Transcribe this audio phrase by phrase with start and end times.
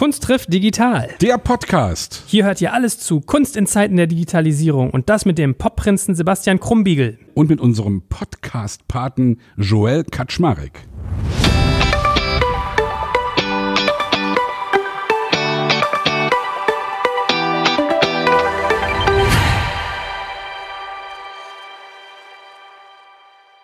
[0.00, 1.10] Kunst trifft digital.
[1.20, 2.22] Der Podcast.
[2.26, 6.14] Hier hört ihr alles zu Kunst in Zeiten der Digitalisierung und das mit dem Popprinzen
[6.14, 7.18] Sebastian Krumbiegel.
[7.34, 10.88] Und mit unserem Podcast-Paten Joel Kaczmarek.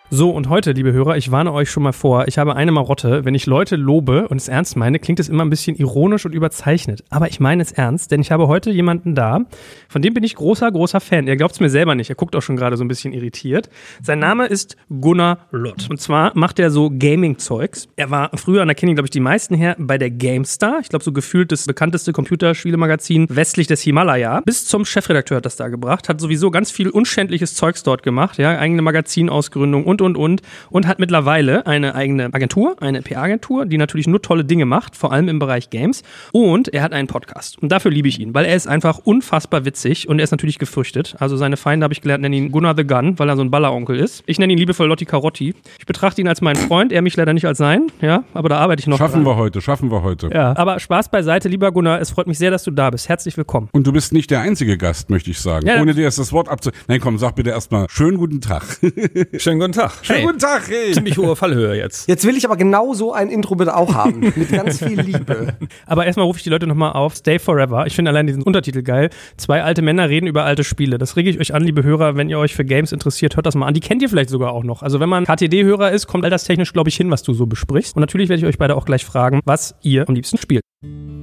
[0.09, 3.25] So, und heute, liebe Hörer, ich warne euch schon mal vor, ich habe eine Marotte.
[3.25, 6.32] Wenn ich Leute lobe und es ernst meine, klingt es immer ein bisschen ironisch und
[6.32, 7.02] überzeichnet.
[7.11, 9.41] Aber ich meine es ernst, denn ich habe heute jemanden da,
[9.88, 11.27] von dem bin ich großer, großer Fan.
[11.27, 13.69] Er glaubt es mir selber nicht, er guckt auch schon gerade so ein bisschen irritiert.
[14.01, 15.88] Sein Name ist Gunnar Lott.
[15.91, 17.88] Und zwar macht er so Gaming-Zeugs.
[17.96, 20.79] Er war früher, und da kennen ihn, glaube ich, die meisten her, bei der GameStar.
[20.82, 24.41] Ich glaube, so gefühlt das bekannteste Computerspielemagazin westlich des Himalaya.
[24.45, 26.09] Bis zum Chefredakteur hat das da gebracht.
[26.09, 28.38] Hat sowieso ganz viel unschändliches Zeugs dort gemacht.
[28.38, 30.42] Ja, eigene Magazinausgründung und und, und, und.
[30.70, 35.12] Und hat mittlerweile eine eigene Agentur, eine PR-Agentur, die natürlich nur tolle Dinge macht, vor
[35.12, 36.02] allem im Bereich Games.
[36.32, 37.62] Und er hat einen Podcast.
[37.62, 40.59] Und dafür liebe ich ihn, weil er ist einfach unfassbar witzig und er ist natürlich
[40.59, 41.16] gefürchtet.
[41.18, 43.51] Also seine Feinde, habe ich gelernt, nennen ihn Gunnar the Gun, weil er so ein
[43.51, 44.23] Balleronkel ist.
[44.26, 45.54] Ich nenne ihn liebevoll Lotti Carotti.
[45.79, 48.59] Ich betrachte ihn als meinen Freund, er mich leider nicht als sein, ja, aber da
[48.59, 49.34] arbeite ich noch Schaffen dran.
[49.34, 50.30] wir heute, schaffen wir heute.
[50.32, 53.09] Ja, aber Spaß beiseite, lieber Gunnar, es freut mich sehr, dass du da bist.
[53.09, 53.68] Herzlich willkommen.
[53.73, 55.66] Und du bist nicht der einzige Gast, möchte ich sagen.
[55.66, 56.71] Ja, Ohne dir jetzt das Wort abzu...
[56.88, 58.62] Nein, komm, sag bitte erstmal schönen guten Tag.
[59.38, 59.85] Schönen guten Tag.
[60.02, 60.92] Schönen guten Tag, hey.
[60.92, 62.09] Ziemlich hohe Fallhöhe jetzt.
[62.09, 64.20] Jetzt will ich aber genau so ein Intro bitte auch haben.
[64.20, 65.54] Mit ganz viel Liebe.
[65.87, 67.16] Aber erstmal rufe ich die Leute nochmal auf.
[67.16, 67.87] Stay Forever.
[67.87, 69.10] Ich finde allein diesen Untertitel geil.
[69.37, 70.98] Zwei alte Männer reden über alte Spiele.
[70.98, 73.54] Das rege ich euch an, liebe Hörer, wenn ihr euch für Games interessiert, hört das
[73.54, 73.75] mal an.
[73.75, 74.82] Die kennt ihr vielleicht sogar auch noch.
[74.82, 77.97] Also wenn man KTD-Hörer ist, kommt alterstechnisch, glaube ich, hin, was du so besprichst.
[77.97, 80.62] Und natürlich werde ich euch beide auch gleich fragen, was ihr am liebsten spielt.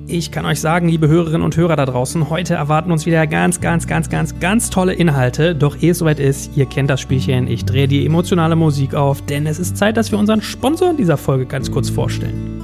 [0.06, 3.62] Ich kann euch sagen, liebe Hörerinnen und Hörer da draußen, heute erwarten uns wieder ganz,
[3.62, 5.56] ganz, ganz, ganz, ganz tolle Inhalte.
[5.56, 9.22] Doch ehe es soweit ist, ihr kennt das Spielchen, ich drehe die emotionale Musik auf,
[9.22, 12.62] denn es ist Zeit, dass wir unseren Sponsor in dieser Folge ganz kurz vorstellen.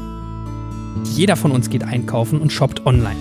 [1.16, 3.16] Jeder von uns geht einkaufen und shoppt online.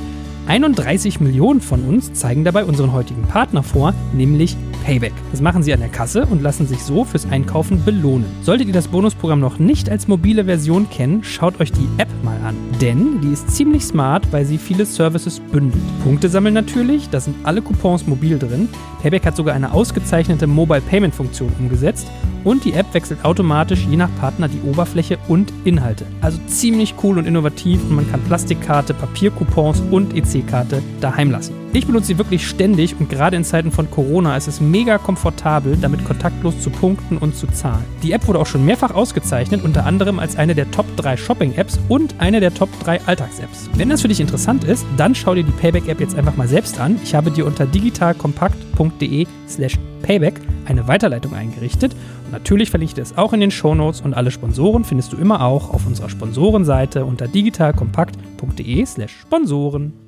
[0.49, 5.13] 31 Millionen von uns zeigen dabei unseren heutigen Partner vor, nämlich Payback.
[5.31, 8.25] Das machen sie an der Kasse und lassen sich so fürs Einkaufen belohnen.
[8.41, 12.39] Solltet ihr das Bonusprogramm noch nicht als mobile Version kennen, schaut euch die App mal
[12.47, 12.57] an.
[12.81, 15.83] Denn die ist ziemlich smart, weil sie viele Services bündelt.
[16.03, 18.71] Punkte sammeln natürlich, da sind alle Coupons mobil drin.
[19.03, 22.11] Payback hat sogar eine ausgezeichnete Mobile Payment Funktion umgesetzt
[22.45, 26.07] und die App wechselt automatisch je nach Partner die Oberfläche und Inhalte.
[26.21, 31.55] Also ziemlich cool und innovativ und man kann Plastikkarte, Papiercoupons und EC-Karte daheim lassen.
[31.73, 35.77] Ich benutze sie wirklich ständig und gerade in Zeiten von Corona ist es mega komfortabel,
[35.79, 37.85] damit kontaktlos zu punkten und zu zahlen.
[38.03, 41.79] Die App wurde auch schon mehrfach ausgezeichnet, unter anderem als eine der Top 3 Shopping-Apps
[41.89, 43.69] und eine der Top 3 Alltags-Apps.
[43.75, 46.81] Wenn das für dich interessant ist, dann schau dir die Payback-App jetzt einfach mal selbst
[46.81, 46.99] an.
[47.05, 51.95] Ich habe dir unter digitalkompakt.de slash payback eine Weiterleitung eingerichtet
[52.25, 55.17] und natürlich verlinke ich dir es auch in den Shownotes und alle Sponsoren findest du
[55.17, 60.08] immer auch auf unserer Sponsorenseite unter digitalkompakt.de slash Sponsoren.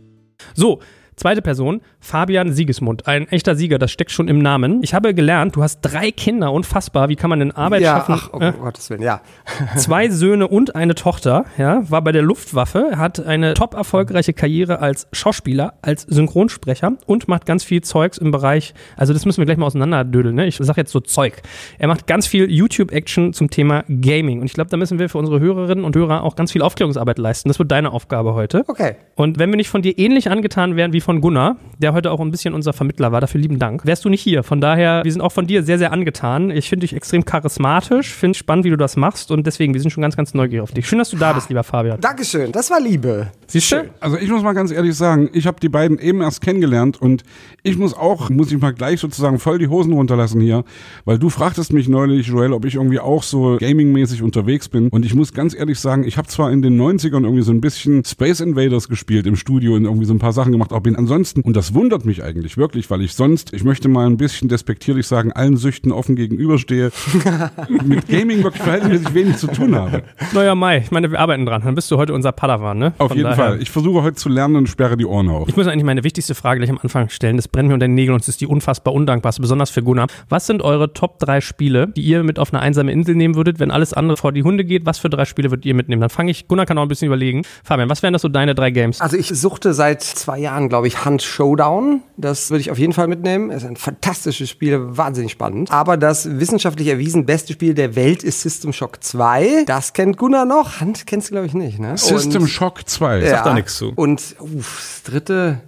[0.55, 0.81] So,
[1.21, 3.07] Zweite Person, Fabian Siegesmund.
[3.07, 4.83] Ein echter Sieger, das steckt schon im Namen.
[4.83, 7.11] Ich habe gelernt, du hast drei Kinder, unfassbar.
[7.11, 8.15] Wie kann man denn Arbeit ja, schaffen?
[8.17, 9.21] ach, oh Äh, Gottes Willen, ja.
[9.77, 14.79] zwei Söhne und eine Tochter, ja, war bei der Luftwaffe, hat eine top erfolgreiche Karriere
[14.79, 19.45] als Schauspieler, als Synchronsprecher und macht ganz viel Zeugs im Bereich, also das müssen wir
[19.45, 20.47] gleich mal auseinanderdödeln, ne?
[20.47, 21.43] Ich sag jetzt so Zeug.
[21.79, 25.19] Er macht ganz viel YouTube-Action zum Thema Gaming und ich glaube, da müssen wir für
[25.19, 27.51] unsere Hörerinnen und Hörer auch ganz viel Aufklärungsarbeit leisten.
[27.51, 28.65] Das wird deine Aufgabe heute.
[28.69, 28.95] Okay.
[29.17, 32.21] Und wenn wir nicht von dir ähnlich angetan wären wie von Gunnar, der heute auch
[32.21, 34.45] ein bisschen unser Vermittler war, dafür lieben Dank, wärst du nicht hier.
[34.45, 36.51] Von daher, wir sind auch von dir sehr, sehr angetan.
[36.51, 39.91] Ich finde dich extrem charismatisch, finde spannend, wie du das machst und deswegen, wir sind
[39.91, 40.87] schon ganz, ganz neugierig auf dich.
[40.87, 42.01] Schön, dass du da bist, lieber Fabian.
[42.01, 43.33] Dankeschön, das war Liebe.
[43.49, 43.91] Siehst du?
[43.99, 47.25] Also ich muss mal ganz ehrlich sagen, ich habe die beiden eben erst kennengelernt und
[47.65, 50.63] ich muss auch, muss ich mal gleich sozusagen voll die Hosen runterlassen hier,
[51.05, 55.05] weil du fragtest mich neulich, Joel, ob ich irgendwie auch so gamingmäßig unterwegs bin und
[55.05, 58.05] ich muss ganz ehrlich sagen, ich habe zwar in den 90ern irgendwie so ein bisschen
[58.05, 61.41] Space Invaders gespielt im Studio und irgendwie so ein paar Sachen gemacht, aber bin ansonsten,
[61.43, 65.07] und das wundert mich eigentlich wirklich, weil ich sonst, ich möchte mal ein bisschen despektierlich
[65.07, 66.93] sagen, allen Süchten offen gegenüberstehe,
[67.85, 70.03] mit Gaming wirklich verhältnismäßig wenig zu tun habe.
[70.33, 70.79] Neuer Mai.
[70.79, 71.63] Ich meine, wir arbeiten dran.
[71.65, 72.93] Dann bist du heute unser Padawan, ne?
[72.99, 73.63] Auf Von jeden daher- Fall.
[73.63, 75.49] Ich versuche heute zu lernen und sperre die Ohren auf.
[75.49, 77.37] Ich muss eigentlich meine wichtigste Frage gleich am Anfang stellen.
[77.37, 80.07] Das brennt mir unter den Nägeln und es ist die unfassbar undankbarste, besonders für Gunnar.
[80.29, 83.59] Was sind eure Top 3 Spiele, die ihr mit auf eine einsame Insel nehmen würdet,
[83.59, 84.87] wenn alles andere vor die Hunde geht?
[84.87, 86.01] Was für drei Spiele würdet ihr mitnehmen?
[86.01, 87.43] Dann fange ich, Gunnar kann auch ein bisschen überlegen.
[87.65, 89.01] Fabian, was wären das so deine drei Games?
[89.01, 92.03] Also ich suchte seit zwei Jahren, glaube ich, Hunt Showdown.
[92.17, 93.51] Das würde ich auf jeden Fall mitnehmen.
[93.51, 95.71] Es ist ein fantastisches Spiel, wahnsinnig spannend.
[95.71, 99.65] Aber das wissenschaftlich erwiesen beste Spiel der Welt ist System Shock 2.
[99.67, 100.81] Das kennt Gunnar noch.
[100.81, 101.97] Hunt kennst du, glaube ich, nicht, ne?
[101.97, 103.19] System Und- Shock 2.
[103.21, 103.43] ja.
[103.43, 103.93] da nix zu.
[103.95, 105.61] Und uff, das dritte,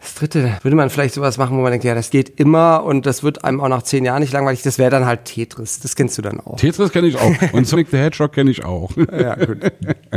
[0.00, 3.04] das dritte, würde man vielleicht sowas machen, wo man denkt, ja, das geht immer und
[3.06, 4.62] das wird einem auch nach zehn Jahren nicht langweilig.
[4.62, 5.80] Das wäre dann halt Tetris.
[5.80, 6.56] Das kennst du dann auch.
[6.56, 7.32] Tetris kenne ich auch.
[7.52, 8.90] Und Sonic the Hedgehog kenne ich auch.
[8.96, 9.58] ja, gut.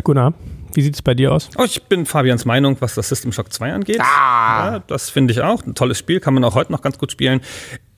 [0.04, 0.34] Gunnar,
[0.74, 1.50] Wie sieht es bei dir aus?
[1.58, 4.00] Oh, ich bin Fabians Meinung, was das System Shock 2 angeht.
[4.00, 4.74] Ah.
[4.74, 5.66] Ja, das finde ich auch.
[5.66, 7.42] Ein tolles Spiel, kann man auch heute noch ganz gut spielen.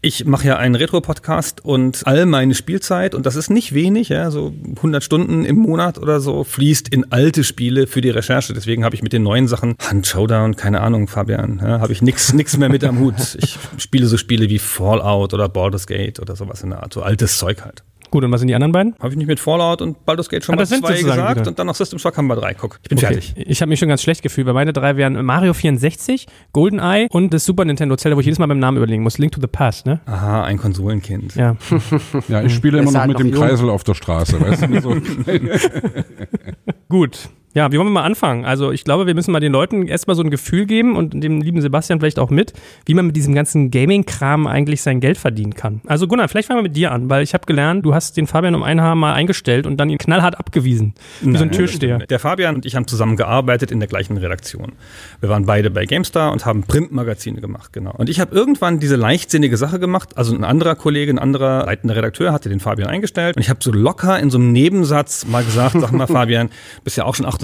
[0.06, 4.32] Ich mache ja einen Retro-Podcast und all meine Spielzeit, und das ist nicht wenig, ja,
[4.32, 8.54] so 100 Stunden im Monat oder so, fließt in alte Spiele für die Recherche.
[8.54, 12.02] Deswegen habe ich mit den neuen Sachen, Hand Showdown, keine Ahnung, Fabian, ja, habe ich
[12.02, 13.38] nix, nix mehr mit am Hut.
[13.40, 17.02] Ich spiele so Spiele wie Fallout oder Baldur's Gate oder sowas in der Art, so
[17.02, 17.84] altes Zeug halt.
[18.14, 18.94] Gut, und was sind die anderen beiden?
[19.00, 21.40] Habe ich nicht mit Fallout und Baldur's Gate schon Ah, mal das sind zwei gesagt
[21.40, 21.48] wieder.
[21.50, 22.54] und dann noch System Shock haben wir drei.
[22.54, 23.34] Guck, ich bin fertig.
[23.36, 27.34] Ich habe mich schon ganz schlecht gefühlt, weil meine drei wären Mario 64, GoldenEye und
[27.34, 29.18] das Super Nintendo Zelda, wo ich jedes Mal beim Namen überlegen muss.
[29.18, 30.00] Link to the Past, ne?
[30.06, 31.34] Aha, ein Konsolenkind.
[31.36, 31.56] Ja.
[32.28, 33.42] Ja, ich spiele immer noch halt mit noch dem jung.
[33.44, 34.80] Kreisel auf der Straße, weißt du?
[34.82, 34.96] So.
[36.90, 37.30] Gut.
[37.54, 38.46] Ja, wie wollen wir mal anfangen?
[38.46, 41.40] Also ich glaube, wir müssen mal den Leuten erstmal so ein Gefühl geben und dem
[41.42, 42.54] lieben Sebastian vielleicht auch mit,
[42.86, 45.82] wie man mit diesem ganzen Gaming-Kram eigentlich sein Geld verdienen kann.
[45.86, 48.26] Also Gunnar, vielleicht fangen wir mit dir an, weil ich habe gelernt, du hast den
[48.26, 50.96] Fabian um ein Haar mal eingestellt und dann ihn knallhart abgewiesen.
[51.22, 52.00] Wie so ein Nein, Türsteher.
[52.00, 54.72] Der Fabian und ich haben zusammen gearbeitet in der gleichen Redaktion.
[55.20, 57.94] Wir waren beide bei GameStar und haben Printmagazine gemacht, genau.
[57.96, 60.18] Und ich habe irgendwann diese leichtsinnige Sache gemacht.
[60.18, 63.36] Also ein anderer Kollege, ein anderer leitender Redakteur hatte den Fabian eingestellt.
[63.36, 66.50] Und ich habe so locker in so einem Nebensatz mal gesagt, sag mal Fabian,
[66.84, 67.43] bist ja auch schon 28.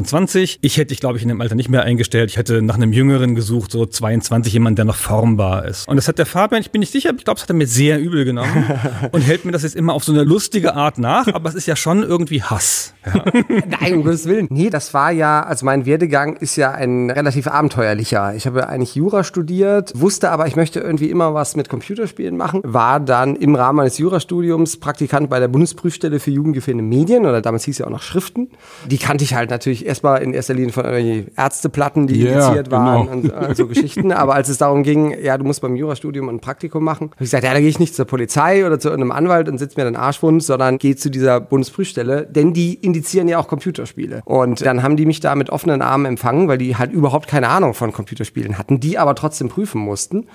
[0.62, 2.30] Ich hätte dich, glaube ich, in dem Alter nicht mehr eingestellt.
[2.30, 5.88] Ich hätte nach einem Jüngeren gesucht, so 22, jemand, der noch formbar ist.
[5.88, 7.68] Und das hat der Fabian, ich bin nicht sicher, ich glaube, das hat er mir
[7.68, 8.66] sehr übel genommen
[9.12, 11.28] und hält mir das jetzt immer auf so eine lustige Art nach.
[11.28, 12.94] Aber es ist ja schon irgendwie Hass.
[13.06, 13.24] Ja.
[13.81, 14.48] Nein, um Gottes Willen.
[14.50, 18.36] Nee, das war ja, also mein Werdegang ist ja ein relativ abenteuerlicher.
[18.36, 22.62] Ich habe eigentlich Jura studiert, wusste aber, ich möchte irgendwie immer was mit Computerspielen machen.
[22.63, 27.66] War dann im Rahmen meines Jurastudiums Praktikant bei der Bundesprüfstelle für jugendgefährdende Medien oder damals
[27.66, 28.50] hieß ja auch noch Schriften.
[28.88, 32.71] Die kannte ich halt natürlich erstmal in erster Linie von irgendwelchen Ärzteplatten, die Ja, indiziert
[32.71, 33.39] waren genau.
[33.41, 34.12] und äh, so Geschichten.
[34.12, 37.31] Aber als es darum ging, ja, du musst beim Jurastudium ein Praktikum machen, habe ich
[37.31, 39.86] gesagt, ja, da gehe ich nicht zur Polizei oder zu irgendeinem Anwalt und sitze mir
[39.86, 44.21] den Arsch wund, sondern gehe zu dieser Bundesprüfstelle, denn die indizieren ja auch Computerspiele.
[44.25, 47.50] Und dann haben die mich da mit offenen Armen empfangen, weil die halt überhaupt keine
[47.50, 50.27] Ahnung von Computerspielen hatten, die aber trotzdem prüfen mussten.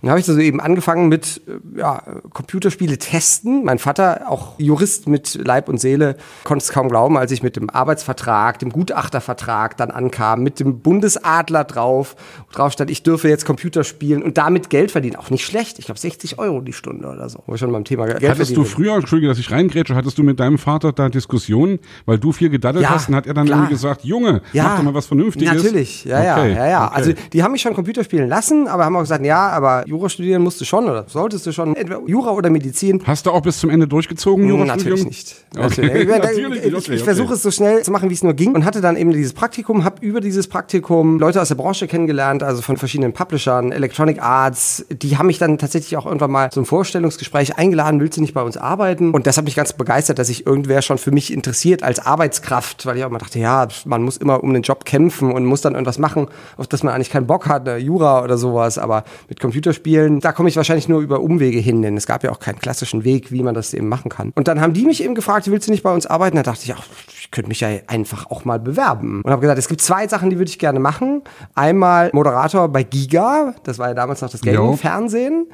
[0.00, 3.64] Dann habe ich so eben angefangen mit äh, ja, Computerspiele testen.
[3.64, 7.56] Mein Vater, auch Jurist mit Leib und Seele, konnte es kaum glauben, als ich mit
[7.56, 12.16] dem Arbeitsvertrag, dem Gutachtervertrag dann ankam, mit dem Bundesadler drauf,
[12.46, 15.16] wo drauf stand, ich dürfe jetzt Computer spielen und damit Geld verdienen.
[15.16, 15.78] Auch nicht schlecht.
[15.78, 17.40] Ich glaube 60 Euro die Stunde oder so.
[17.46, 20.22] Wo wir schon beim Thema Geld Hattest du früher, Entschuldige, dass ich reingrätsche, hattest du
[20.22, 23.46] mit deinem Vater da Diskussionen, weil du viel gedaddelt Ja, hast und hat er dann
[23.46, 23.58] klar.
[23.58, 25.62] irgendwie gesagt, Junge, mach doch mal was Vernünftiges.
[25.62, 26.86] Natürlich, ja, ja, Okay, ja, ja.
[26.86, 26.94] okay.
[26.96, 30.08] Also die haben mich schon Computer spielen lassen, aber haben auch gesagt, ja, aber Jura
[30.08, 33.02] studieren musst du schon oder solltest du schon, entweder Jura oder Medizin.
[33.04, 34.94] Hast du auch bis zum Ende durchgezogen, Jurastudium?
[34.98, 35.36] Natürlich nicht.
[35.58, 36.04] Okay.
[36.06, 38.64] Natürlich, ich, ich, ich versuche es so schnell zu machen, wie es nur ging und
[38.64, 42.62] hatte dann eben dieses Praktikum, habe über dieses Praktikum Leute aus der Branche kennengelernt, also
[42.62, 47.56] von verschiedenen Publishern, Electronic Arts, die haben mich dann tatsächlich auch irgendwann mal zum Vorstellungsgespräch
[47.56, 49.12] eingeladen, willst du nicht bei uns arbeiten?
[49.12, 52.86] Und das hat mich ganz begeistert, dass sich irgendwer schon für mich interessiert als Arbeitskraft,
[52.86, 55.60] weil ich auch immer dachte, ja, man muss immer um den Job kämpfen und muss
[55.60, 59.04] dann irgendwas machen, auf das man eigentlich keinen Bock hat, ne, Jura oder sowas, aber
[59.28, 62.38] mit Computerspielen, da komme ich wahrscheinlich nur über Umwege hin, denn es gab ja auch
[62.38, 64.32] keinen klassischen Weg, wie man das eben machen kann.
[64.34, 66.36] Und dann haben die mich eben gefragt, willst du nicht bei uns arbeiten?
[66.36, 66.84] Da dachte ich, ach,
[67.32, 69.22] könnte mich ja einfach auch mal bewerben.
[69.24, 71.22] Und habe gesagt, es gibt zwei Sachen, die würde ich gerne machen.
[71.54, 74.42] Einmal Moderator bei Giga, das war ja damals noch das.
[74.42, 75.46] Gaming-Fernsehen.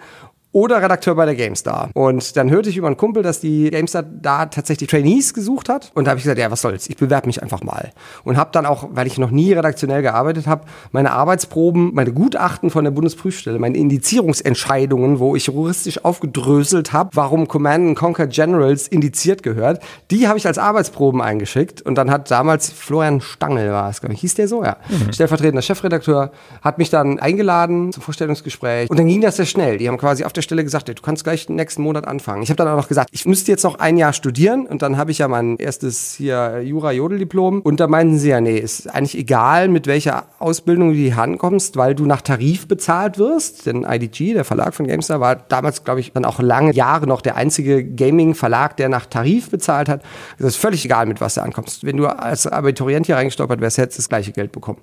[0.52, 1.90] Oder Redakteur bei der GameStar.
[1.92, 5.90] Und dann hörte ich über einen Kumpel, dass die GameStar da tatsächlich Trainees gesucht hat.
[5.94, 7.90] Und da habe ich gesagt, ja, was soll's, ich bewerbe mich einfach mal.
[8.24, 12.70] Und habe dann auch, weil ich noch nie redaktionell gearbeitet habe, meine Arbeitsproben, meine Gutachten
[12.70, 19.42] von der Bundesprüfstelle, meine Indizierungsentscheidungen, wo ich juristisch aufgedröselt habe, warum Command Conquer Generals indiziert
[19.42, 21.82] gehört, die habe ich als Arbeitsproben eingeschickt.
[21.82, 24.78] Und dann hat damals Florian Stangl war es, glaube ich, hieß der so, ja.
[25.12, 26.30] Stellvertretender Chefredakteur,
[26.62, 28.88] hat mich dann eingeladen zum Vorstellungsgespräch.
[28.88, 29.76] Und dann ging das sehr schnell.
[29.76, 32.42] Die haben quasi auf der Stelle gesagt, du kannst gleich nächsten Monat anfangen.
[32.42, 34.96] Ich habe dann auch noch gesagt, ich müsste jetzt noch ein Jahr studieren und dann
[34.96, 37.60] habe ich ja mein erstes hier Jura-Jodel-Diplom.
[37.60, 41.38] Und da meinten sie ja, nee, ist eigentlich egal, mit welcher Ausbildung du die Hand
[41.38, 43.66] kommst, weil du nach Tarif bezahlt wirst.
[43.66, 47.20] Denn IDG, der Verlag von GameStar, war damals, glaube ich, dann auch lange Jahre noch
[47.20, 50.02] der einzige Gaming-Verlag, der nach Tarif bezahlt hat.
[50.38, 51.84] Es ist völlig egal, mit was du ankommst.
[51.84, 54.78] Wenn du als Abiturient hier reingestolpert wärst, hättest du das gleiche Geld bekommen.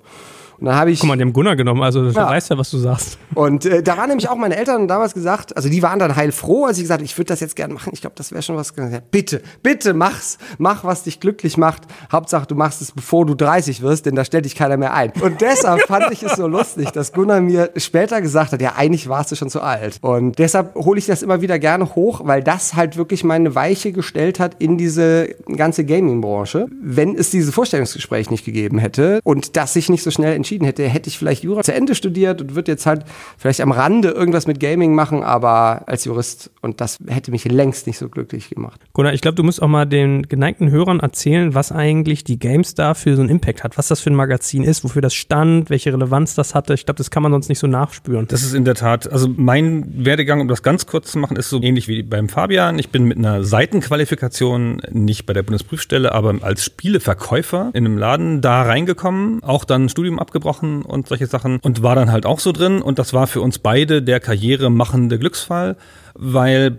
[0.58, 2.28] Und dann habe ich Guck mal, die haben Gunnar genommen, also du Ja.
[2.28, 3.18] weißt ja, was du sagst.
[3.34, 6.64] und äh, da waren nämlich auch meine Eltern damals gesagt, also die waren dann heilfroh,
[6.64, 7.90] als ich gesagt habe, ich würde das jetzt gerne machen.
[7.92, 8.72] Ich glaube, das wäre schon was.
[8.76, 10.38] Ja, bitte, bitte mach's.
[10.58, 11.82] Mach, was dich glücklich macht.
[12.10, 15.12] Hauptsache, du machst es, bevor du 30 wirst, denn da stellt dich keiner mehr ein.
[15.20, 19.08] Und deshalb fand ich es so lustig, dass Gunnar mir später gesagt hat, ja, eigentlich
[19.08, 19.98] warst du schon zu alt.
[20.00, 23.92] Und deshalb hole ich das immer wieder gerne hoch, weil das halt wirklich meine Weiche
[23.92, 26.66] gestellt hat in diese ganze Gaming-Branche.
[26.82, 30.84] Wenn es dieses Vorstellungsgespräch nicht gegeben hätte und das sich nicht so schnell entschieden hätte,
[30.84, 33.04] hätte ich vielleicht Jura zu Ende studiert und würde jetzt halt
[33.36, 36.50] vielleicht am Rande irgendwas mit Gaming machen, aber als Jurist.
[36.62, 38.80] Und das hätte mich längst nicht so glücklich gemacht.
[38.92, 42.94] Gunnar, ich glaube, du musst auch mal den geneigten Hörern erzählen, was eigentlich die GameStar
[42.94, 45.92] für so einen Impact hat, was das für ein Magazin ist, wofür das stand, welche
[45.92, 46.74] Relevanz das hatte.
[46.74, 48.28] Ich glaube, das kann man sonst nicht so nachspüren.
[48.28, 51.50] Das ist in der Tat, also mein Werdegang, um das ganz kurz zu machen, ist
[51.50, 52.78] so ähnlich wie beim Fabian.
[52.78, 58.40] Ich bin mit einer Seitenqualifikation nicht bei der Bundesprüfstelle, aber als Spieleverkäufer in einem Laden
[58.40, 62.52] da reingekommen, auch dann Studium abgebrochen und solche Sachen und war dann halt auch so
[62.52, 62.82] drin.
[62.82, 65.76] Und das war für uns beide der karrieremachende Glücksfall,
[66.14, 66.78] weil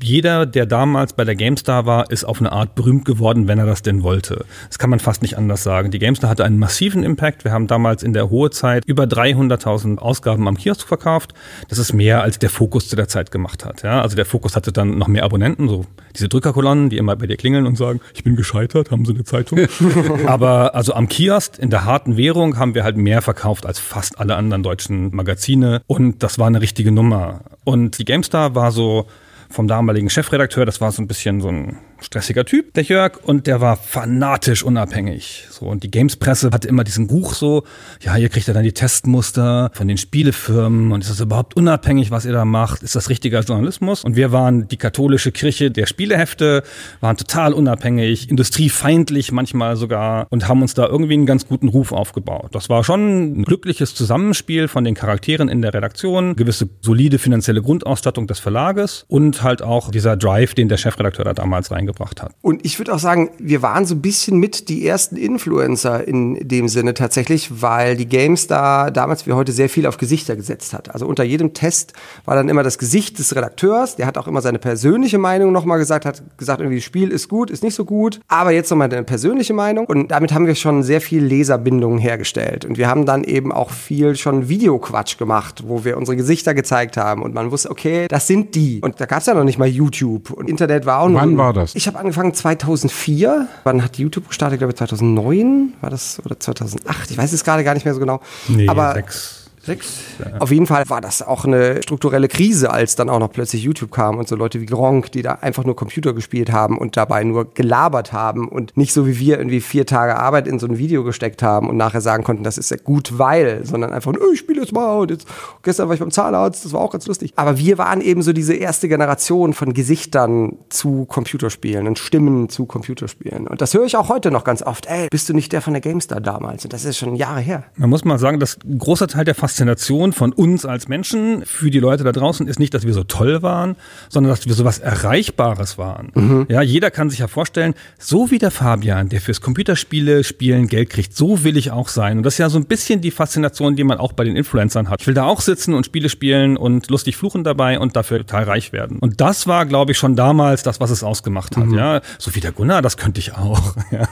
[0.00, 3.66] jeder, der damals bei der GameStar war, ist auf eine Art berühmt geworden, wenn er
[3.66, 4.44] das denn wollte.
[4.68, 5.90] Das kann man fast nicht anders sagen.
[5.90, 7.44] Die GameStar hatte einen massiven Impact.
[7.44, 11.34] Wir haben damals in der hohe Zeit über 300.000 Ausgaben am Kiosk verkauft.
[11.68, 13.82] Das ist mehr, als der Fokus zu der Zeit gemacht hat.
[13.82, 17.26] Ja, also der Fokus hatte dann noch mehr Abonnenten, so diese Drückerkolonnen, die immer bei
[17.26, 19.58] dir klingeln und sagen, ich bin gescheitert, haben Sie eine Zeitung?
[20.26, 24.20] Aber also am Kiosk in der harten Währung haben wir halt mehr verkauft als fast
[24.20, 27.40] alle anderen deutschen Magazine und das war eine richtige Nummer.
[27.64, 29.06] Und die GameStar war so
[29.50, 30.64] vom damaligen Chefredakteur.
[30.64, 34.62] Das war so ein bisschen so ein stressiger Typ, der Jörg, und der war fanatisch
[34.62, 35.46] unabhängig.
[35.50, 37.64] So, und die Games-Presse hatte immer diesen Buch so,
[38.00, 42.10] ja, hier kriegt er dann die Testmuster von den Spielefirmen und ist das überhaupt unabhängig,
[42.10, 42.82] was ihr da macht?
[42.82, 44.04] Ist das richtiger Journalismus?
[44.04, 46.62] Und wir waren die katholische Kirche der Spielehefte,
[47.00, 51.92] waren total unabhängig, industriefeindlich manchmal sogar und haben uns da irgendwie einen ganz guten Ruf
[51.92, 52.48] aufgebaut.
[52.52, 57.62] Das war schon ein glückliches Zusammenspiel von den Charakteren in der Redaktion, gewisse solide finanzielle
[57.62, 62.22] Grundausstattung des Verlages und halt auch dieser Drive, den der Chefredakteur da damals reingebracht gebracht
[62.22, 62.32] hat.
[62.42, 66.48] Und ich würde auch sagen, wir waren so ein bisschen mit die ersten Influencer in
[66.48, 70.92] dem Sinne tatsächlich, weil die GameStar damals wie heute sehr viel auf Gesichter gesetzt hat.
[70.92, 71.92] Also unter jedem Test
[72.24, 75.78] war dann immer das Gesicht des Redakteurs, der hat auch immer seine persönliche Meinung nochmal
[75.78, 78.92] gesagt, hat gesagt, irgendwie, das Spiel ist gut, ist nicht so gut, aber jetzt nochmal
[78.92, 79.86] eine persönliche Meinung.
[79.86, 82.64] Und damit haben wir schon sehr viel Leserbindungen hergestellt.
[82.64, 86.96] Und wir haben dann eben auch viel schon Videoquatsch gemacht, wo wir unsere Gesichter gezeigt
[86.96, 88.80] haben und man wusste, okay, das sind die.
[88.80, 91.20] Und da gab es ja noch nicht mal YouTube und Internet war auch noch.
[91.20, 91.74] Wann war das?
[91.80, 93.48] Ich habe angefangen 2004.
[93.64, 94.56] Wann hat YouTube gestartet?
[94.56, 97.10] Ich glaube 2009 war das oder 2008.
[97.10, 98.20] Ich weiß es gerade gar nicht mehr so genau.
[98.48, 99.39] Nee, Aber sechs.
[99.62, 100.04] Sechs?
[100.38, 103.90] Auf jeden Fall war das auch eine strukturelle Krise, als dann auch noch plötzlich YouTube
[103.90, 107.24] kam und so Leute wie Gronk, die da einfach nur Computer gespielt haben und dabei
[107.24, 110.78] nur gelabert haben und nicht so wie wir irgendwie vier Tage Arbeit in so ein
[110.78, 114.38] Video gesteckt haben und nachher sagen konnten, das ist ja gut, weil, sondern einfach, ich
[114.38, 115.28] spiele jetzt mal und jetzt,
[115.62, 117.34] gestern war ich beim Zahnarzt, das war auch ganz lustig.
[117.36, 122.64] Aber wir waren eben so diese erste Generation von Gesichtern zu Computerspielen und Stimmen zu
[122.64, 123.46] Computerspielen.
[123.46, 124.86] Und das höre ich auch heute noch ganz oft.
[124.86, 126.64] Ey, bist du nicht der von der GameStar damals?
[126.64, 127.64] Und das ist schon Jahre her.
[127.76, 131.70] Man muss mal sagen, dass ein großer Teil der Faszination von uns als Menschen für
[131.70, 133.76] die Leute da draußen ist nicht, dass wir so toll waren,
[134.08, 136.46] sondern dass wir so was Erreichbares waren.
[136.48, 140.88] Ja, jeder kann sich ja vorstellen, so wie der Fabian, der fürs Computerspiele spielen Geld
[140.88, 142.16] kriegt, so will ich auch sein.
[142.16, 144.88] Und das ist ja so ein bisschen die Faszination, die man auch bei den Influencern
[144.88, 145.02] hat.
[145.02, 148.44] Ich will da auch sitzen und Spiele spielen und lustig fluchen dabei und dafür total
[148.44, 148.98] reich werden.
[148.98, 151.70] Und das war, glaube ich, schon damals das, was es ausgemacht hat.
[151.72, 153.60] Ja, so wie der Gunnar, das könnte ich auch.
[153.90, 154.08] Ja.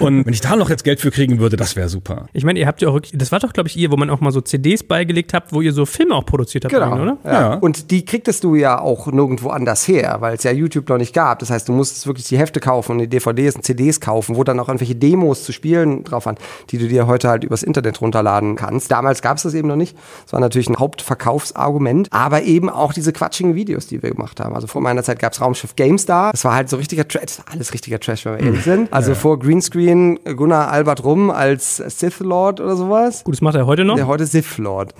[0.00, 2.26] Und wenn ich da noch jetzt Geld für kriegen würde, das wäre super.
[2.32, 4.10] Ich meine, ihr habt ja auch wirklich, das war doch, glaube ich, ihr, wo man
[4.10, 7.00] auch mal so CDs beigelegt habt, wo ihr so Filme auch produziert habt, Genau.
[7.02, 7.16] oder?
[7.24, 7.32] Ja.
[7.32, 7.54] Ja.
[7.54, 11.12] Und die kriegtest du ja auch nirgendwo anders her, weil es ja YouTube noch nicht
[11.14, 11.38] gab.
[11.40, 14.44] Das heißt, du musstest wirklich die Hefte kaufen und die DVDs und CDs kaufen, wo
[14.44, 16.36] dann auch irgendwelche Demos zu spielen drauf waren,
[16.70, 18.90] die du dir heute halt übers Internet runterladen kannst.
[18.90, 19.96] Damals gab es das eben noch nicht.
[20.24, 24.54] Das war natürlich ein Hauptverkaufsargument, aber eben auch diese quatschigen Videos, die wir gemacht haben.
[24.54, 26.32] Also vor meiner Zeit gab es Raumschiff GameStar.
[26.32, 28.92] Das war halt so richtiger Trash, das war alles richtiger Trash, wenn wir ehrlich sind.
[28.92, 33.24] Also vor Greenscreen Gunnar Albert Rum als Sith Lord oder sowas.
[33.24, 33.96] Gut, das macht er heute noch.
[33.96, 34.94] Der heute Sith Lord.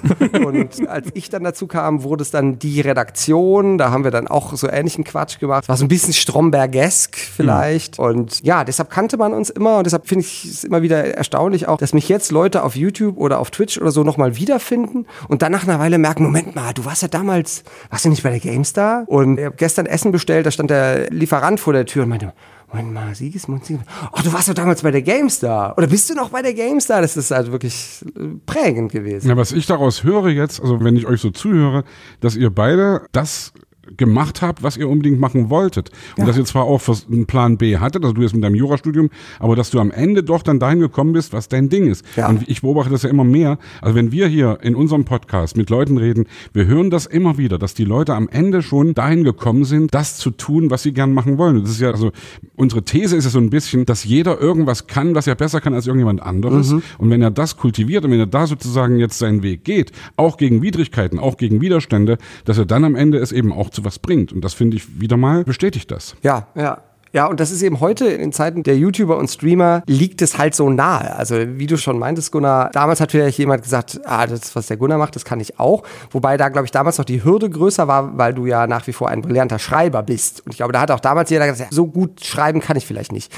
[0.44, 3.78] und als ich dann dazu kam, wurde es dann die Redaktion.
[3.78, 5.68] Da haben wir dann auch so ähnlichen Quatsch gemacht.
[5.68, 7.98] War so ein bisschen Strombergesk vielleicht.
[7.98, 9.78] Und ja, deshalb kannte man uns immer.
[9.78, 13.16] Und deshalb finde ich es immer wieder erstaunlich auch, dass mich jetzt Leute auf YouTube
[13.16, 16.72] oder auf Twitch oder so nochmal wiederfinden und dann nach einer Weile merken, Moment mal,
[16.72, 19.04] du warst ja damals, warst du nicht bei der GameStar?
[19.06, 22.32] Und ich habe gestern Essen bestellt, da stand der Lieferant vor der Tür und meinte,
[22.68, 23.90] Moment mal, Siegesmund, Siegesmund.
[24.12, 25.76] Oh, du warst doch damals bei der GameStar.
[25.76, 27.02] Oder bist du noch bei der GameStar?
[27.02, 29.28] Das ist also wirklich äh, prägend gewesen.
[29.28, 31.84] Ja, was ich daraus höre jetzt, also wenn ich euch so zuhöre,
[32.20, 33.52] dass ihr beide das
[33.96, 35.90] gemacht habt, was ihr unbedingt machen wolltet.
[36.16, 39.10] Und dass ihr zwar auch einen Plan B hattet, also du jetzt mit deinem Jurastudium,
[39.38, 42.04] aber dass du am Ende doch dann dahin gekommen bist, was dein Ding ist.
[42.16, 42.28] Ja.
[42.28, 43.58] Und ich beobachte das ja immer mehr.
[43.80, 47.58] Also wenn wir hier in unserem Podcast mit Leuten reden, wir hören das immer wieder,
[47.58, 51.12] dass die Leute am Ende schon dahin gekommen sind, das zu tun, was sie gern
[51.12, 51.56] machen wollen.
[51.56, 52.12] Und das ist ja, also
[52.56, 55.74] unsere These ist ja so ein bisschen, dass jeder irgendwas kann, was er besser kann
[55.74, 56.72] als irgendjemand anderes.
[56.98, 60.36] Und wenn er das kultiviert und wenn er da sozusagen jetzt seinen Weg geht, auch
[60.36, 63.98] gegen Widrigkeiten, auch gegen Widerstände, dass er dann am Ende es eben auch zu was
[63.98, 64.32] bringt.
[64.32, 66.16] Und das finde ich wieder mal bestätigt das.
[66.22, 66.82] Ja, ja.
[67.14, 70.56] Ja, und das ist eben heute in Zeiten der YouTuber und Streamer liegt es halt
[70.56, 71.14] so nahe.
[71.14, 74.76] Also wie du schon meintest, Gunnar, damals hat vielleicht jemand gesagt, ah, das, was der
[74.78, 75.84] Gunnar macht, das kann ich auch.
[76.10, 78.92] Wobei da, glaube ich, damals noch die Hürde größer war, weil du ja nach wie
[78.92, 80.44] vor ein brillanter Schreiber bist.
[80.44, 83.12] Und ich glaube, da hat auch damals jeder gesagt, so gut schreiben kann ich vielleicht
[83.12, 83.30] nicht.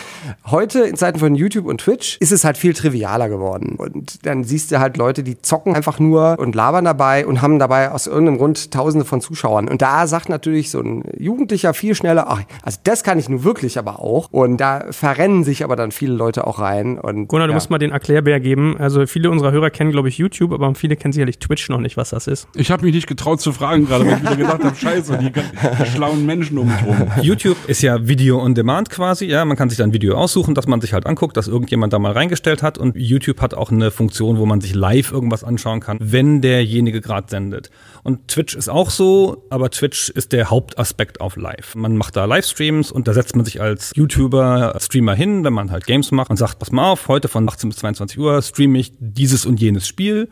[0.46, 3.76] Heute, in Zeiten von YouTube und Twitch, ist es halt viel trivialer geworden.
[3.76, 7.58] Und dann siehst du halt Leute, die zocken einfach nur und labern dabei und haben
[7.58, 9.68] dabei aus irgendeinem Grund tausende von Zuschauern.
[9.68, 13.44] Und da sagt natürlich so ein Jugendlicher viel schneller, ach, also das kann ich nur
[13.44, 14.28] wirklich aber auch.
[14.30, 16.98] Und da verrennen sich aber dann viele Leute auch rein.
[16.98, 17.56] Und, Gunnar, du ja.
[17.56, 18.76] musst mal den Erklärbär geben.
[18.78, 21.96] Also viele unserer Hörer kennen, glaube ich, YouTube, aber viele kennen sicherlich Twitch noch nicht,
[21.96, 22.48] was das ist.
[22.54, 25.32] Ich habe mich nicht getraut zu fragen gerade, weil ich wieder gedacht habe, scheiße, die,
[25.32, 27.10] die schlauen Menschen um mich rum.
[27.22, 29.44] YouTube ist ja Video on Demand quasi, ja.
[29.44, 31.98] Man kann sich dann ein Video aussuchen, das man sich halt anguckt, das irgendjemand da
[31.98, 32.78] mal reingestellt hat.
[32.78, 37.00] Und YouTube hat auch eine Funktion, wo man sich live irgendwas anschauen kann, wenn derjenige
[37.00, 37.70] gerade sendet.
[38.02, 41.74] Und Twitch ist auch so, aber Twitch ist der Hauptaspekt auf Live.
[41.74, 45.70] Man macht da Livestreams und da setzt man sich als YouTuber, Streamer hin, wenn man
[45.70, 48.78] halt Games macht und sagt, pass mal auf, heute von 18 bis 22 Uhr streame
[48.78, 50.28] ich dieses und jenes Spiel.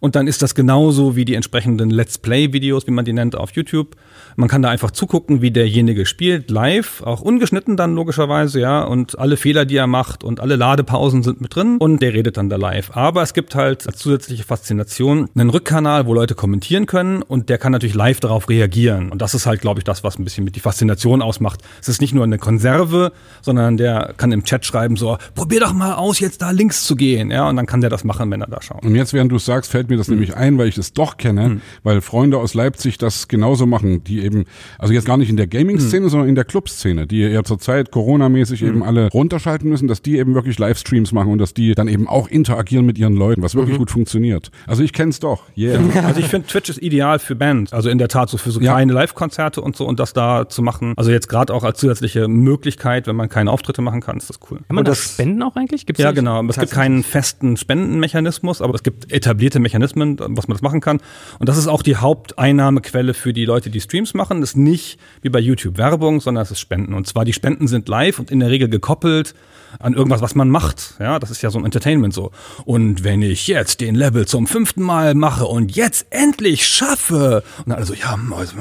[0.00, 3.52] Und dann ist das genauso wie die entsprechenden Let's Play-Videos, wie man die nennt, auf
[3.52, 3.96] YouTube.
[4.36, 8.82] Man kann da einfach zugucken, wie derjenige spielt, live, auch ungeschnitten dann logischerweise, ja.
[8.82, 12.36] Und alle Fehler, die er macht und alle Ladepausen sind mit drin und der redet
[12.36, 12.90] dann da live.
[12.96, 17.58] Aber es gibt halt als zusätzliche Faszination einen Rückkanal, wo Leute kommentieren können und der
[17.58, 19.10] kann natürlich live darauf reagieren.
[19.10, 21.60] Und das ist halt, glaube ich, das, was ein bisschen mit die Faszination ausmacht.
[21.80, 25.72] Es ist nicht nur eine Konserve, sondern der kann im Chat schreiben so, probier doch
[25.72, 27.48] mal aus, jetzt da links zu gehen, ja.
[27.48, 28.84] Und dann kann der das machen, wenn er da schaut.
[28.84, 31.16] Und jetzt, während du es sagst, fällt mir das nämlich ein, weil ich es doch
[31.16, 34.44] kenne, weil Freunde aus Leipzig das genauso machen, die eben,
[34.78, 38.62] also jetzt gar nicht in der Gaming-Szene, sondern in der Club-Szene, die ja zurzeit Corona-mäßig
[38.62, 42.08] eben alle runterschalten müssen, dass die eben wirklich Livestreams machen und dass die dann eben
[42.08, 44.50] auch interagieren mit ihren Leuten, was wirklich gut funktioniert.
[44.66, 45.78] Also ich kenn's doch, yeah.
[46.06, 47.72] Also ich finde, Twitch ist ideal für Bands.
[47.72, 48.72] Also in der Tat so für so Ja.
[48.74, 50.94] kleine Live-Konzerte und so und das da zu machen.
[50.96, 54.38] Also jetzt gerade auch als zusätzliche Möglichkeit, wenn man keine Auftritte machen kann, ist das
[54.50, 54.58] cool.
[54.58, 55.86] Kann man Und das das- spenden auch eigentlich?
[55.86, 56.42] Gibt's Ja, genau.
[56.46, 61.00] Es gibt keinen festen Spendenmechanismus, aber es gibt etablierte Mechanismen, was man das machen kann.
[61.38, 64.42] Und das ist auch die Haupteinnahmequelle für die Leute, die Streams machen.
[64.42, 66.92] Ist nicht wie bei YouTube Werbung, sondern es ist Spenden.
[66.92, 69.34] Und zwar die Spenden sind live und in der Regel gekoppelt
[69.78, 70.94] an irgendwas, was man macht.
[70.98, 72.30] Ja, das ist ja so ein Entertainment so.
[72.64, 77.68] Und wenn ich jetzt den Level zum fünften Mal mache und jetzt endlich schaffe, und
[77.68, 78.54] dann alle so, ja, also,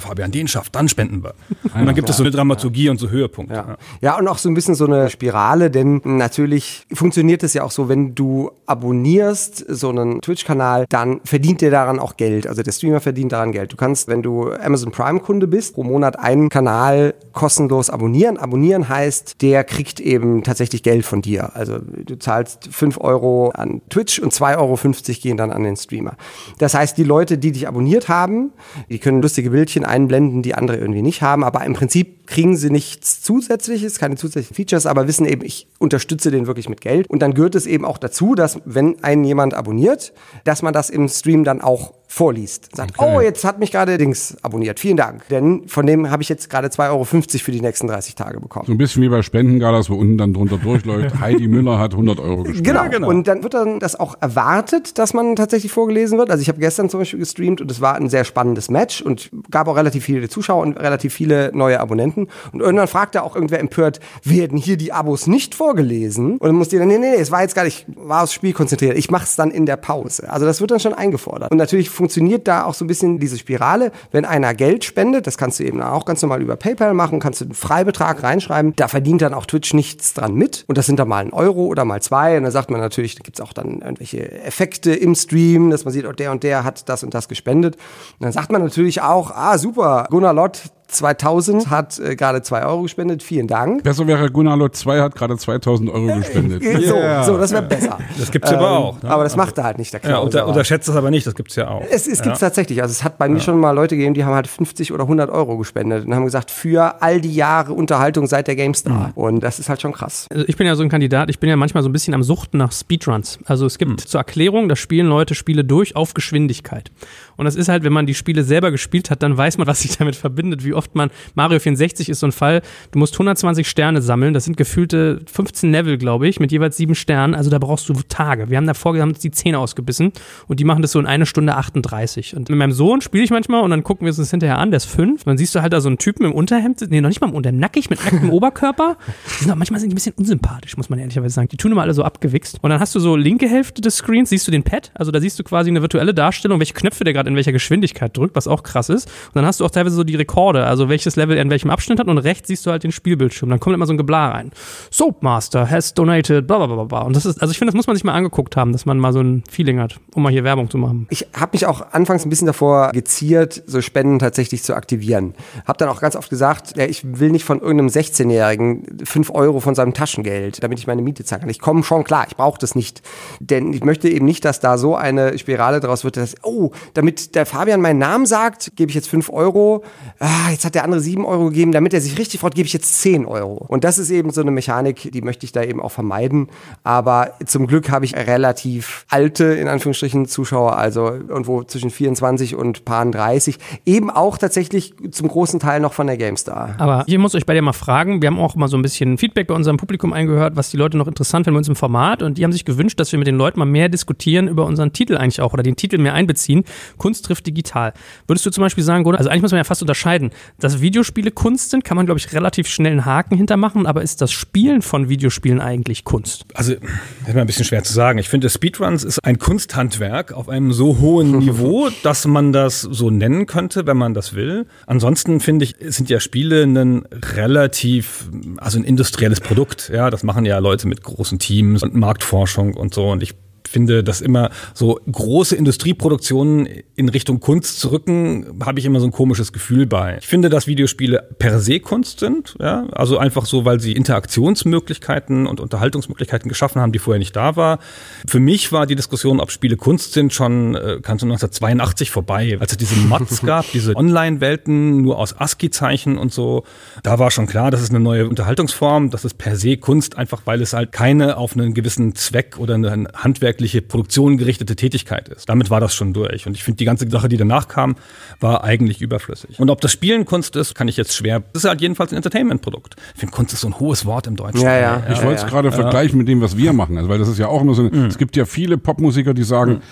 [0.00, 1.34] Fabian den schafft, dann spenden wir.
[1.74, 3.54] Und dann gibt es so eine Dramaturgie und so Höhepunkte.
[3.54, 3.76] Ja.
[4.00, 7.70] ja, und auch so ein bisschen so eine Spirale, denn natürlich funktioniert es ja auch
[7.70, 12.46] so, wenn du abonnierst so einen Twitch-Kanal, dann verdient der daran auch Geld.
[12.46, 13.72] Also der Streamer verdient daran Geld.
[13.72, 18.38] Du kannst, wenn du Amazon Prime-Kunde bist, pro Monat einen Kanal kostenlos abonnieren.
[18.38, 21.54] Abonnieren heißt, der kriegt eben tatsächlich Geld von dir.
[21.56, 24.78] Also du zahlst 5 Euro an Twitch und 2,50 Euro
[25.20, 26.16] gehen dann an den Streamer.
[26.58, 28.52] Das heißt, die Leute, die dich abonniert haben,
[28.88, 32.70] die können lustige Bildchen einblenden, die andere irgendwie nicht haben, aber im Prinzip kriegen sie
[32.70, 37.08] nichts Zusätzliches, keine zusätzlichen Features, aber wissen eben, ich unterstütze den wirklich mit Geld.
[37.10, 40.12] Und dann gehört es eben auch dazu, dass wenn einen jemand abonniert,
[40.44, 42.68] dass man das im Stream dann auch vorliest.
[42.76, 43.14] Sagt, Okay.
[43.16, 44.78] oh, jetzt hat mich gerade Dings abonniert.
[44.78, 45.26] Vielen Dank.
[45.28, 48.66] Denn von dem habe ich jetzt gerade 2,50 Euro für die nächsten 30 Tage bekommen.
[48.66, 52.20] So ein bisschen wie bei Spendengalas, wo unten dann drunter durchläuft, Heidi Müller hat 100
[52.20, 52.92] Euro gespendet.
[52.92, 53.08] Genau.
[53.08, 56.30] Und dann wird dann das auch erwartet, dass man tatsächlich vorgelesen wird.
[56.30, 59.30] Also ich habe gestern zum Beispiel gestreamt und es war ein sehr spannendes Match und
[59.50, 62.28] gab auch relativ viele Zuschauer und relativ viele neue Abonnenten.
[62.52, 66.32] Und irgendwann fragte auch irgendwer empört, werden hier die Abos nicht vorgelesen?
[66.36, 68.34] Und dann musste ich dann, nee, nee, nee, es war jetzt gar nicht, war aufs
[68.34, 68.98] Spiel konzentriert.
[68.98, 70.30] Ich mache es dann in der Pause.
[70.30, 71.50] Also das wird dann schon eingefordert.
[71.50, 73.92] Und natürlich funktioniert da auch so ein bisschen diese Spirale.
[74.10, 77.40] Wenn einer Geld spendet, das kannst du eben auch ganz normal über PayPal machen, kannst
[77.40, 78.74] du einen Freibetrag reinschreiben.
[78.74, 80.64] Da verdient dann auch Twitch nichts dran mit.
[80.66, 82.36] Und das sind dann mal ein Euro oder mal zwei.
[82.36, 85.94] Und da sagt man natürlich, da gibt's auch dann irgendwelche Effekte im Stream, dass man
[85.94, 87.76] sieht, oh, der und der hat das und das gespendet.
[87.76, 90.60] Und dann sagt man natürlich auch, ah, super, Gunnar Lott
[90.94, 93.82] 2000 hat äh, gerade zwei Euro gespendet, vielen Dank.
[93.82, 96.62] Besser wäre Gunnar Lot 2 hat gerade 2000 Euro gespendet.
[96.62, 97.98] So, so, das wäre besser.
[98.18, 99.02] Das gibt's ja aber auch.
[99.02, 99.10] Ne?
[99.10, 101.56] Aber das macht er halt nicht, der Ja, unter, unterschätzt das aber nicht, das gibt's
[101.56, 101.82] ja auch.
[101.90, 102.82] Es, es gibt tatsächlich.
[102.82, 105.30] Also es hat bei mir schon mal Leute gegeben, die haben halt 50 oder 100
[105.30, 109.12] Euro gespendet und haben gesagt, für all die Jahre Unterhaltung seit der GameStar.
[109.14, 110.26] Und das ist halt schon krass.
[110.30, 112.22] Also ich bin ja so ein Kandidat, ich bin ja manchmal so ein bisschen am
[112.22, 113.38] Suchten nach Speedruns.
[113.44, 116.90] Also es gibt zur Erklärung, da spielen Leute Spiele durch auf Geschwindigkeit.
[117.36, 119.82] Und das ist halt, wenn man die Spiele selber gespielt hat, dann weiß man, was
[119.82, 123.68] sich damit verbindet, wie oft man, Mario 64 ist so ein Fall, du musst 120
[123.68, 127.58] Sterne sammeln, das sind gefühlte 15 Level, glaube ich, mit jeweils sieben Sternen, also da
[127.58, 128.50] brauchst du Tage.
[128.50, 130.12] Wir haben davor, haben die Zähne ausgebissen
[130.48, 132.36] und die machen das so in eine Stunde 38.
[132.36, 134.70] Und mit meinem Sohn spiele ich manchmal und dann gucken wir uns das hinterher an,
[134.70, 137.08] der ist fünf, dann siehst du halt da so einen Typen im Unterhemd, nee, noch
[137.08, 138.96] nicht mal im Unterhemd, nackig, mit nacktem Oberkörper.
[139.26, 141.48] Die sind auch, manchmal sind die ein bisschen unsympathisch, muss man ehrlicherweise sagen.
[141.48, 142.58] Die tun immer alle so abgewichst.
[142.62, 145.20] Und dann hast du so linke Hälfte des Screens, siehst du den Pad, also da
[145.20, 148.46] siehst du quasi eine virtuelle Darstellung, welche Knöpfe der gerade in welcher Geschwindigkeit drückt, was
[148.46, 149.08] auch krass ist.
[149.28, 151.70] Und dann hast du auch teilweise so die Rekorde, also welches Level er in welchem
[151.70, 153.48] Abschnitt hat und rechts siehst du halt den Spielbildschirm.
[153.48, 154.50] Dann kommt immer so ein Geblar rein.
[154.90, 157.00] Soapmaster has donated, bla bla bla bla.
[157.02, 158.98] Und das ist, also ich finde, das muss man sich mal angeguckt haben, dass man
[158.98, 161.06] mal so ein Feeling hat, um mal hier Werbung zu machen.
[161.10, 165.34] Ich habe mich auch anfangs ein bisschen davor geziert, so Spenden tatsächlich zu aktivieren.
[165.66, 169.60] Hab dann auch ganz oft gesagt, ja, ich will nicht von irgendeinem 16-Jährigen 5 Euro
[169.60, 171.50] von seinem Taschengeld, damit ich meine Miete zahlen kann.
[171.50, 173.02] Ich komme schon klar, ich brauche das nicht.
[173.40, 177.11] Denn ich möchte eben nicht, dass da so eine Spirale draus wird, dass, oh, damit
[177.34, 179.84] der Fabian meinen Namen sagt, gebe ich jetzt 5 Euro.
[180.18, 181.72] Ah, jetzt hat der andere 7 Euro gegeben.
[181.72, 183.64] Damit er sich richtig freut, gebe ich jetzt 10 Euro.
[183.68, 186.48] Und das ist eben so eine Mechanik, die möchte ich da eben auch vermeiden.
[186.84, 192.84] Aber zum Glück habe ich relativ alte, in Anführungsstrichen, Zuschauer, also irgendwo zwischen 24 und
[192.84, 193.58] paar 30.
[193.86, 196.74] Eben auch tatsächlich zum großen Teil noch von der GameStar.
[196.78, 199.18] Aber ich muss euch bei dir mal fragen, wir haben auch mal so ein bisschen
[199.18, 202.22] Feedback bei unserem Publikum eingehört, was die Leute noch interessant finden bei uns im Format
[202.22, 204.92] und die haben sich gewünscht, dass wir mit den Leuten mal mehr diskutieren über unseren
[204.92, 206.64] Titel eigentlich auch oder den Titel mehr einbeziehen.
[207.02, 207.94] Kunst trifft digital.
[208.28, 211.70] Würdest du zum Beispiel sagen, also eigentlich muss man ja fast unterscheiden, dass Videospiele Kunst
[211.70, 215.08] sind, kann man glaube ich relativ schnell einen Haken hintermachen, aber ist das Spielen von
[215.08, 216.44] Videospielen eigentlich Kunst?
[216.54, 218.20] Also, das ist mal ein bisschen schwer zu sagen.
[218.20, 223.10] Ich finde, Speedruns ist ein Kunsthandwerk auf einem so hohen Niveau, dass man das so
[223.10, 224.66] nennen könnte, wenn man das will.
[224.86, 229.90] Ansonsten finde ich, sind ja Spiele ein relativ, also ein industrielles Produkt.
[229.92, 233.10] Ja, das machen ja Leute mit großen Teams und Marktforschung und so.
[233.10, 233.34] Und ich
[233.72, 239.06] finde, dass immer so große Industrieproduktionen in Richtung Kunst zu rücken, habe ich immer so
[239.06, 240.18] ein komisches Gefühl bei.
[240.20, 245.46] Ich finde, dass Videospiele per se Kunst sind, ja, also einfach so, weil sie Interaktionsmöglichkeiten
[245.46, 247.78] und Unterhaltungsmöglichkeiten geschaffen haben, die vorher nicht da war.
[248.26, 252.58] Für mich war die Diskussion, ob Spiele Kunst sind, schon äh, kannst du 1982 vorbei,
[252.60, 256.64] als es diese Mods gab, diese Online-Welten nur aus ASCII-Zeichen und so.
[257.02, 260.42] Da war schon klar, das ist eine neue Unterhaltungsform, das ist per se Kunst, einfach
[260.44, 265.28] weil es halt keine auf einen gewissen Zweck oder ein Handwerk handwerkliche, Produktion gerichtete Tätigkeit
[265.28, 265.48] ist.
[265.48, 266.46] Damit war das schon durch.
[266.46, 267.96] Und ich finde, die ganze Sache, die danach kam,
[268.40, 269.58] war eigentlich überflüssig.
[269.58, 271.42] Und ob das Spielen Kunst ist, kann ich jetzt schwer.
[271.52, 272.96] Das ist halt jedenfalls ein Entertainment-Produkt.
[273.14, 274.62] Ich finde, Kunst ist so ein hohes Wort im Deutschen.
[274.62, 275.02] Ja, ja.
[275.10, 276.96] Ich wollte es gerade vergleichen mit dem, was wir machen.
[276.96, 278.06] Also, weil das ist ja auch immer so, mhm.
[278.06, 279.82] es gibt ja viele Popmusiker, die sagen, mhm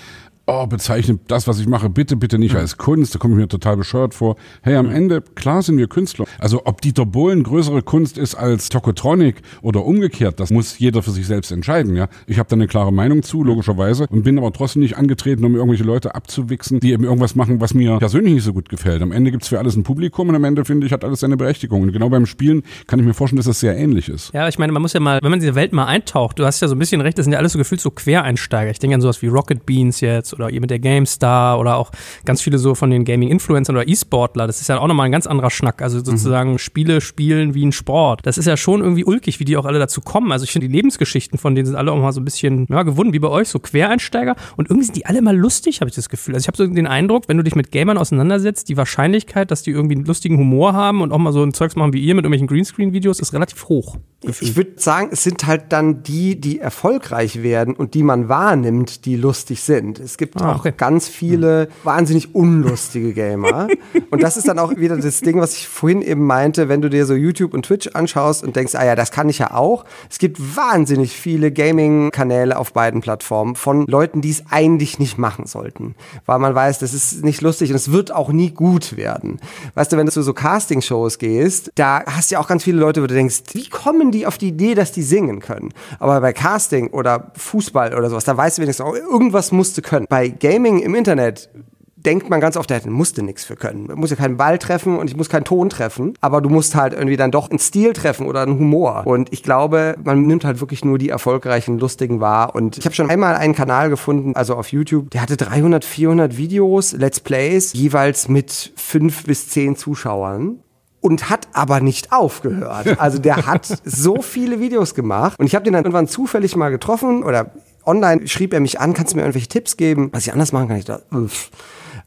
[0.50, 3.48] oh, bezeichne das, was ich mache, bitte, bitte nicht als Kunst, da komme ich mir
[3.48, 4.36] total bescheuert vor.
[4.62, 6.26] Hey, am Ende, klar sind wir Künstler.
[6.38, 11.10] Also ob Dieter Bohlen größere Kunst ist als Tokotronic oder umgekehrt, das muss jeder für
[11.10, 12.08] sich selbst entscheiden, ja.
[12.26, 15.54] Ich habe da eine klare Meinung zu, logischerweise, und bin aber trotzdem nicht angetreten, um
[15.54, 19.02] irgendwelche Leute abzuwichsen, die eben irgendwas machen, was mir persönlich nicht so gut gefällt.
[19.02, 21.36] Am Ende gibt's für alles ein Publikum und am Ende, finde ich, hat alles seine
[21.36, 21.82] Berechtigung.
[21.82, 24.32] Und genau beim Spielen kann ich mir vorstellen, dass das sehr ähnlich ist.
[24.34, 26.44] Ja, ich meine, man muss ja mal, wenn man in diese Welt mal eintaucht, du
[26.44, 28.70] hast ja so ein bisschen recht, das sind ja alles so gefühlt so Quereinsteiger.
[28.70, 31.90] Ich denke an sowas wie Rocket Beans jetzt oder ihr mit der GameStar oder auch
[32.24, 34.46] ganz viele so von den Gaming-Influencern oder E-Sportler.
[34.46, 35.82] Das ist ja auch nochmal ein ganz anderer Schnack.
[35.82, 36.58] Also sozusagen mhm.
[36.58, 38.20] Spiele spielen wie ein Sport.
[38.24, 40.32] Das ist ja schon irgendwie ulkig, wie die auch alle dazu kommen.
[40.32, 42.82] Also ich finde die Lebensgeschichten von denen sind alle auch mal so ein bisschen ja,
[42.82, 44.36] gewunden, wie bei euch, so Quereinsteiger.
[44.56, 46.34] Und irgendwie sind die alle mal lustig, habe ich das Gefühl.
[46.34, 49.62] Also ich habe so den Eindruck, wenn du dich mit Gamern auseinandersetzt, die Wahrscheinlichkeit, dass
[49.62, 52.14] die irgendwie einen lustigen Humor haben und auch mal so ein Zeugs machen wie ihr
[52.14, 53.96] mit irgendwelchen Greenscreen-Videos, ist relativ hoch.
[54.22, 54.50] Gefühlt.
[54.50, 59.06] Ich würde sagen, es sind halt dann die, die erfolgreich werden und die man wahrnimmt,
[59.06, 59.98] die lustig sind.
[59.98, 60.74] Es gibt ah, auch okay.
[60.76, 63.66] ganz viele wahnsinnig unlustige Gamer.
[64.10, 66.90] und das ist dann auch wieder das Ding, was ich vorhin eben meinte, wenn du
[66.90, 69.84] dir so YouTube und Twitch anschaust und denkst, ah ja, das kann ich ja auch.
[70.08, 75.46] Es gibt wahnsinnig viele Gaming-Kanäle auf beiden Plattformen von Leuten, die es eigentlich nicht machen
[75.46, 75.94] sollten.
[76.26, 79.40] Weil man weiß, das ist nicht lustig und es wird auch nie gut werden.
[79.74, 82.78] Weißt du, wenn du zu so Casting-Shows gehst, da hast du ja auch ganz viele
[82.78, 85.70] Leute, wo du denkst, wie kommen die auf die Idee, dass die singen können.
[85.98, 89.82] Aber bei Casting oder Fußball oder sowas, da weißt du wenigstens, auch, irgendwas musst du
[89.82, 90.06] können.
[90.10, 91.48] Bei Gaming im Internet
[91.94, 93.86] denkt man ganz oft, der musste nichts für können.
[93.86, 96.74] Man muss ja keinen Ball treffen und ich muss keinen Ton treffen, aber du musst
[96.74, 99.06] halt irgendwie dann doch einen Stil treffen oder einen Humor.
[99.06, 102.56] Und ich glaube, man nimmt halt wirklich nur die erfolgreichen, lustigen wahr.
[102.56, 106.36] Und ich habe schon einmal einen Kanal gefunden, also auf YouTube, der hatte 300, 400
[106.36, 110.58] Videos, Let's Plays, jeweils mit fünf bis zehn Zuschauern
[111.00, 112.98] und hat aber nicht aufgehört.
[112.98, 116.70] Also der hat so viele Videos gemacht und ich habe den dann irgendwann zufällig mal
[116.70, 117.52] getroffen oder
[117.84, 120.68] online schrieb er mich an, kannst du mir irgendwelche Tipps geben, was ich anders machen
[120.68, 120.78] kann?
[120.78, 121.50] Ich dachte, uff.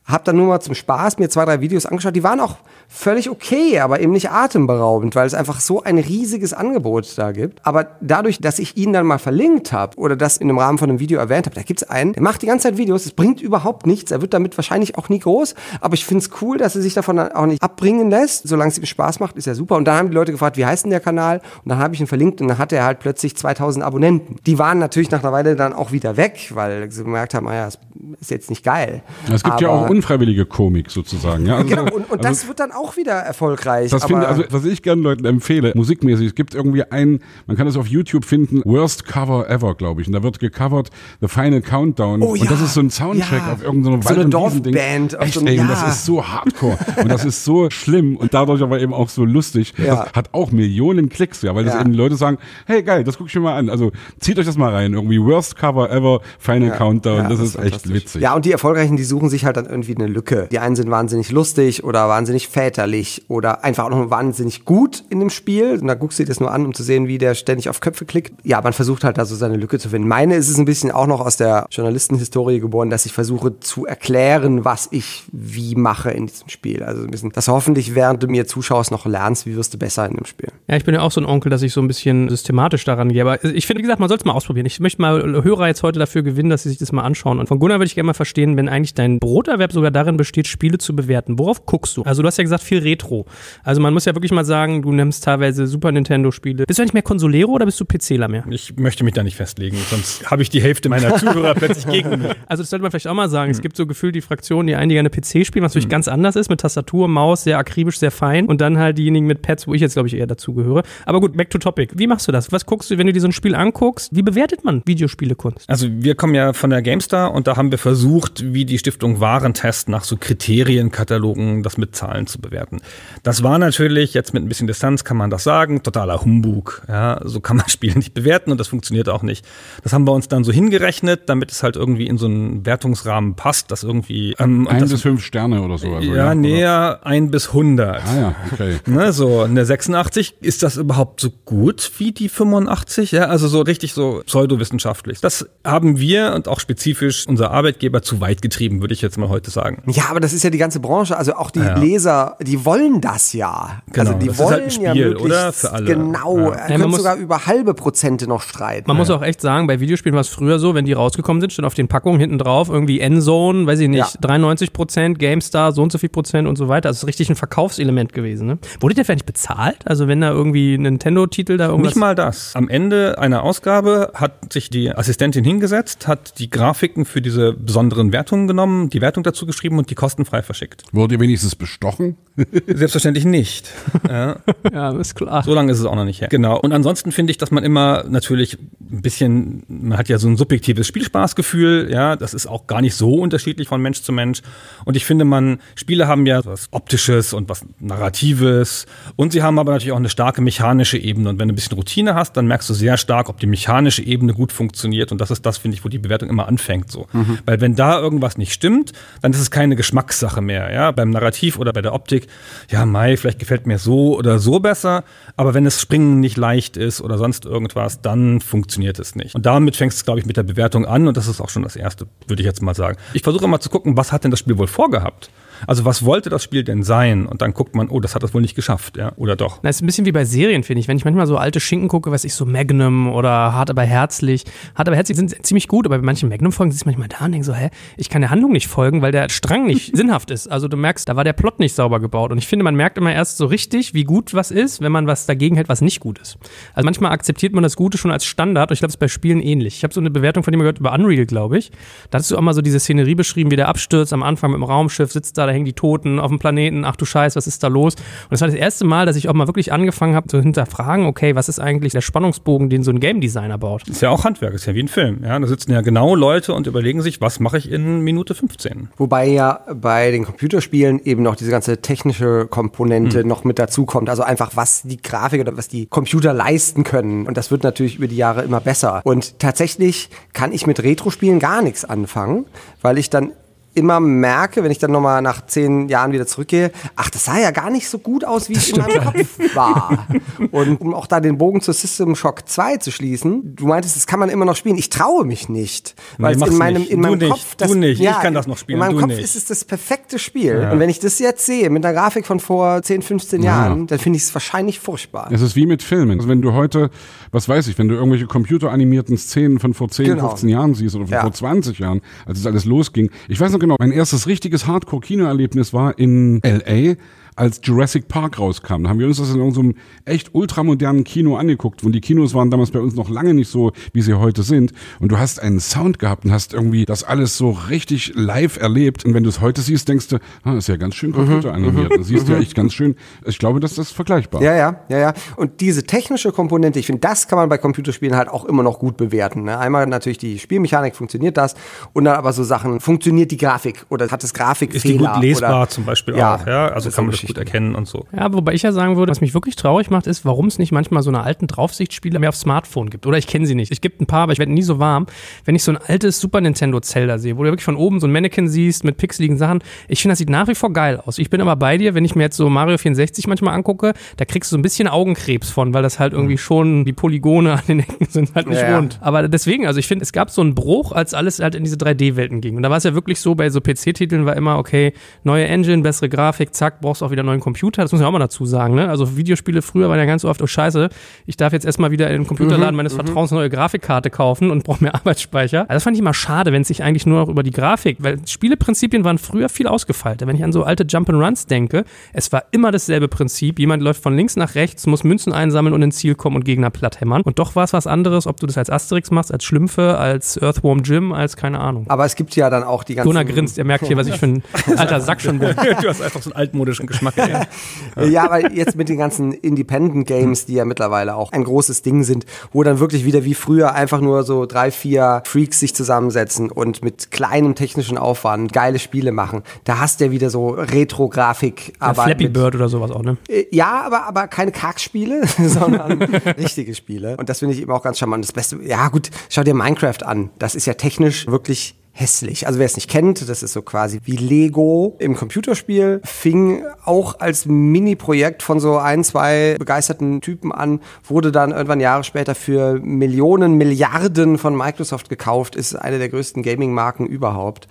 [0.06, 2.16] Hab dann nur mal zum Spaß mir zwei, drei Videos angeschaut.
[2.16, 2.58] Die waren auch
[2.90, 7.66] völlig okay, aber eben nicht atemberaubend, weil es einfach so ein riesiges Angebot da gibt.
[7.66, 10.90] Aber dadurch, dass ich ihn dann mal verlinkt habe oder das in einem Rahmen von
[10.90, 13.14] einem Video erwähnt habe, da gibt es einen, der macht die ganze Zeit Videos, es
[13.14, 16.58] bringt überhaupt nichts, er wird damit wahrscheinlich auch nie groß, aber ich finde es cool,
[16.58, 18.48] dass er sich davon auch nicht abbringen lässt.
[18.48, 19.76] Solange es ihm Spaß macht, ist er super.
[19.78, 21.38] Und dann haben die Leute gefragt, wie heißt denn der Kanal?
[21.64, 24.36] Und dann habe ich ihn verlinkt und dann hatte er halt plötzlich 2000 Abonnenten.
[24.46, 27.70] Die waren natürlich nach einer Weile dann auch wieder weg, weil sie gemerkt haben, naja,
[27.70, 29.02] ah ist jetzt nicht geil.
[29.26, 31.46] Es gibt aber, ja auch unfreiwillige Komik sozusagen.
[31.46, 31.58] Ja?
[31.58, 33.92] Also, Genau, und, und also, das wird dann auch wieder erfolgreich.
[33.92, 37.66] das finde also was ich gerne Leuten empfehle, musikmäßig, es gibt irgendwie ein, man kann
[37.66, 40.08] das auf YouTube finden, Worst Cover Ever, glaube ich.
[40.08, 40.90] Und da wird gecovert
[41.22, 42.22] The Final Countdown.
[42.22, 43.54] Oh ja, und das ist so ein Soundtrack ja.
[43.54, 44.74] auf irgendeiner So eine Wald- Wiesending.
[44.76, 45.72] Dorfband Echt, so ey, und ja.
[45.72, 46.78] das ist so hardcore.
[47.02, 49.74] und das ist so schlimm und dadurch aber eben auch so lustig.
[49.78, 49.96] Ja.
[50.06, 53.28] Das hat auch Millionen Klicks, ja, weil das eben Leute sagen, hey geil, das guck
[53.28, 53.70] ich mir mal an.
[53.70, 54.94] Also zieht euch das mal rein.
[54.94, 57.30] Irgendwie Worst Cover Ever, Final Countdown.
[57.30, 58.22] Das, das ist echt witzig.
[58.22, 60.48] Ja, und die Erfolgreichen, die suchen sich halt dann irgendwie eine Lücke.
[60.52, 65.20] Die einen sind wahnsinnig lustig oder wahnsinnig väterlich oder einfach auch noch wahnsinnig gut in
[65.20, 65.80] dem Spiel.
[65.80, 67.80] Und da guckst du dir das nur an, um zu sehen, wie der ständig auf
[67.80, 68.34] Köpfe klickt.
[68.44, 70.08] Ja, man versucht halt da so seine Lücke zu finden.
[70.08, 73.86] Meine ist es ein bisschen auch noch aus der Journalistenhistorie geboren, dass ich versuche zu
[73.86, 76.84] erklären, was ich wie mache in diesem Spiel.
[76.84, 80.06] Also ein bisschen, dass hoffentlich während du mir zuschaust noch lernst, wie wirst du besser
[80.08, 80.50] in dem Spiel.
[80.68, 83.12] Ja, ich bin ja auch so ein Onkel, dass ich so ein bisschen systematisch daran
[83.12, 83.22] gehe.
[83.22, 84.66] Aber ich finde, wie gesagt, man soll es mal ausprobieren.
[84.66, 87.40] Ich möchte mal Hörer jetzt heute dafür gewinnen, dass sie sich das mal anschauen.
[87.40, 90.48] Und von Gunnar würde ich gerne mal verstehen, wenn eigentlich dein Broterwerb sogar darin besteht,
[90.48, 91.40] Spiele zu bewerten.
[91.40, 92.04] Worauf guckst du?
[92.04, 93.26] Also du hast ja gesagt, viel Retro.
[93.64, 96.66] Also man muss ja wirklich mal sagen, du nimmst teilweise Super Nintendo-Spiele.
[96.66, 98.46] Bist du eigentlich mehr Konsolero oder bist du PCler mehr?
[98.50, 102.22] Ich möchte mich da nicht festlegen, sonst habe ich die Hälfte meiner Zuhörer plötzlich gegen
[102.22, 102.32] mich.
[102.48, 103.52] Also das sollte man vielleicht auch mal sagen.
[103.52, 106.08] Es gibt so gefühlt die Fraktion, die einen, die gerne PC spielen, was natürlich ganz
[106.08, 108.48] anders ist, mit Tastatur, Maus, sehr akribisch, sehr fein.
[108.48, 110.84] Und dann halt diejenigen mit Pads, wo ich jetzt, glaube ich, eher dazu gehöre.
[111.06, 111.94] Aber gut, back to topic.
[111.96, 112.52] Wie machst du das?
[112.52, 114.16] Was guckst du, wenn du dir so ein Spiel anguckst?
[114.16, 115.70] Wie bewertet man Videospielekunst?
[115.70, 119.20] Also wir kommen ja von der GameStar und da haben wir versucht, wie die Stiftung
[119.64, 122.82] Warentest nach so Kriterienkatalogen das mit Zahlen zu bewerten.
[123.24, 126.84] Das war natürlich, jetzt mit ein bisschen Distanz kann man das sagen, totaler Humbug.
[126.88, 129.46] Ja, so kann man Spiele nicht bewerten und das funktioniert auch nicht.
[129.84, 133.36] Das haben wir uns dann so hingerechnet, damit es halt irgendwie in so einen Wertungsrahmen
[133.36, 135.94] passt, dass irgendwie ähm, Ein das, bis fünf Sterne oder so.
[135.94, 136.36] Also, ja, oder?
[136.36, 138.04] näher ein bis 100.
[138.06, 138.78] Ah ja, okay.
[138.94, 143.12] Ne, so eine 86, ist das überhaupt so gut wie die 85?
[143.12, 145.22] Ja, also so richtig so pseudowissenschaftlich.
[145.22, 149.30] Das haben wir und auch spezifisch unser Arbeitgeber zu weit getrieben, würde ich jetzt mal
[149.30, 149.82] heute sagen.
[149.88, 151.78] Ja, aber das ist ja die ganze Branche, also auch die Ja.
[151.78, 153.82] Leser, die wollen das ja.
[153.92, 155.54] Genau, also die das ist wollen halt ein ja Spiel, möglichst oder?
[155.54, 155.86] Für alle.
[155.86, 156.44] Genau, Ja.
[156.44, 156.52] ja.
[156.54, 158.88] Ja, können man muss- sogar über halbe Prozente noch streiten.
[158.88, 161.54] Man muss auch echt sagen, bei Videospielen war es früher so, wenn die rausgekommen sind,
[161.54, 164.08] stand auf den Packungen hinten drauf irgendwie Endzone, weiß ich nicht, Ja.
[164.22, 166.90] 93 Prozent, GameStar, so und so viel Prozent und so weiter.
[166.90, 168.48] Das ist richtig ein Verkaufselement gewesen.
[168.48, 168.58] Ne?
[168.80, 169.78] Wurde der vielleicht bezahlt?
[169.86, 171.92] Also wenn da irgendwie ein Nintendo-Titel da irgendwas...
[171.94, 172.56] Nicht mal das.
[172.56, 178.12] Am Ende einer Ausgabe hat sich die Assistentin hingesetzt, hat die Grafiken für diese besonderen
[178.12, 180.84] Wertungen genommen, die Wertung dazu geschrieben und die kostenfrei verschickt.
[180.92, 182.18] Wurde ihr wenigstens bestochen?
[182.68, 183.70] Selbstverständlich nicht.
[184.10, 184.38] Ja.
[184.72, 185.44] Ja, ist klar.
[185.44, 186.28] So lange ist es auch noch nicht her.
[186.28, 186.60] Genau.
[186.60, 190.36] Und ansonsten finde ich, dass man immer natürlich ein bisschen, man hat ja so ein
[190.36, 194.42] subjektives Spielspaßgefühl, ja, das ist auch gar nicht so unterschiedlich von Mensch zu Mensch.
[194.86, 199.58] Und ich finde, man, Spiele haben ja was Optisches und was Narratives und sie haben
[199.58, 201.30] aber natürlich auch eine starke mechanische Ebene.
[201.30, 204.04] Und wenn du ein bisschen Routine hast, dann merkst du sehr stark, ob die mechanische
[204.04, 205.12] Ebene gut funktioniert.
[205.12, 207.08] Und das ist das, finde ich, wo die Bewertung immer anfängt so.
[207.46, 210.92] Weil wenn da irgendwas nicht stimmt, dann ist es keine Geschmackssache mehr, ja.
[210.92, 212.28] Beim Narrativ oder bei der Optik,
[212.70, 215.04] ja, Mai, vielleicht gefällt mir so oder so besser,
[215.36, 219.36] aber wenn das Springen nicht leicht ist oder sonst irgendwas, dann funktioniert es nicht.
[219.36, 221.64] Und damit fängt es, glaube ich, mit der Bewertung an und das ist auch schon
[221.64, 222.98] das Erste, würde ich jetzt mal sagen.
[223.14, 225.30] Ich versuche immer zu gucken, was hat denn das Spiel wohl vorgehabt?
[225.68, 227.26] Also was wollte das Spiel denn sein?
[227.26, 229.60] Und dann guckt man, oh, das hat das wohl nicht geschafft, ja, oder doch.
[229.62, 230.88] Das ist ein bisschen wie bei Serien, finde ich.
[230.88, 234.44] Wenn ich manchmal so alte Schinken gucke, weiß ich, so Magnum oder Hart aber herzlich.
[234.76, 237.32] Hart aber herzlich sind ziemlich gut, aber bei manchen Magnum-Folgen sitzt man manchmal da und
[237.32, 240.48] denkt so, hä, ich kann der Handlung nicht folgen, weil der Strang nicht sinnhaft ist.
[240.48, 242.32] Also du merkst, da war der Plot nicht sauber gebaut.
[242.32, 245.08] Und ich finde, man merkt immer erst so richtig, wie gut was ist, wenn man
[245.08, 246.38] was dagegen hält, was nicht gut ist.
[246.74, 249.08] Also manchmal akzeptiert man das Gute schon als Standard und ich glaube, es ist bei
[249.08, 249.78] Spielen ähnlich.
[249.78, 251.72] Ich habe so eine Bewertung von dem gehört über Unreal, glaube ich.
[252.10, 254.58] Da hast du auch mal so diese Szenerie beschrieben, wie der abstürzt am Anfang mit
[254.58, 257.48] dem Raumschiff, sitzt da, da hängen die Toten auf dem Planeten, ach du Scheiß, was
[257.48, 257.96] ist da los?
[257.96, 261.06] Und das war das erste Mal, dass ich auch mal wirklich angefangen habe zu hinterfragen,
[261.06, 263.88] okay, was ist eigentlich der Spannungsbogen, den so ein Game Designer baut?
[263.88, 265.22] Ist ja auch Handwerk, ist ja wie ein Film.
[265.24, 268.90] Ja, da sitzen ja genau Leute und überlegen sich, was mache ich in Minute 15.
[268.98, 274.10] Wobei ja bei den Computerspielen eben noch diese ganze technische Komponente noch mit dazukommt.
[274.10, 277.28] Also einfach, was die Grafik oder was die Computer leisten können.
[277.28, 279.02] Und das wird natürlich über die Jahre immer besser.
[279.04, 282.46] Und tatsächlich kann ich mit Retro-Spielen gar nichts anfangen,
[282.82, 283.32] weil ich dann
[283.76, 287.52] immer merke, wenn ich dann nochmal nach zehn Jahren wieder zurückgehe, ach, das sah ja
[287.52, 290.08] gar nicht so gut aus, wie es in meinem Kopf war.
[290.52, 294.08] Und um auch da den Bogen zu System Shock 2 zu schließen, du meintest, das
[294.08, 294.78] kann man immer noch spielen.
[294.78, 295.96] Ich traue mich nicht.
[296.18, 296.92] Weil Nee, es in meinem, nicht.
[296.92, 297.30] in Du meinem nicht.
[297.32, 297.56] Kopf...
[297.68, 298.02] Du nicht.
[298.02, 298.76] Ich kann das noch spielen.
[298.76, 299.24] In meinem Du Kopf nicht.
[299.24, 300.70] ist es das perfekte Spiel.
[300.72, 304.00] Und wenn ich das jetzt sehe, mit einer Grafik von vor 10, 15 Jahren, dann
[304.00, 305.30] finde ich es wahrscheinlich furchtbar.
[305.32, 306.18] Es ist wie mit Filmen.
[306.20, 306.90] Also wenn du heute,
[307.32, 310.28] was weiß ich, wenn du irgendwelche computeranimierten Szenen von vor 10, Genau.
[310.30, 311.22] 15 Jahren siehst oder von Ja.
[311.22, 313.10] vor 20 Jahren, als es alles losging.
[313.28, 313.78] Ich weiß noch genau.
[313.80, 316.96] Mein erstes richtiges Hardcore-Kinoerlebnis war in L.A.,
[317.36, 318.84] als Jurassic Park rauskam.
[318.84, 321.84] Da haben wir uns das in irgendeinem echt ultramodernen Kino angeguckt.
[321.84, 324.74] Und die Kinos waren damals bei uns noch lange nicht so, wie sie heute sind.
[325.00, 329.06] Und du hast einen Sound gehabt und hast irgendwie das alles so richtig live erlebt.
[329.06, 331.98] Und wenn du es heute siehst, denkst du, ah, ist ja ganz schön computeranimiert.
[331.98, 332.04] Mhm.
[332.04, 332.96] siehst du ja echt ganz schön.
[333.26, 334.42] Ich glaube, dass das vergleichbar.
[334.42, 335.14] Ja, ja, ja, ja.
[335.36, 338.80] Und diese technische Komponente, ich finde, das kann man bei Computerspielen halt auch immer noch
[338.80, 339.44] gut bewerten.
[339.44, 339.58] Ne?
[339.58, 341.56] Einmal natürlich die Spielmechanik, funktioniert das?
[341.94, 344.76] Und dann aber so Sachen, funktioniert die Grafik oder hat es Grafikfehler?
[344.76, 346.68] Ist die gut lesbar oder, zum Beispiel ja, auch, ja?
[346.68, 348.06] Also kann man das gut erkennen und so.
[348.16, 350.72] Ja, wobei ich ja sagen würde, was mich wirklich traurig macht, ist, warum es nicht
[350.72, 353.06] manchmal so eine alten Draufsichtspiele mehr auf Smartphone gibt.
[353.06, 353.72] Oder ich kenne sie nicht.
[353.72, 355.06] Ich gibt ein paar, aber ich werde nie so warm,
[355.46, 358.08] wenn ich so ein altes Super Nintendo Zelda sehe, wo du wirklich von oben so
[358.08, 359.60] ein Mannequin siehst mit pixeligen Sachen.
[359.88, 361.18] Ich finde, das sieht nach wie vor geil aus.
[361.18, 364.26] Ich bin aber bei dir, wenn ich mir jetzt so Mario 64 manchmal angucke, da
[364.26, 367.62] kriegst du so ein bisschen Augenkrebs von, weil das halt irgendwie schon die Polygone an
[367.68, 369.00] den Ecken sind halt nicht ja, rund.
[369.02, 371.78] Aber deswegen, also ich finde, es gab so einen Bruch, als alles halt in diese
[371.78, 372.56] 3D-Welten ging.
[372.56, 375.82] Und da war es ja wirklich so, bei so PC-Titeln war immer, okay, neue Engine,
[375.82, 377.82] bessere Grafik, zack, brauchst auch wieder einen neuen Computer.
[377.82, 378.76] Das muss man auch mal dazu sagen.
[378.76, 378.90] Ne?
[378.90, 380.90] Also Videospiele früher waren ja ganz oft, oh scheiße,
[381.26, 383.06] ich darf jetzt erstmal wieder in den Computerladen mhm, meines mhm.
[383.06, 385.62] Vertrauens eine neue Grafikkarte kaufen und brauche mehr Arbeitsspeicher.
[385.62, 387.98] Also das fand ich immer schade, wenn es sich eigentlich nur noch über die Grafik,
[388.00, 390.28] weil Spieleprinzipien waren früher viel ausgefeilter.
[390.28, 393.60] Wenn ich an so alte Jump'n'Runs denke, es war immer dasselbe Prinzip.
[393.60, 396.70] Jemand läuft von links nach rechts, muss Münzen einsammeln und ins Ziel kommen und Gegner
[396.70, 397.22] platt hämmern.
[397.22, 400.42] Und doch war es was anderes, ob du das als Asterix machst, als Schlümpfe, als
[400.42, 401.86] Earthworm Jim, als keine Ahnung.
[401.90, 403.10] Aber es gibt ja dann auch die ganzen...
[403.10, 404.44] Gunnar grinst, er merkt hier, was ich für ein
[404.78, 405.56] alter Sack schon bin.
[405.56, 407.03] du hast einfach so einen altmodischen Geschmack.
[407.16, 407.46] Ja,
[408.04, 412.04] ja aber jetzt mit den ganzen Independent Games, die ja mittlerweile auch ein großes Ding
[412.04, 416.52] sind, wo dann wirklich wieder wie früher einfach nur so drei, vier Freaks sich zusammensetzen
[416.52, 419.44] und mit kleinem technischen Aufwand geile Spiele machen.
[419.64, 421.74] Da hast du ja wieder so Retro-Grafik.
[421.82, 423.18] Ja, Flappy Bird oder sowas auch, ne?
[423.28, 426.02] Äh, ja, aber, aber keine Kackspiele, sondern
[426.38, 427.18] richtige Spiele.
[427.18, 428.24] Und das finde ich eben auch ganz charmant.
[428.24, 430.30] Das Beste, ja gut, schau dir Minecraft an.
[430.40, 432.48] Das ist ja technisch wirklich hässlich.
[432.48, 437.20] Also wer es nicht kennt, das ist so quasi wie Lego im Computerspiel, fing auch
[437.20, 442.80] als Mini-Projekt von so ein, zwei begeisterten Typen an, wurde dann irgendwann Jahre später für
[442.82, 447.68] Millionen, Milliarden von Microsoft gekauft, ist eine der größten Gaming-Marken überhaupt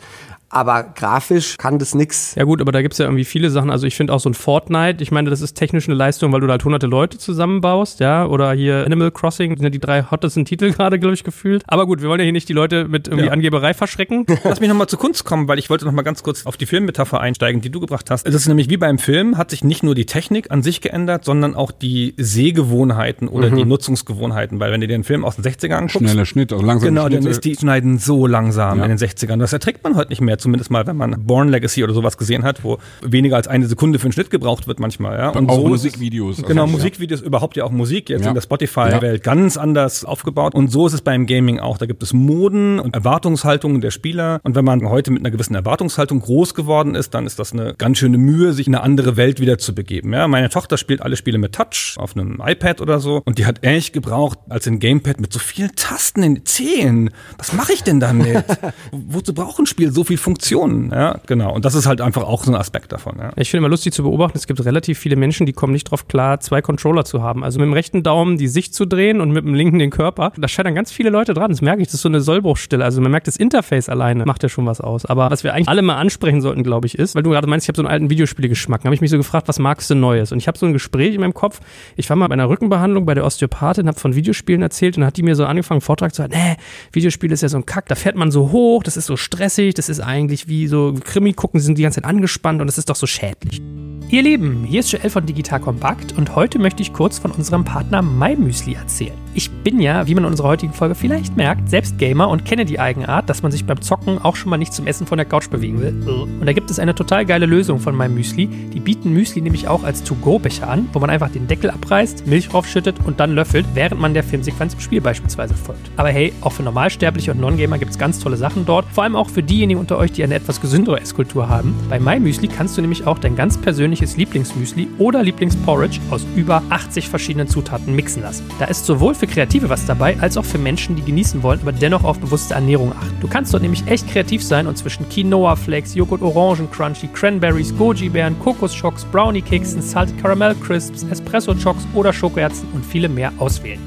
[0.53, 2.35] aber grafisch kann das nix.
[2.35, 3.71] Ja gut, aber da gibt's ja irgendwie viele Sachen.
[3.71, 6.41] Also ich finde auch so ein Fortnite, ich meine, das ist technisch eine Leistung, weil
[6.41, 10.05] du da halt hunderte Leute zusammenbaust, ja, oder hier Animal Crossing, sind ja die drei
[10.11, 11.65] hottesten Titel gerade, glaube ich, gefühlt.
[11.67, 13.33] Aber gut, wir wollen ja hier nicht die Leute mit irgendwie ja.
[13.33, 14.27] Angeberei verschrecken.
[14.45, 17.19] Lass mich nochmal zur Kunst kommen, weil ich wollte nochmal ganz kurz auf die Filmmetapher
[17.19, 18.27] einsteigen, die du gebracht hast.
[18.27, 21.25] Das ist nämlich wie beim Film, hat sich nicht nur die Technik an sich geändert,
[21.25, 23.57] sondern auch die Sehgewohnheiten oder mhm.
[23.57, 25.97] die Nutzungsgewohnheiten, weil wenn du dir den Film aus den 60ern anguckst.
[25.97, 28.85] Schneller Schnitt, also langsam Genau, dann ist die Schneiden so langsam ja.
[28.85, 29.39] in den 60ern.
[29.39, 32.43] Das erträgt man heute nicht mehr zumindest mal, wenn man Born Legacy oder sowas gesehen
[32.43, 35.19] hat, wo weniger als eine Sekunde für einen Schnitt gebraucht wird manchmal.
[35.19, 35.31] Ja?
[35.31, 36.39] Und auch so Musikvideos.
[36.39, 37.27] Ist, genau, also, Musikvideos, ja.
[37.27, 38.29] überhaupt ja auch Musik, jetzt ja.
[38.29, 40.55] in der Spotify-Welt ganz anders aufgebaut.
[40.55, 41.79] Und so ist es beim Gaming auch.
[41.79, 44.41] Da gibt es Moden und Erwartungshaltungen der Spieler.
[44.43, 47.75] Und wenn man heute mit einer gewissen Erwartungshaltung groß geworden ist, dann ist das eine
[47.75, 50.13] ganz schöne Mühe, sich in eine andere Welt wieder zu begeben.
[50.13, 50.29] Ja?
[50.29, 53.23] Meine Tochter spielt alle Spiele mit Touch auf einem iPad oder so.
[53.25, 57.11] Und die hat ähnlich gebraucht als ein Gamepad mit so vielen Tasten in den Zehen.
[57.39, 58.45] Was mache ich denn damit?
[58.93, 60.91] Wozu braucht ein Spiel so viel Funktionen?
[60.91, 61.17] Ja?
[61.27, 61.55] genau.
[61.55, 63.17] Und das ist halt einfach auch so ein Aspekt davon.
[63.19, 63.33] Ja.
[63.37, 66.09] Ich finde immer lustig zu beobachten, es gibt relativ viele Menschen, die kommen nicht drauf
[66.09, 67.45] klar, zwei Controller zu haben.
[67.45, 70.33] Also mit dem rechten Daumen die Sicht zu drehen und mit dem linken den Körper.
[70.39, 71.51] Da scheitern ganz viele Leute dran.
[71.51, 72.83] Das merke ich, das ist so eine Sollbruchstille.
[72.83, 75.05] Also man merkt, das Interface alleine macht ja schon was aus.
[75.05, 77.67] Aber was wir eigentlich alle mal ansprechen sollten, glaube ich, ist, weil du gerade meinst,
[77.67, 78.85] ich habe so einen alten Videospielegeschmack.
[78.85, 80.33] habe ich mich so gefragt, was magst du Neues?
[80.33, 81.61] Und ich habe so ein Gespräch in meinem Kopf.
[81.97, 85.19] Ich war mal bei einer Rückenbehandlung bei der Osteopathin, habe von Videospielen erzählt und hat
[85.19, 86.57] die mir so angefangen, einen Vortrag zu halten, nee,
[86.93, 89.75] Videospiel ist ja so ein Kack, da fährt man so hoch, das ist so stressig,
[89.75, 92.79] das ist eigentlich wie so Krimi gucken, sind die die ganze Zeit angespannt und es
[92.79, 93.61] ist doch so schädlich.
[94.09, 97.65] Ihr Lieben, hier ist Joel von Digital Kompakt und heute möchte ich kurz von unserem
[97.65, 99.22] Partner MyMüsli erzählen.
[99.35, 102.67] Ich bin ja, wie man in unserer heutigen Folge vielleicht merkt, selbst Gamer und kenne
[102.67, 105.25] die Eigenart, dass man sich beim Zocken auch schon mal nicht zum Essen von der
[105.25, 106.29] Couch bewegen will.
[106.39, 108.47] Und da gibt es eine total geile Lösung von MyMüsli.
[108.47, 112.53] Die bieten Müsli nämlich auch als To-Go-Becher an, wo man einfach den Deckel abreißt, Milch
[112.53, 115.91] raufschüttet und dann löffelt, während man der Filmsequenz im Spiel beispielsweise folgt.
[115.97, 118.85] Aber hey, auch für Normalsterbliche und Non-Gamer gibt es ganz tolle Sachen dort.
[118.93, 121.75] Vor allem auch für diejenigen unter euch, die eine etwas gesündere Esskultur haben.
[121.89, 127.09] Bei MyMüsli kannst du nämlich auch dein ganz persönliches Lieblingsmüsli oder Lieblingsporridge aus über 80
[127.09, 128.45] verschiedenen Zutaten mixen lassen.
[128.59, 131.71] Da ist sowohl für Kreative was dabei, als auch für Menschen, die genießen wollen, aber
[131.71, 133.21] dennoch auf bewusste Ernährung achten.
[133.21, 137.73] Du kannst dort nämlich echt kreativ sein und zwischen Quinoa Flakes, Joghurt Orangen Crunchy, Cranberries,
[137.79, 143.33] Goji Beeren, Kokosschocks, Brownie Keksen, Salted Caramel Crisps, Espresso Chocks oder Schokoherzen und viele mehr
[143.39, 143.79] auswählen.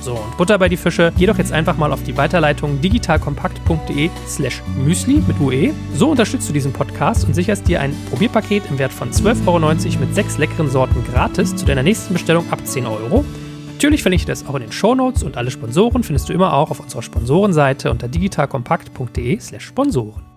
[0.00, 1.12] So, und Butter bei die Fische.
[1.18, 5.74] Geh doch jetzt einfach mal auf die Weiterleitung digitalkompakt.de slash Müsli mit UE.
[5.94, 10.00] So unterstützt du diesen Podcast und sicherst dir ein Probierpaket im Wert von 12,90 Euro
[10.00, 13.22] mit sechs leckeren Sorten gratis zu deiner nächsten Bestellung ab 10 Euro.
[13.78, 16.72] Natürlich verlinke ich das auch in den Shownotes und alle Sponsoren findest du immer auch
[16.72, 20.27] auf unserer Sponsorenseite unter digitalkompakt.de slash Sponsoren.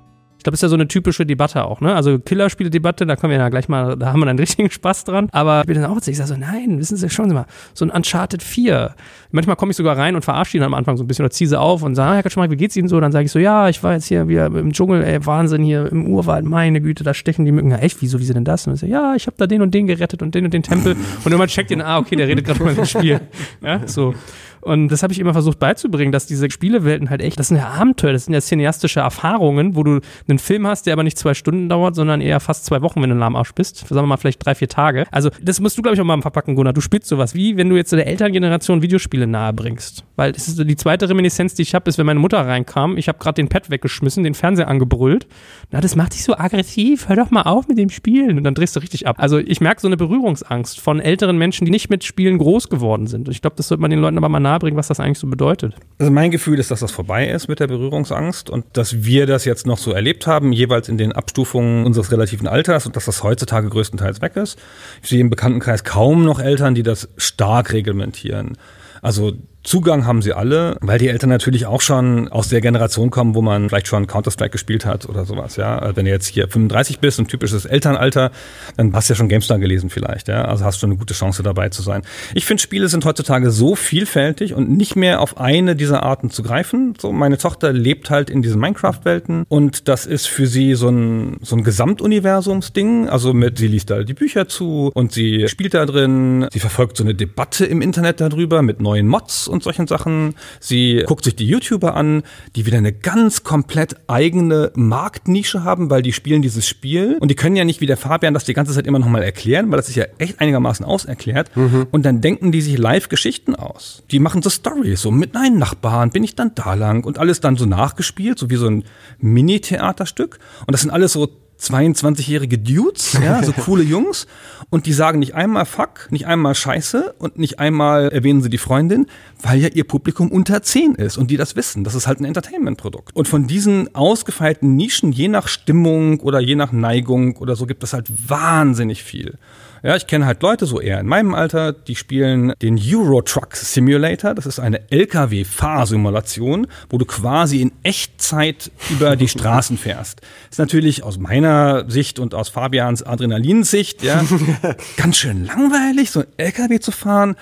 [0.42, 1.94] Ich glaube, ist ja so eine typische Debatte auch, ne?
[1.94, 5.30] Also Killerspiele-Debatte, da kommen wir ja gleich mal, da haben wir dann richtigen Spaß dran.
[5.32, 7.92] Aber ich bin dann auch ich sage so, nein, wissen Sie, Sie mal, so ein
[7.92, 8.96] Uncharted 4.
[9.30, 11.48] Manchmal komme ich sogar rein und verarsche ihn am Anfang so ein bisschen oder ziehe
[11.48, 13.00] sie auf und sage, ah, Herr Kaczmarek, wie geht's Ihnen so?
[13.00, 15.92] Dann sage ich so, ja, ich war jetzt hier wieder im Dschungel, ey, Wahnsinn, hier
[15.92, 17.70] im Urwald, meine Güte, da stechen die Mücken.
[17.70, 18.66] Ja, echt, wieso, wie sie denn das?
[18.66, 20.64] Und ich so, ja, ich habe da den und den gerettet und den und den
[20.64, 20.94] Tempel.
[20.94, 23.22] Und irgendwann checkt ihn, ah, okay, der redet gerade über das Spiel.
[23.62, 24.16] Ja, so.
[24.62, 27.70] Und das habe ich immer versucht beizubringen, dass diese Spielewelten halt echt, das sind ja
[27.70, 31.34] Abenteuer, das sind ja cineastische Erfahrungen, wo du einen Film hast, der aber nicht zwei
[31.34, 33.80] Stunden dauert, sondern eher fast zwei Wochen, wenn du ein Arsch bist.
[33.80, 35.06] Sagen wir mal vielleicht drei, vier Tage.
[35.12, 36.74] Also das musst du, glaube ich, auch mal verpacken, Gunnar.
[36.74, 40.06] Du spielst sowas wie, wenn du jetzt der Elterngeneration Videospiele nahe bringst.
[40.16, 43.08] Weil das ist die zweite Reminiszenz, die ich habe, ist, wenn meine Mutter reinkam, ich
[43.08, 45.28] habe gerade den Pad weggeschmissen, den Fernseher angebrüllt.
[45.72, 48.38] Na, das macht dich so aggressiv, hör doch mal auf mit dem Spielen.
[48.38, 49.16] Und dann drehst du richtig ab.
[49.20, 53.08] Also ich merke so eine Berührungsangst von älteren Menschen, die nicht mit Spielen groß geworden
[53.08, 53.28] sind.
[53.28, 55.20] Und ich glaube, das sollte man den Leuten aber mal nahe bringen, was das eigentlich
[55.20, 55.76] so bedeutet.
[56.00, 59.46] Also mein Gefühl ist, dass das vorbei ist mit der Berührungsangst und dass wir das
[59.46, 63.24] jetzt noch so erlebt haben, jeweils in den Abstufungen unseres relativen Alters und dass das
[63.24, 64.60] heutzutage größtenteils weg ist.
[65.02, 68.58] Ich sehe im Bekanntenkreis kaum noch Eltern, die das stark reglementieren.
[69.02, 69.34] Also
[69.64, 73.44] Zugang haben sie alle, weil die Eltern natürlich auch schon aus der Generation kommen, wo
[73.44, 75.78] man vielleicht schon Counter-Strike gespielt hat oder sowas, ja.
[75.78, 78.32] Also wenn du jetzt hier 35 bist, ein typisches Elternalter,
[78.78, 80.46] dann hast du ja schon GameStar gelesen vielleicht, ja.
[80.46, 82.02] Also hast du eine gute Chance dabei zu sein.
[82.34, 86.42] Ich finde, Spiele sind heutzutage so vielfältig und nicht mehr auf eine dieser Arten zu
[86.42, 86.96] greifen.
[87.00, 91.38] So, meine Tochter lebt halt in diesen Minecraft-Welten und das ist für sie so ein,
[91.42, 93.10] so ein Gesamtuniversumsding.
[93.10, 96.98] Also mit, sie liest da die Bücher zu und sie spielt da drin, sie verfolgt
[96.98, 100.36] so eine Debatte im Internet darüber mit neuen Mods und solchen Sachen.
[100.60, 102.24] Sie guckt sich die YouTuber an,
[102.56, 107.36] die wieder eine ganz komplett eigene Marktnische haben, weil die spielen dieses Spiel und die
[107.36, 109.90] können ja nicht wie der Fabian das die ganze Zeit immer nochmal erklären, weil das
[109.90, 111.56] ist ja echt einigermaßen auserklärt.
[111.56, 111.88] Mhm.
[111.92, 114.04] Und dann denken die sich live Geschichten aus.
[114.12, 117.42] Die machen so Stories, so mit meinen Nachbarn bin ich dann da lang und alles
[117.42, 118.84] dann so nachgespielt, so wie so ein
[119.20, 120.40] Mini-Theaterstück.
[120.66, 121.30] Und das sind alles so
[121.62, 124.28] 22-jährige Dudes, ja, so coole Jungs.
[124.70, 128.58] Und die sagen nicht einmal Fuck, nicht einmal Scheiße und nicht einmal erwähnen sie die
[128.58, 129.08] Freundin,
[129.42, 131.84] weil ja ihr Publikum unter 10 ist und die das wissen.
[131.84, 133.16] Das ist halt ein Entertainment-Produkt.
[133.16, 137.84] Und von diesen ausgefeilten Nischen, je nach Stimmung oder je nach Neigung oder so, gibt
[137.84, 139.38] es halt wahnsinnig viel.
[139.84, 143.56] Ja, ich kenne halt Leute so eher in meinem Alter, die spielen den Euro Truck
[143.56, 144.36] Simulator.
[144.36, 150.22] Das ist eine LKW-Fahrsimulation, wo du quasi in Echtzeit über die Straßen fährst.
[150.52, 154.24] Ist natürlich aus meiner Sicht und aus Fabians Adrenalinsicht, ja,
[154.98, 157.36] ganz schön langweilig, so ein LKW zu fahren.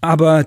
[0.00, 0.46] Aber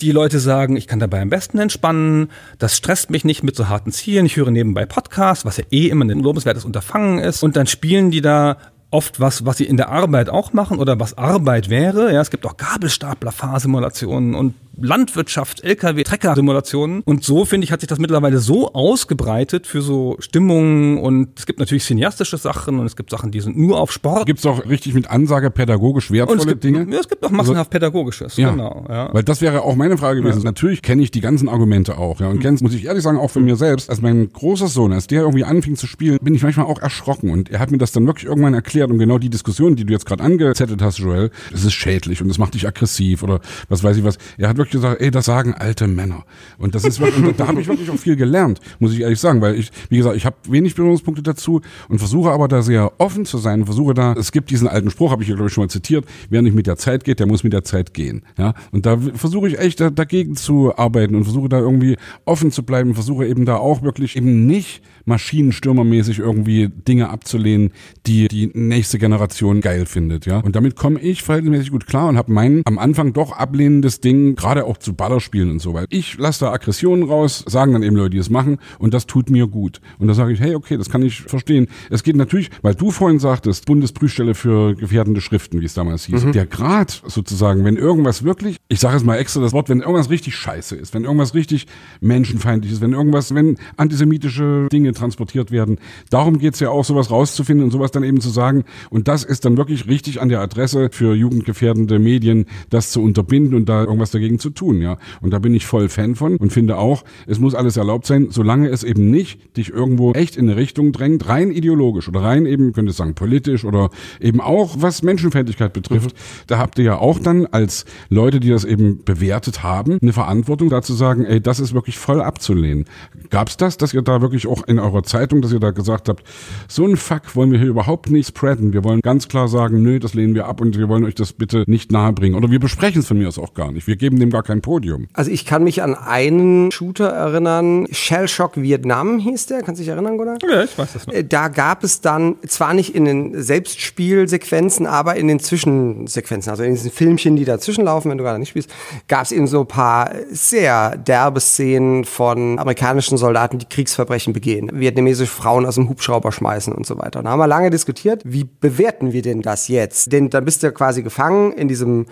[0.00, 3.68] die Leute sagen, ich kann dabei am besten entspannen, das stresst mich nicht mit so
[3.68, 7.42] harten Zielen, ich höre nebenbei Podcasts, was ja eh immer ein lobenswertes Unterfangen ist.
[7.42, 8.56] Und dann spielen die da
[8.90, 12.12] oft was, was sie in der Arbeit auch machen oder was Arbeit wäre.
[12.12, 17.02] Ja, es gibt auch Gabelstapler-Fahrsimulationen und Landwirtschaft, LKW, Trecker-Simulationen.
[17.04, 21.46] Und so, finde ich, hat sich das mittlerweile so ausgebreitet für so Stimmungen und es
[21.46, 24.26] gibt natürlich cineastische Sachen und es gibt Sachen, die sind nur auf Sport.
[24.26, 26.86] Gibt es auch richtig mit Ansage pädagogisch wertvolle gibt, Dinge?
[26.90, 28.86] Ja, es gibt auch massenhaft also, pädagogisches, ja, genau.
[28.88, 29.12] Ja.
[29.12, 30.40] Weil das wäre auch meine Frage gewesen.
[30.40, 30.44] Ja.
[30.44, 32.20] Natürlich kenne ich die ganzen Argumente auch.
[32.20, 33.90] Ja, und kennst, muss ich ehrlich sagen, auch von mir selbst.
[33.90, 37.30] Als mein großer Sohn, als der irgendwie anfing zu spielen, bin ich manchmal auch erschrocken.
[37.30, 38.79] Und er hat mir das dann wirklich irgendwann erklärt.
[38.88, 42.28] Und genau die Diskussion, die du jetzt gerade angezettelt hast, Joel, das ist schädlich und
[42.28, 44.18] das macht dich aggressiv oder was weiß ich was.
[44.38, 46.24] Er hat wirklich gesagt, ey, das sagen alte Männer.
[46.58, 49.40] Und das ist wirklich, da habe ich wirklich auch viel gelernt, muss ich ehrlich sagen,
[49.40, 53.24] weil ich, wie gesagt, ich habe wenig Berührungspunkte dazu und versuche aber da sehr offen
[53.24, 55.64] zu sein, versuche da, es gibt diesen alten Spruch, habe ich ja glaube ich schon
[55.64, 58.22] mal zitiert, wer nicht mit der Zeit geht, der muss mit der Zeit gehen.
[58.38, 62.50] Ja, und da versuche ich echt da, dagegen zu arbeiten und versuche da irgendwie offen
[62.50, 67.72] zu bleiben, versuche eben da auch wirklich eben nicht maschinenstürmermäßig irgendwie Dinge abzulehnen,
[68.06, 70.38] die die nächste Generation geil findet, ja.
[70.38, 74.36] Und damit komme ich verhältnismäßig gut klar und habe mein am Anfang doch ablehnendes Ding,
[74.36, 77.96] gerade auch zu Ballerspielen und so, weil ich lasse da Aggressionen raus, sagen dann eben
[77.96, 79.80] Leute, die es machen und das tut mir gut.
[79.98, 81.68] Und da sage ich, hey, okay, das kann ich verstehen.
[81.90, 86.24] Es geht natürlich, weil du vorhin sagtest, Bundesprüfstelle für gefährdende Schriften, wie es damals hieß.
[86.24, 86.32] Mhm.
[86.32, 90.08] Der Grad sozusagen, wenn irgendwas wirklich, ich sage jetzt mal extra das Wort, wenn irgendwas
[90.08, 91.66] richtig scheiße ist, wenn irgendwas richtig
[92.00, 95.78] menschenfeindlich ist, wenn irgendwas, wenn antisemitische Dinge transportiert werden.
[96.08, 98.59] Darum geht es ja auch, sowas rauszufinden und sowas dann eben zu sagen.
[98.90, 103.54] Und das ist dann wirklich richtig an der Adresse für jugendgefährdende Medien, das zu unterbinden
[103.54, 104.80] und da irgendwas dagegen zu tun.
[104.80, 108.06] Ja, Und da bin ich voll Fan von und finde auch, es muss alles erlaubt
[108.06, 112.22] sein, solange es eben nicht dich irgendwo echt in eine Richtung drängt, rein ideologisch oder
[112.22, 113.90] rein eben, könnte sagen, politisch oder
[114.20, 116.14] eben auch, was Menschenfeindlichkeit betrifft.
[116.14, 116.44] Mhm.
[116.46, 120.68] Da habt ihr ja auch dann als Leute, die das eben bewertet haben, eine Verantwortung
[120.68, 122.84] dazu sagen, ey, das ist wirklich voll abzulehnen.
[123.30, 126.08] Gab es das, dass ihr da wirklich auch in eurer Zeitung, dass ihr da gesagt
[126.08, 126.24] habt,
[126.68, 128.72] so ein Fuck wollen wir hier überhaupt nicht spreaden retten.
[128.72, 131.32] Wir wollen ganz klar sagen, nö, das lehnen wir ab und wir wollen euch das
[131.32, 132.36] bitte nicht nahebringen.
[132.36, 133.86] Oder wir besprechen es von mir aus auch gar nicht.
[133.86, 135.06] Wir geben dem gar kein Podium.
[135.12, 139.84] Also ich kann mich an einen Shooter erinnern, Shell Shock Vietnam hieß der, kannst du
[139.84, 140.38] dich erinnern, Gunnar?
[140.48, 141.14] Ja, ich weiß das noch.
[141.14, 146.62] Äh, Da gab es dann, zwar nicht in den Selbstspielsequenzen, aber in den Zwischensequenzen, also
[146.62, 148.70] in diesen Filmchen, die dazwischen laufen, wenn du gerade nicht spielst,
[149.08, 154.70] gab es eben so ein paar sehr derbe Szenen von amerikanischen Soldaten, die Kriegsverbrechen begehen,
[154.74, 157.20] vietnamesische Frauen aus dem Hubschrauber schmeißen und so weiter.
[157.20, 160.12] Und da haben wir lange diskutiert, wie bewerten wir denn das jetzt?
[160.12, 162.06] Denn dann bist du ja quasi gefangen in diesem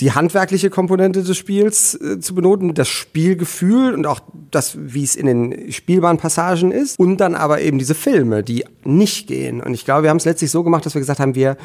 [0.00, 4.20] die handwerkliche Komponente des Spiels äh, zu benoten, das Spielgefühl und auch
[4.50, 8.64] das, wie es in den spielbaren Passagen ist und dann aber eben diese Filme, die
[8.84, 9.60] nicht gehen.
[9.60, 11.56] Und ich glaube, wir haben es letztlich so gemacht, dass wir gesagt haben, wir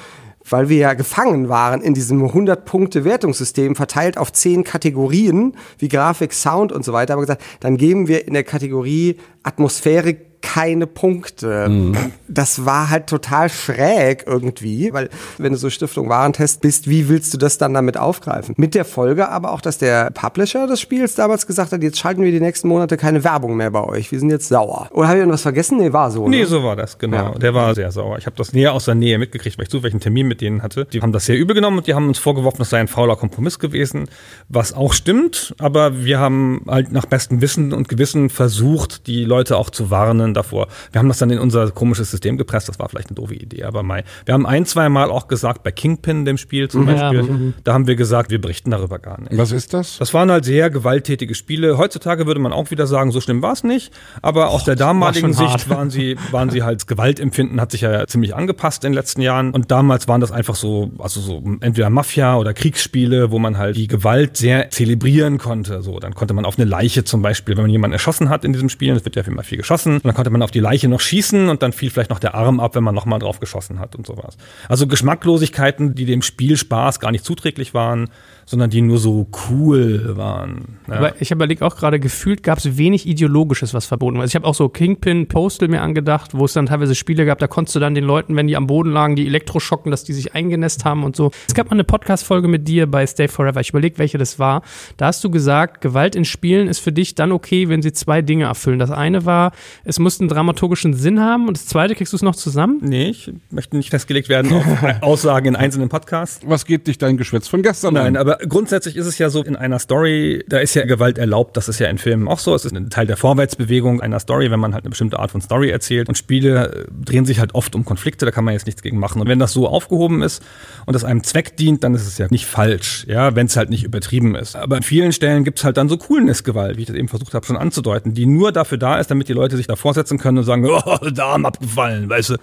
[0.50, 6.74] weil wir ja gefangen waren in diesem 100-Punkte-Wertungssystem, verteilt auf 10 Kategorien, wie Grafik, Sound
[6.74, 11.94] und so weiter, haben wir gesagt, dann geben wir in der Kategorie Atmosphäre keine Punkte.
[12.28, 17.34] Das war halt total schräg irgendwie, weil wenn du so Stiftung Warentest bist, wie willst
[17.34, 18.54] du das dann damit aufgreifen?
[18.58, 22.22] Mit der Folge aber auch, dass der Publisher des Spiels damals gesagt hat, jetzt schalten
[22.22, 24.12] wir die nächsten Monate keine Werbung mehr bei euch.
[24.12, 24.90] Wir sind jetzt sauer.
[24.92, 25.78] Oder habe ich irgendwas vergessen?
[25.78, 26.28] Nee, war so.
[26.28, 26.46] Nee, ne?
[26.46, 27.34] so war das, genau.
[27.34, 27.40] Ja.
[27.40, 28.18] Der war sehr sauer.
[28.18, 30.62] Ich habe das näher aus der Nähe mitgekriegt, weil ich zufällig einen Termin mit denen
[30.62, 30.86] hatte.
[30.92, 33.16] Die haben das sehr übel genommen und die haben uns vorgeworfen, das sei ein fauler
[33.16, 34.10] Kompromiss gewesen,
[34.50, 39.58] was auch stimmt, aber wir haben halt nach bestem Wissen und Gewissen versucht, die Leute
[39.58, 40.68] auch zu warnen davor.
[40.92, 43.64] Wir haben das dann in unser komisches System gepresst, das war vielleicht eine doofe Idee,
[43.64, 44.04] aber Mai.
[44.26, 47.54] Wir haben ein, zwei Mal auch gesagt, bei Kingpin, dem Spiel zum Ja, Beispiel, mhm.
[47.64, 49.38] da haben wir gesagt, wir berichten darüber gar nicht.
[49.38, 49.98] Was ist das?
[49.98, 51.78] Das waren halt sehr gewalttätige Spiele.
[51.78, 53.92] Heutzutage würde man auch wieder sagen, so schlimm war es nicht.
[54.22, 55.60] Aber aus der damaligen hart.
[55.60, 59.22] Sicht waren sie, waren sie halt, Gewaltempfinden hat sich ja ziemlich angepasst in den letzten
[59.22, 59.52] Jahren.
[59.52, 63.76] Und damals waren das einfach so, also so entweder Mafia- oder Kriegsspiele, wo man halt
[63.76, 65.82] die Gewalt sehr zelebrieren konnte.
[65.82, 68.54] So, dann konnte man auf eine Leiche zum Beispiel, wenn man jemanden erschossen hat in
[68.54, 71.02] diesem Spiel, es wird ja immer viel geschossen, dann konnte man auf die Leiche noch
[71.02, 73.94] schießen und dann fiel vielleicht noch der Arm ab, wenn man nochmal drauf geschossen hat
[73.94, 74.38] und sowas.
[74.70, 78.10] Also Geschmacklosigkeiten, die dem Spielspaß gar nicht zuträglich waren,
[78.46, 80.80] sondern die nur so cool waren.
[80.88, 80.96] Ja.
[80.96, 84.22] Aber ich überlege auch gerade, gefühlt gab es wenig Ideologisches, was verboten war.
[84.22, 87.40] Also ich habe auch so Kingpin, Postal mir angedacht, wo es dann teilweise Spiele gab,
[87.40, 90.14] da konntest du dann den Leuten, wenn die am Boden lagen, die Elektroschocken, dass die
[90.14, 91.32] sich eingenässt haben und so.
[91.48, 93.62] Es gab mal eine Podcast-Folge mit dir bei Stay Forever.
[93.62, 94.62] Ich überlege, welche das war.
[94.98, 98.22] Da hast du gesagt, Gewalt in Spielen ist für dich dann okay, wenn sie zwei
[98.22, 98.80] Dinge erfüllen.
[98.80, 99.52] Das eine war,
[99.84, 102.80] es muss einen dramaturgischen Sinn haben und das zweite, kriegst du es noch zusammen?
[102.82, 104.66] Nee, ich möchte nicht festgelegt werden auf
[105.02, 106.42] Aussagen in einzelnen Podcasts.
[106.46, 108.18] Was geht dich dein Geschwätz von gestern Nein, an?
[108.18, 111.70] aber grundsätzlich ist es ja so, in einer Story, da ist ja Gewalt erlaubt, das
[111.70, 112.56] ist ja in Filmen auch so.
[112.56, 115.42] Es ist ein Teil der Vorwärtsbewegung einer Story, wenn man halt eine bestimmte Art von
[115.42, 116.10] Story erzählt.
[116.10, 119.00] Und Spiele äh, drehen sich halt oft um Konflikte, da kann man jetzt nichts gegen
[119.00, 119.22] machen.
[119.22, 120.44] Und wenn das so aufgehoben ist
[120.86, 123.70] und das einem Zweck dient, dann ist es ja nicht falsch, ja, wenn es halt
[123.70, 124.56] nicht übertrieben ist.
[124.56, 127.34] Aber an vielen Stellen gibt es halt dann so Coolness-Gewalt, wie ich das eben versucht
[127.34, 130.38] habe schon anzudeuten, die nur dafür da ist, damit die Leute sich davor setzen können
[130.40, 132.38] und sagen, oh, Darm abgefallen, weißt du.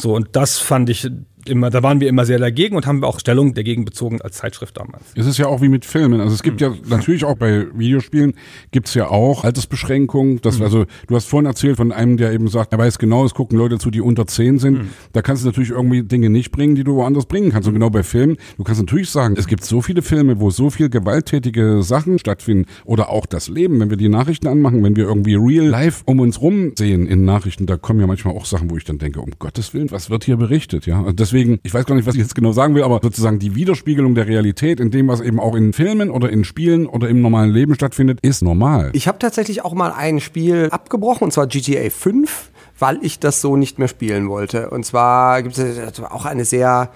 [0.00, 1.10] So, und das fand ich
[1.46, 4.76] immer, da waren wir immer sehr dagegen und haben auch Stellung dagegen bezogen als Zeitschrift
[4.76, 5.04] damals.
[5.14, 6.20] Es ist ja auch wie mit Filmen.
[6.20, 8.34] Also es gibt ja natürlich auch bei Videospielen
[8.70, 10.40] gibt's ja auch Altersbeschränkungen.
[10.42, 13.34] Das, Also du hast vorhin erzählt von einem, der eben sagt, er weiß genau, es
[13.34, 14.80] gucken Leute zu, die unter 10 sind.
[15.12, 17.68] Da kannst du natürlich irgendwie Dinge nicht bringen, die du woanders bringen kannst.
[17.68, 20.70] Und genau bei Filmen, du kannst natürlich sagen, es gibt so viele Filme, wo so
[20.70, 25.04] viel gewalttätige Sachen stattfinden oder auch das Leben, wenn wir die Nachrichten anmachen, wenn wir
[25.04, 28.70] irgendwie real life um uns rum sehen in Nachrichten, da kommen ja manchmal auch Sachen,
[28.70, 31.00] wo ich dann denke, um Gottes Willen, was wird hier berichtet, ja?
[31.00, 33.54] Und deswegen, ich weiß gar nicht, was ich jetzt genau sagen will, aber sozusagen die
[33.54, 37.20] Widerspiegelung der Realität in dem, was eben auch in Filmen oder in Spielen oder im
[37.20, 38.90] normalen Leben stattfindet, ist normal.
[38.92, 42.49] Ich habe tatsächlich auch mal ein Spiel abgebrochen, und zwar GTA 5,
[42.80, 44.70] weil ich das so nicht mehr spielen wollte.
[44.70, 46.90] Und zwar gibt es auch eine sehr,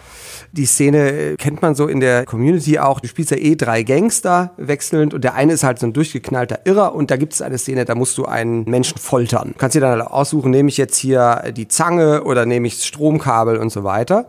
[0.53, 3.83] die Szene äh, kennt man so in der Community auch, du spielst ja eh drei
[3.83, 7.43] Gangster wechselnd und der eine ist halt so ein durchgeknallter Irrer und da gibt es
[7.43, 9.51] eine Szene, da musst du einen Menschen foltern.
[9.53, 12.87] Du kannst dir dann aussuchen, nehme ich jetzt hier die Zange oder nehme ich das
[12.87, 14.27] Stromkabel und so weiter.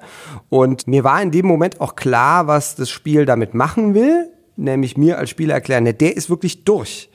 [0.50, 4.98] Und mir war in dem Moment auch klar, was das Spiel damit machen will, nämlich
[4.98, 7.10] mir als Spieler erklären, ne, der ist wirklich durch.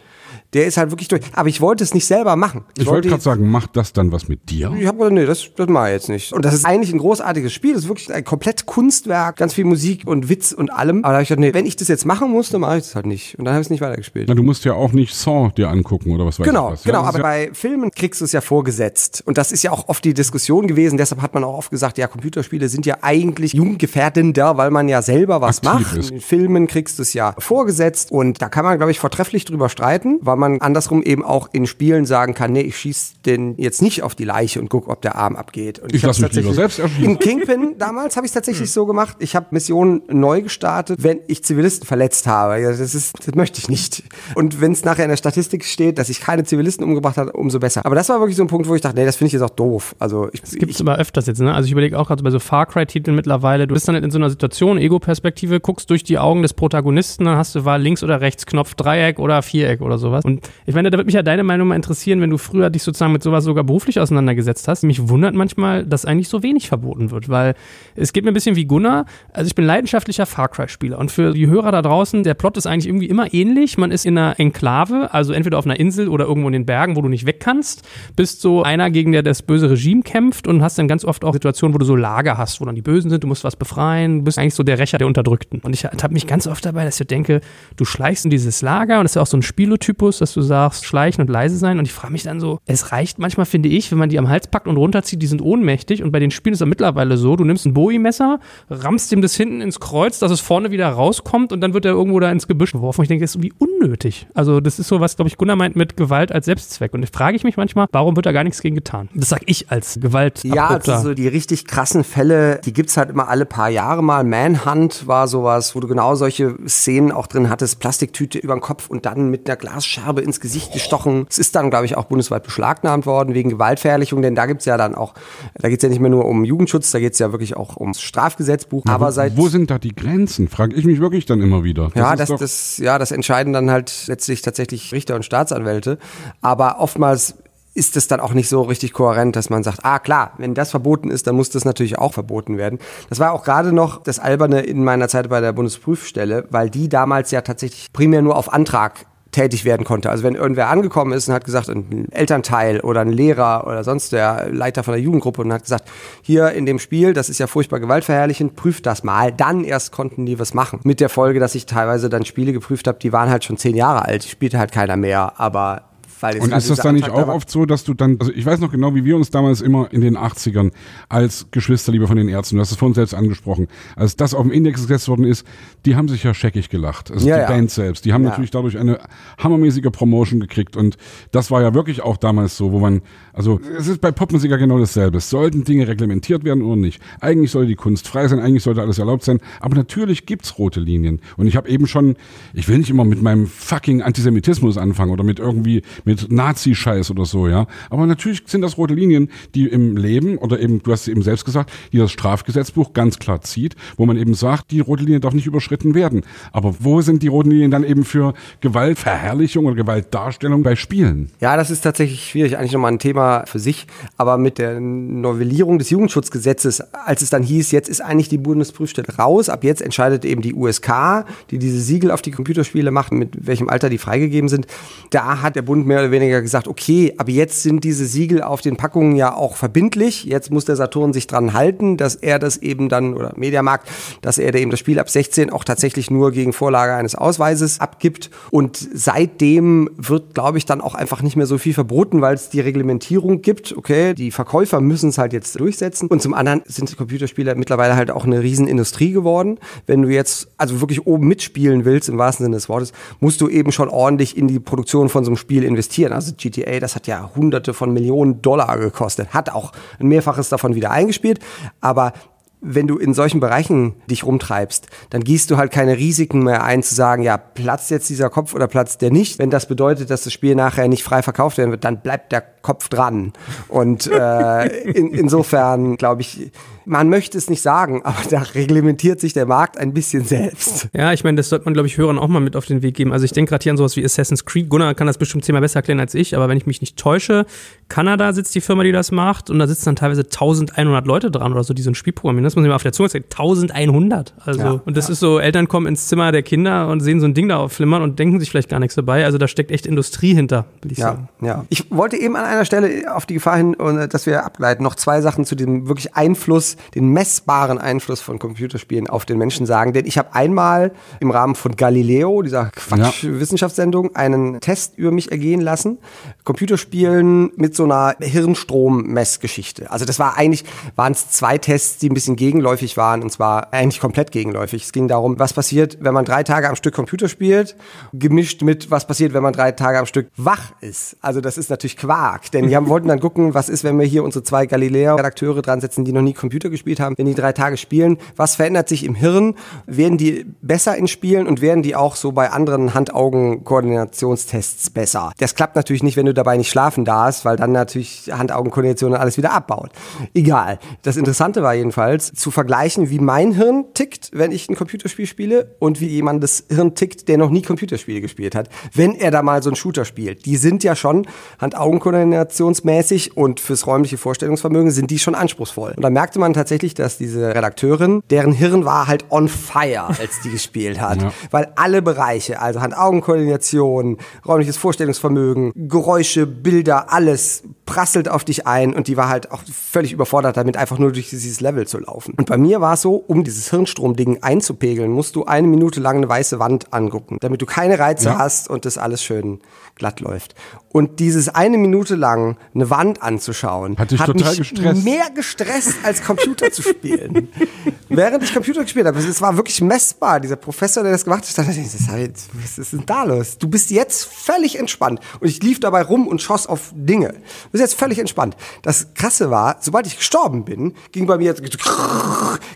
[0.53, 1.23] Der ist halt wirklich durch.
[1.35, 2.65] Aber ich wollte es nicht selber machen.
[2.77, 4.73] Ich wollte gerade sagen, macht das dann was mit dir?
[4.77, 6.33] ich habe gesagt, nee, das, das mache ich jetzt nicht.
[6.33, 7.75] Und das ist eigentlich ein großartiges Spiel.
[7.75, 10.99] Das ist wirklich ein komplett Kunstwerk, ganz viel Musik und Witz und allem.
[11.05, 12.83] Aber da habe ich gedacht, nee, wenn ich das jetzt machen muss, dann mache ich
[12.85, 13.39] das halt nicht.
[13.39, 14.27] Und dann habe ich es nicht weitergespielt.
[14.29, 16.85] Na, du musst ja auch nicht Saw dir angucken oder was weiß Genau, ich was.
[16.85, 17.05] Ja, genau.
[17.05, 19.23] Aber ja, bei Filmen kriegst du es ja vorgesetzt.
[19.27, 20.97] Und das ist ja auch oft die Diskussion gewesen.
[20.99, 25.03] Deshalb hat man auch oft gesagt, ja, Computerspiele sind ja eigentlich jugendgefährdender, weil man ja
[25.03, 25.97] selber was Aktiv macht.
[25.97, 26.11] ist.
[26.11, 28.11] In Filmen kriegst du es ja vorgesetzt.
[28.13, 31.67] Und da kann man, glaube ich, vortrefflich drüber streiten, weil man andersrum eben auch in
[31.67, 35.03] Spielen sagen kann, nee, ich schieße den jetzt nicht auf die Leiche und gucke, ob
[35.03, 35.79] der Arm abgeht.
[35.79, 37.05] Und ich lasse mich lieber selbst erschießen.
[37.05, 41.21] In Kingpin damals habe ich es tatsächlich so gemacht, ich habe Missionen neu gestartet, wenn
[41.29, 42.61] ich Zivilisten verletzt habe.
[42.63, 44.03] Das, ist, das möchte ich nicht.
[44.35, 47.59] Und wenn es nachher in der Statistik steht, dass ich keine Zivilisten umgebracht habe, umso
[47.59, 47.85] besser.
[47.85, 49.43] Aber das war wirklich so ein Punkt, wo ich dachte, nee, das finde ich jetzt
[49.43, 49.95] auch doof.
[49.99, 51.55] Also ich, das gibt es immer öfters jetzt, ne?
[51.55, 54.19] Also ich überlege auch gerade bei so Far Cry-Titeln mittlerweile, du bist dann in so
[54.19, 58.21] einer Situation, Ego-Perspektive, guckst durch die Augen des Protagonisten, dann hast du Wahl links oder
[58.21, 60.25] rechts, Knopf Dreieck oder Viereck oder sowas.
[60.31, 62.83] Und ich meine, da würde mich ja deine Meinung mal interessieren, wenn du früher dich
[62.83, 64.85] sozusagen mit sowas sogar beruflich auseinandergesetzt hast.
[64.85, 67.55] Mich wundert manchmal, dass eigentlich so wenig verboten wird, weil
[67.97, 69.07] es geht mir ein bisschen wie Gunnar.
[69.33, 72.67] Also ich bin leidenschaftlicher Far Cry-Spieler und für die Hörer da draußen, der Plot ist
[72.67, 73.79] eigentlich irgendwie immer ähnlich.
[73.79, 76.97] Man ist in einer Enklave, also entweder auf einer Insel oder irgendwo in den Bergen,
[76.97, 80.63] wo du nicht weg kannst, bist so einer, gegen der das böse Regime kämpft und
[80.63, 83.11] hast dann ganz oft auch Situationen, wo du so Lager hast, wo dann die Bösen
[83.11, 85.61] sind, du musst was befreien, du bist eigentlich so der Rächer der Unterdrückten.
[85.61, 87.41] Und ich habe mich ganz oft dabei, dass ich denke,
[87.77, 90.43] du schleichst in dieses Lager und das ist ja auch so ein Spielotypus, dass du
[90.43, 91.79] sagst, schleichen und leise sein.
[91.79, 94.29] Und ich frage mich dann so, es reicht manchmal, finde ich, wenn man die am
[94.29, 96.03] Hals packt und runterzieht, die sind ohnmächtig.
[96.03, 99.35] Und bei den Spielen ist es mittlerweile so, du nimmst ein Bowie-Messer, rammst ihm das
[99.35, 102.49] hinten ins Kreuz, dass es vorne wieder rauskommt und dann wird er irgendwo da ins
[102.49, 103.01] Gebüsch geworfen.
[103.01, 104.27] Und ich denke, das ist irgendwie unnötig.
[104.35, 106.95] Also das ist so was, glaube ich, Gunnar meint mit Gewalt als Selbstzweck.
[106.95, 109.09] Und ich frage ich mich manchmal, warum wird da gar nichts gegen getan?
[109.15, 110.45] Das sage ich als Gewalt.
[110.45, 114.03] Ja, also so die richtig krassen Fälle, die gibt es halt immer alle paar Jahre
[114.03, 114.25] mal.
[114.25, 118.89] Manhunt war sowas, wo du genau solche Szenen auch drin hattest, Plastiktüte über den Kopf
[118.89, 121.27] und dann mit einer Glasscherbe ins Gesicht gestochen.
[121.31, 124.67] Es ist dann, glaube ich, auch bundesweit beschlagnahmt worden wegen Gewaltverherrlichung, denn da gibt es
[124.67, 125.15] ja dann auch,
[125.55, 127.77] da geht es ja nicht mehr nur um Jugendschutz, da geht es ja wirklich auch
[127.77, 128.85] ums Strafgesetzbuch.
[128.87, 130.49] Ja, Aber wo, seit wo sind da die Grenzen?
[130.49, 131.91] Frage ich mich wirklich dann immer wieder.
[131.95, 135.99] ja, ist das, das, ja, das entscheiden dann halt letztlich tatsächlich Richter und Staatsanwälte.
[136.41, 137.37] Aber oftmals
[137.75, 140.71] ist es dann auch nicht so richtig kohärent, dass man sagt, ah klar, wenn das
[140.71, 142.79] verboten ist, dann muss das natürlich auch verboten werden.
[143.09, 146.89] Das war auch gerade noch das Alberne in meiner Zeit bei der Bundesprüfstelle, weil die
[146.89, 150.11] damals ja tatsächlich primär nur auf Antrag tätig werden konnte.
[150.11, 154.13] Also wenn irgendwer angekommen ist und hat gesagt, ein Elternteil oder ein Lehrer oder sonst
[154.13, 155.91] der Leiter von der Jugendgruppe und hat gesagt,
[156.23, 159.33] hier in dem Spiel, das ist ja furchtbar gewaltverherrlichend, prüft das mal.
[159.33, 160.81] Dann erst konnten die was machen.
[160.85, 163.77] Mit der Folge, dass ich teilweise dann Spiele geprüft habe, die waren halt schon zehn
[163.77, 165.90] Jahre alt, spielte halt keiner mehr, aber
[166.23, 168.71] Und ist das dann nicht auch oft so, dass du dann, also ich weiß noch
[168.71, 170.71] genau, wie wir uns damals immer in den 80ern
[171.09, 174.53] als Geschwisterliebe von den Ärzten, du hast es vorhin selbst angesprochen, als das auf dem
[174.53, 175.47] Index gesetzt worden ist,
[175.87, 177.11] die haben sich ja scheckig gelacht.
[177.11, 177.49] Also Ja, die ja.
[177.49, 178.05] Band selbst.
[178.05, 178.31] Die haben Ja.
[178.31, 178.99] natürlich dadurch eine
[179.39, 180.97] hammermäßige Promotion gekriegt und
[181.33, 183.03] das war ja wirklich auch damals so, wo man,
[183.33, 185.19] also es ist bei Popmusik ja genau dasselbe.
[185.19, 187.01] Es sollten Dinge reglementiert werden oder nicht.
[187.21, 190.81] Eigentlich sollte die Kunst frei sein, eigentlich sollte alles erlaubt sein, aber natürlich gibt's rote
[190.81, 191.21] Linien.
[191.37, 192.17] Und ich habe eben schon,
[192.53, 197.25] ich will nicht immer mit meinem fucking Antisemitismus anfangen oder mit irgendwie mit Nazi-Scheiß oder
[197.25, 197.67] so, ja.
[197.91, 201.23] Aber natürlich sind das rote Linien, die im Leben oder eben, du hast es eben
[201.23, 205.21] selbst gesagt, die das Strafgesetzbuch ganz klar zieht, wo man eben sagt, die rote Linie
[205.21, 206.23] darf nicht überschritten werden.
[206.53, 211.31] Aber wo sind die roten Linien dann eben für Gewaltverherrlichung oder Gewaltdarstellung bei Spielen?
[211.41, 213.87] Ja, das ist tatsächlich schwierig, eigentlich nochmal ein Thema für sich.
[214.17, 219.17] Aber mit der Novellierung des Jugendschutzgesetzes, als es dann hieß, jetzt ist eigentlich die Bundesprüfstelle
[219.17, 223.47] raus, ab jetzt entscheidet eben die USK, die diese Siegel auf die Computerspiele macht, mit
[223.47, 224.67] welchem Alter die freigegeben sind.
[225.11, 228.61] Da hat der Bund mehr oder weniger gesagt, okay, aber jetzt sind diese Siegel auf
[228.61, 230.25] den Packungen ja auch verbindlich.
[230.25, 233.89] Jetzt muss der Saturn sich dran halten, dass er das eben dann, oder Mediamarkt,
[234.23, 238.31] dass er eben das Spiel ab 16 auch tatsächlich nur gegen Vorlage eines Ausweises abgibt.
[238.51, 242.51] Und seitdem wird, glaube ich, dann auch einfach nicht mehr so viel verboten, weil es
[242.51, 243.77] die Reglementierung gibt.
[243.77, 246.09] Okay, die Verkäufer müssen es halt jetzt durchsetzen.
[246.09, 249.59] Und zum anderen sind Computerspiele mittlerweile halt auch eine Riesenindustrie geworden.
[249.87, 253.49] Wenn du jetzt also wirklich oben mitspielen willst, im wahrsten Sinne des Wortes, musst du
[253.49, 255.90] eben schon ordentlich in die Produktion von so einem Spiel investieren.
[256.13, 260.75] Also GTA, das hat ja hunderte von Millionen Dollar gekostet, hat auch ein Mehrfaches davon
[260.75, 261.41] wieder eingespielt.
[261.81, 262.13] Aber
[262.61, 266.83] wenn du in solchen Bereichen dich rumtreibst, dann gehst du halt keine Risiken mehr ein,
[266.83, 269.39] zu sagen, ja, platzt jetzt dieser Kopf oder platzt der nicht.
[269.39, 272.43] Wenn das bedeutet, dass das Spiel nachher nicht frei verkauft werden wird, dann bleibt der
[272.63, 273.33] Kopf dran.
[273.69, 276.51] Und äh, in, insofern glaube ich,
[276.85, 280.89] man möchte es nicht sagen, aber da reglementiert sich der Markt ein bisschen selbst.
[280.93, 282.97] Ja, ich meine, das sollte man, glaube ich, Hörern auch mal mit auf den Weg
[282.97, 283.13] geben.
[283.13, 284.69] Also ich denke gerade hier an sowas wie Assassin's Creed.
[284.69, 287.47] Gunnar kann das bestimmt zehnmal besser erklären als ich, aber wenn ich mich nicht täusche,
[287.89, 291.53] Kanada sitzt die Firma, die das macht und da sitzen dann teilweise 1100 Leute dran
[291.53, 292.50] oder so, die so ein Spiel programmieren.
[292.51, 293.25] Das muss ich mal auf der Zunge sagen.
[293.31, 294.35] 1100.
[294.45, 297.27] Also, Ja, und das ist so, Eltern kommen ins Zimmer der Kinder und sehen so
[297.27, 299.25] ein Ding da aufflimmern und denken sich vielleicht gar nichts dabei.
[299.25, 301.29] Also da steckt echt Industrie hinter, will ich sagen.
[301.41, 301.65] Ja, ja.
[301.69, 304.97] Ich wollte eben an einer Stelle auf die Gefahr hin, äh, dass wir ableiten, noch
[304.97, 309.93] zwei Sachen zu dem wirklich Einfluss den messbaren Einfluss von Computerspielen auf den Menschen sagen,
[309.93, 315.61] denn ich habe einmal im Rahmen von Galileo, dieser Quatsch-Wissenschaftssendung, einen Test über mich ergehen
[315.61, 315.99] lassen.
[316.45, 319.91] Computerspielen mit so einer Hirnstrommessgeschichte.
[319.91, 320.65] Also das war eigentlich,
[320.97, 324.85] waren es zwei Tests, die ein bisschen gegenläufig waren, und zwar eigentlich komplett gegenläufig.
[324.85, 327.77] Es ging darum, was passiert, wenn man drei Tage am Stück Computer spielt,
[328.15, 331.19] gemischt mit, was passiert, wenn man drei Tage am Stück wach ist.
[331.21, 334.07] Also das ist natürlich Quark, denn die haben, wollten dann gucken, was ist, wenn wir
[334.07, 337.53] hier unsere zwei Galileo-Redakteure dran setzen, die noch nie Computer gespielt haben, wenn die drei
[337.53, 339.55] Tage spielen, was verändert sich im Hirn?
[339.87, 345.33] Werden die besser in Spielen und werden die auch so bei anderen Hand-Augen-Koordinationstests besser?
[345.39, 349.37] Das klappt natürlich nicht, wenn du dabei nicht schlafen darfst, weil dann natürlich Hand-Augen-Koordination alles
[349.37, 349.91] wieder abbaut.
[350.33, 350.79] Egal.
[351.03, 355.75] Das Interessante war jedenfalls, zu vergleichen, wie mein Hirn tickt, wenn ich ein Computerspiel spiele
[355.79, 359.63] und wie jemandes Hirn tickt, der noch nie Computerspiele gespielt hat, wenn er da mal
[359.63, 360.47] so einen Shooter spielt.
[360.47, 361.27] Die sind ja schon
[361.61, 365.93] Hand-Augen-Koordinationsmäßig und fürs räumliche Vorstellungsvermögen sind die schon anspruchsvoll.
[365.97, 370.41] Und da merkte man tatsächlich, dass diese Redakteurin, deren Hirn war halt on fire, als
[370.45, 371.23] die gespielt hat.
[371.23, 371.33] Ja.
[371.51, 379.09] Weil alle Bereiche, also Hand-Augen-Koordination, räumliches Vorstellungsvermögen, Geräusche, Bilder, alles prasselt auf dich ein und
[379.09, 382.20] die war halt auch völlig überfordert damit, einfach nur durch dieses Level zu laufen.
[382.29, 386.17] Und bei mir war es so, um dieses Hirnstromding einzupegeln, musst du eine Minute lang
[386.17, 388.39] eine weiße Wand angucken, damit du keine Reize ja.
[388.39, 389.61] hast und das alles schön
[389.95, 390.55] glatt läuft.
[390.93, 395.05] Und dieses eine Minute lang eine Wand anzuschauen, hat, hat mich gestresst.
[395.05, 397.49] mehr gestresst als Computer zu spielen.
[398.09, 400.41] Während ich Computer gespielt habe, es war wirklich messbar.
[400.41, 403.59] Dieser Professor, der das gemacht hat, dachte, was ist denn da los?
[403.59, 405.21] Du bist jetzt völlig entspannt.
[405.39, 407.29] Und ich lief dabei rum und schoss auf Dinge.
[407.29, 408.57] Du bist jetzt völlig entspannt.
[408.83, 411.55] Das Krasse war, sobald ich gestorben bin, ging bei mir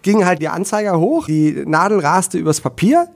[0.02, 3.08] ging halt der Anzeiger hoch, die Nadel raste übers Papier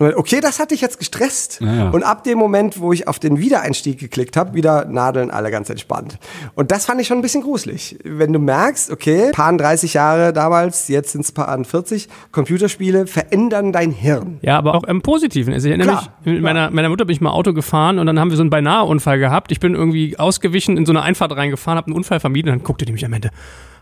[0.00, 1.60] Okay, das hatte ich jetzt gestresst.
[1.60, 1.90] Ja, ja.
[1.90, 5.70] Und ab dem Moment, wo ich auf den Wiedereinstieg geklickt habe, wieder Nadeln alle ganz
[5.70, 6.18] entspannt.
[6.54, 7.98] Und das fand ich schon ein bisschen gruselig.
[8.04, 13.72] Wenn du merkst, okay, paar 30 Jahre damals, jetzt sind es paar 40, Computerspiele verändern
[13.72, 14.38] dein Hirn.
[14.42, 15.52] Ja, aber auch im Positiven.
[15.52, 18.06] Also ich erinnere Klar, mich, mit meiner, meiner Mutter bin ich mal Auto gefahren und
[18.06, 19.50] dann haben wir so einen beinahe Unfall gehabt.
[19.50, 22.64] Ich bin irgendwie ausgewichen, in so eine Einfahrt reingefahren, habe einen Unfall vermieden und dann
[22.64, 23.30] guckte die mich am Ende.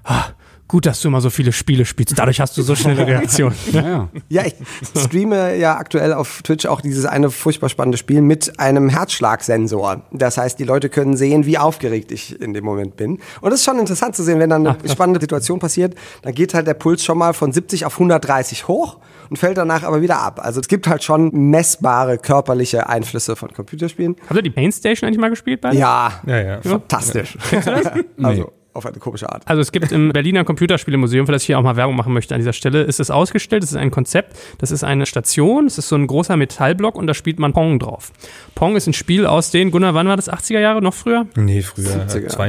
[0.05, 0.24] Ah,
[0.69, 2.19] Gut, dass du immer so viele Spiele spielst.
[2.19, 3.55] Dadurch hast du so schnelle Reaktionen.
[3.73, 4.09] ja, ja.
[4.29, 4.55] ja, ich
[5.01, 10.03] streame ja aktuell auf Twitch auch dieses eine furchtbar spannende Spiel mit einem Herzschlagsensor.
[10.11, 13.21] Das heißt, die Leute können sehen, wie aufgeregt ich in dem Moment bin.
[13.41, 16.35] Und es ist schon interessant zu sehen, wenn dann eine Ach, spannende Situation passiert, dann
[16.35, 18.99] geht halt der Puls schon mal von 70 auf 130 hoch
[19.31, 20.41] und fällt danach aber wieder ab.
[20.43, 24.17] Also es gibt halt schon messbare körperliche Einflüsse von Computerspielen.
[24.29, 25.61] Habt ihr die Pain Station eigentlich mal gespielt?
[25.61, 25.77] Beide?
[25.77, 26.62] Ja, ja, ja.
[26.62, 27.39] fantastisch.
[27.53, 27.93] Ja.
[28.23, 29.43] also auf eine komische Art.
[29.47, 32.35] Also es gibt im Berliner Computerspielemuseum, für das ich hier auch mal Werbung machen möchte
[32.35, 33.62] an dieser Stelle, ist es ausgestellt.
[33.62, 34.37] Das ist ein Konzept.
[34.59, 35.64] Das ist eine Station.
[35.64, 38.12] Das ist so ein großer Metallblock und da spielt man Pong drauf.
[38.55, 40.31] Pong ist ein Spiel aus den, Gunnar, wann war das?
[40.31, 40.83] 80er Jahre?
[40.83, 41.27] Noch früher?
[41.37, 42.07] Nee, früher.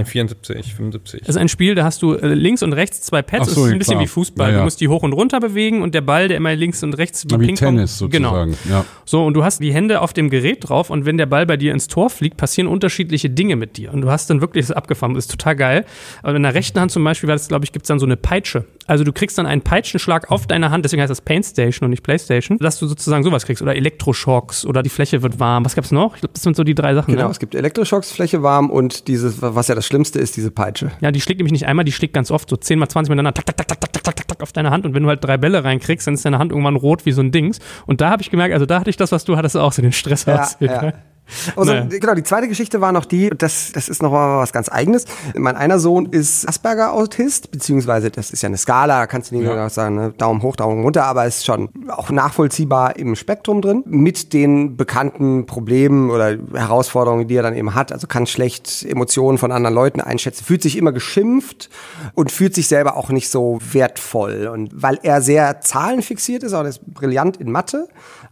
[0.07, 1.21] 74, 75.
[1.21, 3.49] Das ist ein Spiel, da hast du äh, links und rechts zwei Pads.
[3.49, 4.03] So, das ist ein bisschen klar.
[4.03, 4.47] wie Fußball.
[4.47, 4.59] Ja, ja.
[4.59, 7.25] Du musst die hoch und runter bewegen und der Ball, der immer links und rechts
[7.25, 8.51] wie, wie Tennis sozusagen.
[8.51, 8.77] Genau.
[8.77, 8.85] Ja.
[9.05, 11.57] So, und du hast die Hände auf dem Gerät drauf und wenn der Ball bei
[11.57, 13.93] dir ins Tor fliegt, passieren unterschiedliche Dinge mit dir.
[13.93, 15.13] Und du hast dann wirklich das abgefahren.
[15.13, 15.85] Das ist total geil.
[16.23, 18.05] Aber in der rechten Hand zum Beispiel, weil das, glaube ich, gibt es dann so
[18.05, 18.65] eine Peitsche.
[18.87, 21.89] Also du kriegst dann einen Peitschenschlag auf deine Hand, deswegen heißt das Paint Station und
[21.91, 23.61] nicht Playstation, dass du sozusagen sowas kriegst.
[23.61, 25.65] Oder Elektroschocks oder die Fläche wird warm.
[25.65, 26.15] Was gab's noch?
[26.15, 27.13] Ich glaube, das sind so die drei Sachen.
[27.13, 27.31] Genau, ja.
[27.31, 30.91] es gibt Elektroschocks, Fläche warm und dieses, was ja das Schlimmste ist, diese Peitsche.
[31.01, 33.33] Ja, die schlägt nämlich nicht einmal, die schlägt ganz oft, so 10 mal 20 miteinander,
[33.33, 34.85] tak, tak, tak, tak, tak, tak, tak, tak, auf deine Hand.
[34.85, 37.21] Und wenn du halt drei Bälle reinkriegst, dann ist deine Hand irgendwann rot wie so
[37.21, 37.59] ein Dings.
[37.85, 39.81] Und da habe ich gemerkt, also da hatte ich das, was du hattest, auch so
[39.81, 40.93] den Stress ja, ja.
[41.55, 41.87] Also, naja.
[41.89, 45.05] Genau, die zweite Geschichte war noch die, das, das ist noch mal was ganz Eigenes.
[45.35, 49.55] Mein einer Sohn ist Asperger-Autist, beziehungsweise das ist ja eine Skala, kannst du nicht ja.
[49.55, 50.13] nur sagen, ne?
[50.17, 55.45] Daumen hoch, Daumen runter, aber ist schon auch nachvollziehbar im Spektrum drin, mit den bekannten
[55.45, 57.91] Problemen oder Herausforderungen, die er dann eben hat.
[57.91, 61.69] Also kann schlecht Emotionen von anderen Leuten einschätzen, fühlt sich immer geschimpft
[62.13, 64.49] und fühlt sich selber auch nicht so wertvoll.
[64.53, 67.87] Und weil er sehr zahlenfixiert ist, auch er ist brillant in Mathe,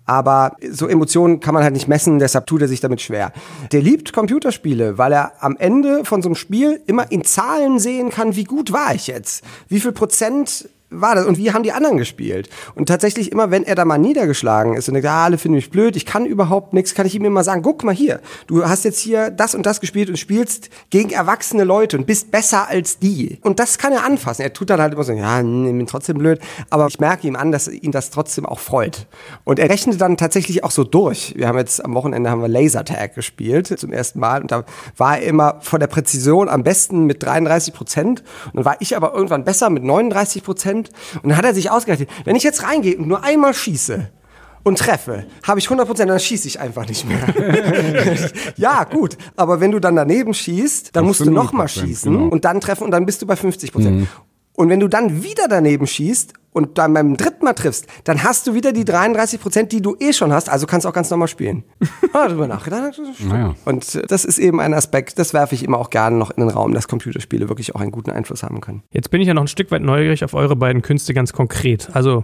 [0.05, 3.31] aber so Emotionen kann man halt nicht messen, deshalb tut er sich damit schwer.
[3.71, 8.09] Der liebt Computerspiele, weil er am Ende von so einem Spiel immer in Zahlen sehen
[8.09, 9.43] kann, wie gut war ich jetzt?
[9.67, 10.69] Wie viel Prozent
[11.01, 12.49] war das und wie haben die anderen gespielt?
[12.75, 15.69] Und tatsächlich immer, wenn er da mal niedergeschlagen ist und denkt, ah, alle finden mich
[15.69, 18.85] blöd, ich kann überhaupt nichts, kann ich ihm immer sagen, guck mal hier, du hast
[18.85, 22.99] jetzt hier das und das gespielt und spielst gegen erwachsene Leute und bist besser als
[22.99, 23.39] die.
[23.41, 24.41] Und das kann er anfassen.
[24.41, 26.39] Er tut dann halt immer so, ja, ich bin trotzdem blöd,
[26.69, 29.07] aber ich merke ihm an, dass ihn das trotzdem auch freut.
[29.43, 31.33] Und er rechnet dann tatsächlich auch so durch.
[31.35, 34.63] Wir haben jetzt am Wochenende haben wir Lasertag gespielt zum ersten Mal und da
[34.97, 38.95] war er immer von der Präzision am besten mit 33 Prozent und dann war ich
[38.95, 41.23] aber irgendwann besser mit 39 Prozent Prozent.
[41.23, 44.09] Und dann hat er sich ausgerechnet, wenn ich jetzt reingehe und nur einmal schieße,
[44.65, 47.27] und treffe, habe ich 100 Prozent, dann schieße ich einfach nicht mehr.
[48.57, 49.15] ja, gut.
[49.35, 52.27] Aber wenn du dann daneben schießt, dann musst du, nochmal schießen genau.
[52.29, 53.99] und dann treffen und dann bist du bei 50 Prozent.
[53.99, 54.07] Mhm.
[54.53, 58.47] Und wenn du dann wieder daneben schießt und dann beim dritten Mal triffst, dann hast
[58.47, 60.49] du wieder die 33 Prozent, die du eh schon hast.
[60.49, 61.63] Also kannst du auch ganz normal spielen.
[62.13, 62.97] Ah, darüber nachgedacht.
[63.27, 63.55] Naja.
[63.65, 66.49] Und das ist eben ein Aspekt, das werfe ich immer auch gerne noch in den
[66.49, 68.83] Raum, dass Computerspiele wirklich auch einen guten Einfluss haben können.
[68.91, 71.89] Jetzt bin ich ja noch ein Stück weit neugierig auf eure beiden Künste ganz konkret.
[71.91, 72.23] Also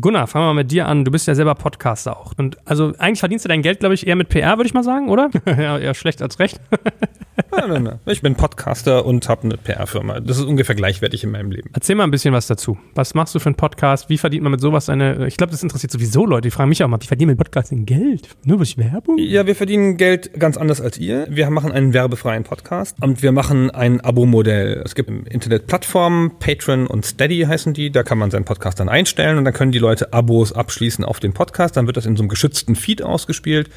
[0.00, 1.04] Gunnar, fangen wir mal mit dir an.
[1.04, 2.32] Du bist ja selber Podcaster auch.
[2.36, 4.84] Und also eigentlich verdienst du dein Geld, glaube ich, eher mit PR, würde ich mal
[4.84, 5.30] sagen, oder?
[5.46, 6.60] ja, eher schlecht als recht.
[7.50, 7.98] Nein, nein, nein.
[8.06, 10.20] Ich bin Podcaster und habe eine PR-Firma.
[10.20, 11.70] Das ist ungefähr gleichwertig in meinem Leben.
[11.72, 12.78] Erzähl mal ein bisschen was dazu.
[12.94, 14.08] Was machst du für einen Podcast?
[14.08, 15.26] Wie verdient man mit sowas seine.
[15.26, 16.42] Ich glaube, das interessiert sowieso Leute.
[16.42, 18.28] Die fragen mich auch mal, wie verdienen mit Podcasting Geld?
[18.44, 19.18] Nur durch Werbung?
[19.18, 21.26] Ja, wir verdienen Geld ganz anders als ihr.
[21.28, 24.82] Wir machen einen werbefreien Podcast und wir machen ein Abo-Modell.
[24.84, 27.90] Es gibt im Internet Plattformen, Patreon und Steady heißen die.
[27.90, 31.20] Da kann man seinen Podcast dann einstellen und dann können die Leute Abos abschließen auf
[31.20, 31.76] den Podcast.
[31.76, 33.70] Dann wird das in so einem geschützten Feed ausgespielt,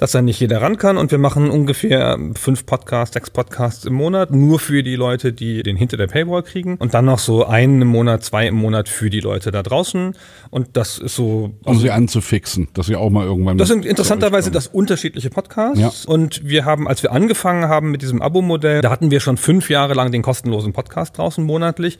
[0.00, 0.96] dass dann nicht jeder ran kann.
[0.96, 5.62] Und wir machen ungefähr fünf Podcasts, sechs Podcasts im Monat, nur für die Leute, die
[5.62, 6.76] den hinter der Paywall kriegen.
[6.76, 10.14] Und dann noch so einen im Monat, zwei im Monat für die Leute da draußen.
[10.48, 11.52] Und das ist so.
[11.64, 13.58] Um sie anzufixen, dass sie auch mal irgendwann.
[13.58, 15.78] Das sind interessanterweise das unterschiedliche Podcasts.
[15.78, 15.92] Ja.
[16.06, 19.68] Und wir haben, als wir angefangen haben mit diesem Abo-Modell, da hatten wir schon fünf
[19.68, 21.98] Jahre lang den kostenlosen Podcast draußen monatlich.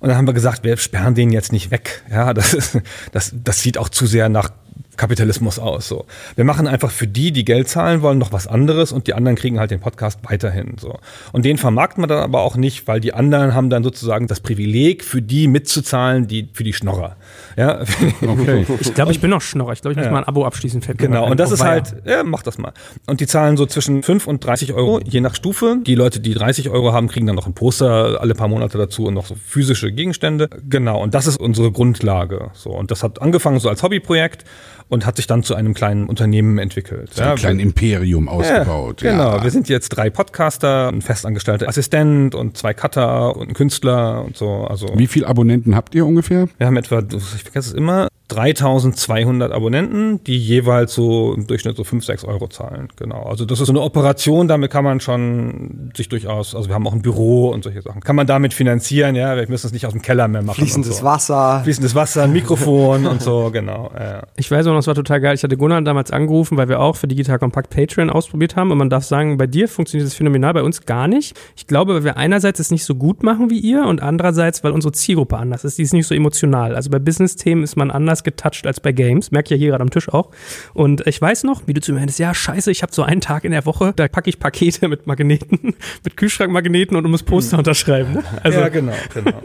[0.00, 2.02] Und dann haben wir gesagt, wir sperren den jetzt nicht weg.
[2.10, 2.80] Ja, das ist,
[3.12, 4.48] das, das sieht auch zu sehr nach
[4.96, 5.88] Kapitalismus aus.
[5.88, 6.06] So.
[6.36, 9.36] Wir machen einfach für die, die Geld zahlen wollen, noch was anderes und die anderen
[9.36, 10.76] kriegen halt den Podcast weiterhin.
[10.78, 10.98] So.
[11.32, 14.40] Und den vermarkten wir dann aber auch nicht, weil die anderen haben dann sozusagen das
[14.40, 17.16] Privileg, für die mitzuzahlen, die für die Schnorrer.
[17.56, 17.80] Ja,
[18.22, 18.66] Okay.
[18.80, 19.72] Ich glaube, ich bin noch Schnorrer.
[19.72, 20.12] Ich glaube, ich muss Ja.
[20.12, 20.82] mal ein Abo abschließen.
[20.82, 21.68] Fällt Genau, und das Oh, ist weia.
[21.70, 22.72] halt, ja, mach das mal.
[23.06, 25.76] Und die zahlen so zwischen 5 und 30 Euro, je nach Stufe.
[25.86, 29.04] Die Leute, die 30 Euro haben, kriegen dann noch ein Poster alle paar Monate dazu
[29.06, 30.48] und noch so physische Gegenstände.
[30.68, 32.50] Genau, und das ist unsere Grundlage.
[32.54, 34.44] So, und das hat angefangen so als Hobbyprojekt
[34.88, 37.14] und hat sich dann zu einem kleinen Unternehmen entwickelt.
[37.14, 39.00] So ein kleines Imperium ausgebaut.
[39.02, 39.42] Ja, genau, Ja.
[39.42, 44.36] wir sind jetzt drei Podcaster, ein festangestellter Assistent und zwei Cutter und ein Künstler und
[44.36, 44.66] so.
[44.68, 46.46] Also Wie viele Abonnenten habt ihr ungefähr?
[46.58, 47.00] wir haben etwa,
[47.34, 52.48] ich vergesse es immer, 3200 Abonnenten, die jeweils so im Durchschnitt so 5, 6 Euro
[52.48, 52.88] zahlen.
[52.96, 53.22] Genau.
[53.24, 56.86] Also das ist so eine Operation, damit kann man schon sich durchaus, also wir haben
[56.86, 58.00] auch ein Büro und solche Sachen.
[58.00, 60.56] Kann man damit finanzieren, ja, wir müssen es nicht aus dem Keller mehr machen.
[60.56, 61.04] Fließendes so.
[61.04, 61.60] Wasser.
[61.64, 63.90] Fließendes Wasser, ein Mikrofon und so, genau.
[63.98, 64.22] Ja.
[64.36, 65.34] Ich weiß auch noch, es war total geil.
[65.34, 68.70] Ich hatte Gunnar damals angerufen, weil wir auch für Digital Compact Patreon ausprobiert haben.
[68.70, 71.38] Und man darf sagen, bei dir funktioniert das phänomenal, bei uns gar nicht.
[71.56, 74.72] Ich glaube, weil wir einerseits es nicht so gut machen wie ihr und andererseits, weil
[74.72, 75.78] unsere Zielgruppe anders ist.
[75.78, 76.74] Die ist nicht so emotional.
[76.74, 79.30] Also bei Business-Themen ist man anders getoucht als bei Games.
[79.30, 80.30] Merke ich ja hier gerade am Tisch auch.
[80.74, 83.20] Und ich weiß noch, wie du zu mir meintest, ja, scheiße, ich habe so einen
[83.20, 87.58] Tag in der Woche, da packe ich Pakete mit Magneten, mit Kühlschrankmagneten und muss Poster
[87.58, 88.14] unterschreiben.
[88.14, 88.24] Ne?
[88.42, 89.40] Also, ja, genau, genau.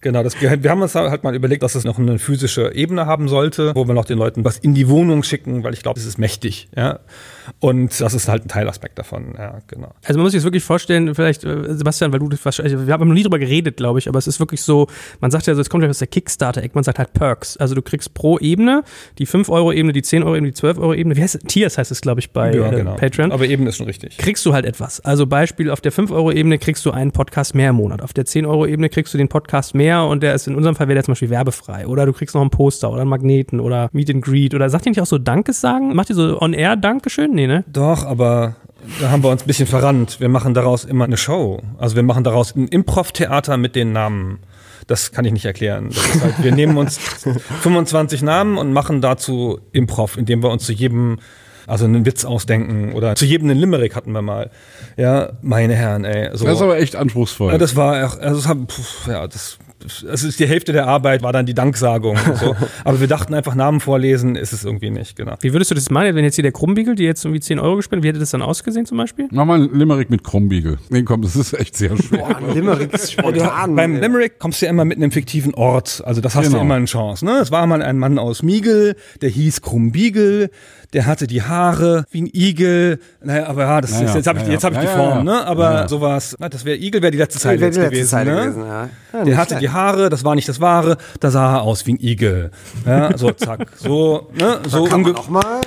[0.00, 3.06] Genau, das, wir wir haben uns halt mal überlegt, dass es noch eine physische Ebene
[3.06, 6.00] haben sollte, wo wir noch den Leuten was in die Wohnung schicken, weil ich glaube,
[6.00, 7.00] es ist mächtig, ja.
[7.58, 9.92] Und das ist halt ein Teilaspekt davon, ja, genau.
[10.04, 12.92] Also man muss sich das wirklich vorstellen, vielleicht, äh, Sebastian, weil du das wahrscheinlich, wir
[12.92, 14.86] haben noch nie drüber geredet, glaube ich, aber es ist wirklich so,
[15.20, 17.56] man sagt ja so, es kommt ja aus der Kickstarter-Eck, man sagt halt Perks.
[17.56, 18.84] Also du kriegst pro Ebene,
[19.18, 21.42] die 5-Euro-Ebene, die 10-Euro-Ebene, die 12-Euro-Ebene, wie heißt es?
[21.42, 22.94] Tiers heißt es, glaube ich, bei Ja, äh, genau.
[22.94, 23.32] Patreon.
[23.32, 24.16] Aber eben ist schon richtig.
[24.16, 25.00] kriegst du halt etwas.
[25.00, 28.00] Also Beispiel, auf der 5-Euro-Ebene kriegst du einen Podcast mehr im Monat.
[28.00, 30.94] Auf der 10-Euro-Ebene kriegst du den Podcast mehr und der ist in unserem Fall wäre
[30.94, 31.86] der zum Beispiel werbefrei.
[31.86, 34.86] Oder du kriegst noch einen Poster oder einen Magneten oder Meet and Greet oder sagt
[34.86, 35.94] ihr nicht auch so Dankes sagen?
[35.94, 37.32] Macht ihr so on-air Dankeschön?
[37.34, 37.64] Nee, ne?
[37.72, 38.56] Doch, aber
[39.00, 40.20] da haben wir uns ein bisschen verrannt.
[40.20, 41.60] Wir machen daraus immer eine Show.
[41.78, 44.38] Also wir machen daraus ein Improv-Theater mit den Namen.
[44.86, 45.88] Das kann ich nicht erklären.
[45.90, 46.98] Das ist halt, wir nehmen uns
[47.62, 51.18] 25 Namen und machen dazu Improv, indem wir uns zu jedem
[51.66, 54.50] also einen Witz ausdenken oder zu jedem einen Limerick hatten wir mal.
[54.96, 56.30] Ja, meine Herren, ey.
[56.36, 56.44] So.
[56.44, 57.52] Das ist aber echt anspruchsvoll.
[57.52, 59.58] Ja, das war, auch- also das haben, pf, ja, das,
[60.02, 62.16] das ist die Hälfte der Arbeit war dann die Danksagung.
[62.26, 62.56] und So.
[62.84, 65.34] Aber wir dachten einfach Namen vorlesen, ist es irgendwie nicht, genau.
[65.40, 67.76] Wie würdest du das machen, wenn jetzt hier der Krummbiegel, die jetzt irgendwie 10 Euro
[67.76, 69.28] gespielt, wie hätte das dann ausgesehen zum Beispiel?
[69.30, 70.78] Mach mal einen Limerick mit Krummbiegel.
[70.90, 72.18] Nee, komm, das ist echt sehr schwer.
[72.20, 73.74] Boah, ein Limerick ist spontan.
[73.74, 76.02] Beim Limerick kommst du ja immer mit einem fiktiven Ort.
[76.04, 76.58] Also das hast Genau.
[76.58, 77.24] du immer eine Chance.
[77.24, 77.38] Ne?
[77.38, 80.50] Es war mal ein Mann aus Miegel, der hieß Krumbiegel,
[80.92, 82.98] der hatte die Haare wie ein Igel.
[83.22, 85.24] Naja, aber ja, das Ja, ist, jetzt habe ich, ja, jetzt hab ich die Form,
[85.24, 85.44] ne?
[85.46, 85.88] Aber Ja, ja.
[85.88, 88.08] sowas, na, das wäre Igel, wäre die letzte Zeile jetzt die letzte gewesen.
[88.10, 88.40] Zeile ne?
[88.42, 88.88] gewesen, ja.
[89.12, 89.62] Ja, der hatte schlecht.
[89.62, 92.50] die Haare, das war nicht das Wahre, da sah er aus wie ein Igel.
[92.86, 94.60] Ja, so zack, so, ne?
[94.68, 95.60] So, Kann man unge- auch mal.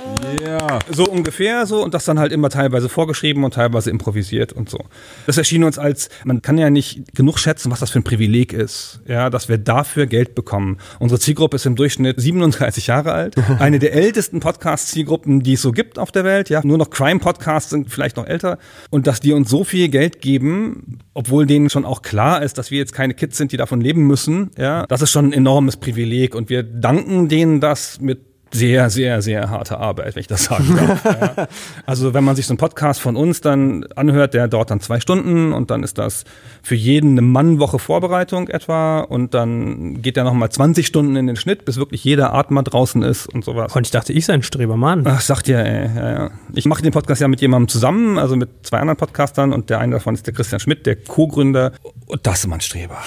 [0.44, 0.78] Ja.
[0.90, 4.78] so ungefähr so und das dann halt immer teilweise vorgeschrieben und teilweise improvisiert und so.
[5.26, 8.52] Das erschien uns als, man kann ja nicht genug schätzen, was das für ein Privileg
[8.52, 10.78] ist, ja, dass wir dafür Geld bekommen.
[10.98, 15.72] Unsere Zielgruppe ist im Durchschnitt 37 Jahre alt, eine der ältesten Podcast-Zielgruppen, die es so
[15.72, 18.58] gibt auf der Welt, ja, nur noch Crime-Podcasts sind vielleicht noch älter.
[18.90, 22.70] Und dass die uns so viel Geld geben, obwohl denen schon auch klar ist, dass
[22.70, 25.76] wir jetzt keine Kids sind, die davon leben müssen, ja, das ist schon ein enormes
[25.76, 26.34] Privileg.
[26.34, 30.76] Und wir danken denen das mit sehr, sehr, sehr harte Arbeit, wenn ich das sagen
[30.76, 31.04] darf.
[31.36, 31.48] ja.
[31.86, 35.00] Also wenn man sich so einen Podcast von uns dann anhört, der dauert dann zwei
[35.00, 36.24] Stunden und dann ist das
[36.62, 41.36] für jeden eine Mannwoche Vorbereitung etwa und dann geht der nochmal 20 Stunden in den
[41.36, 43.74] Schnitt, bis wirklich jeder Atmer draußen ist und sowas.
[43.74, 45.02] Und ich dachte, ich sei ein Strebermann.
[45.06, 46.30] Ach, sagt ja, ey, ja, ja.
[46.54, 49.80] Ich mache den Podcast ja mit jemandem zusammen, also mit zwei anderen Podcastern und der
[49.80, 51.72] eine davon ist der Christian Schmidt, der Co-Gründer.
[52.06, 52.98] Und das ist ein Streber.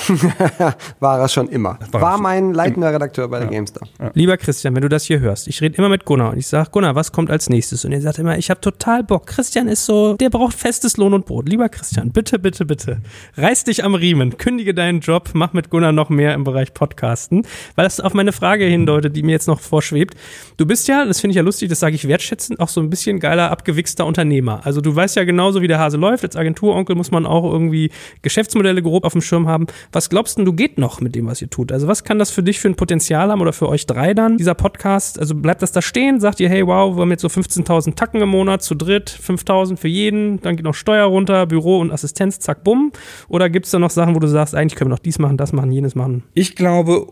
[0.99, 1.79] War er schon immer.
[1.91, 3.87] War War mein leitender Redakteur bei der GameStar.
[4.13, 6.71] Lieber Christian, wenn du das hier hörst, ich rede immer mit Gunnar und ich sage,
[6.71, 7.85] Gunnar, was kommt als nächstes?
[7.85, 9.27] Und er sagt immer, ich habe total Bock.
[9.27, 11.47] Christian ist so, der braucht festes Lohn und Brot.
[11.47, 13.01] Lieber Christian, bitte, bitte, bitte,
[13.35, 17.45] reiß dich am Riemen, kündige deinen Job, mach mit Gunnar noch mehr im Bereich Podcasten,
[17.75, 20.15] weil das auf meine Frage hindeutet, die mir jetzt noch vorschwebt.
[20.57, 22.89] Du bist ja, das finde ich ja lustig, das sage ich wertschätzend, auch so ein
[22.89, 24.65] bisschen geiler, abgewichster Unternehmer.
[24.65, 26.23] Also du weißt ja genauso, wie der Hase läuft.
[26.23, 29.67] Als Agenturonkel muss man auch irgendwie Geschäftsmodelle grob auf dem Schirm haben.
[29.91, 31.71] Was glaubst denn, du geht noch mit dem, was ihr tut?
[31.71, 34.37] Also was kann das für dich für ein Potenzial haben oder für euch drei dann,
[34.37, 35.16] dieser Podcast?
[35.19, 36.19] Also bleibt das da stehen?
[36.19, 39.77] Sagt ihr, hey, wow, wir haben jetzt so 15.000 Tacken im Monat zu dritt, 5.000
[39.77, 42.91] für jeden, dann geht noch Steuer runter, Büro und Assistenz, zack, bumm.
[43.27, 45.37] Oder gibt es da noch Sachen, wo du sagst, eigentlich können wir noch dies machen,
[45.37, 46.23] das machen, jenes machen?
[46.33, 47.07] Ich glaube,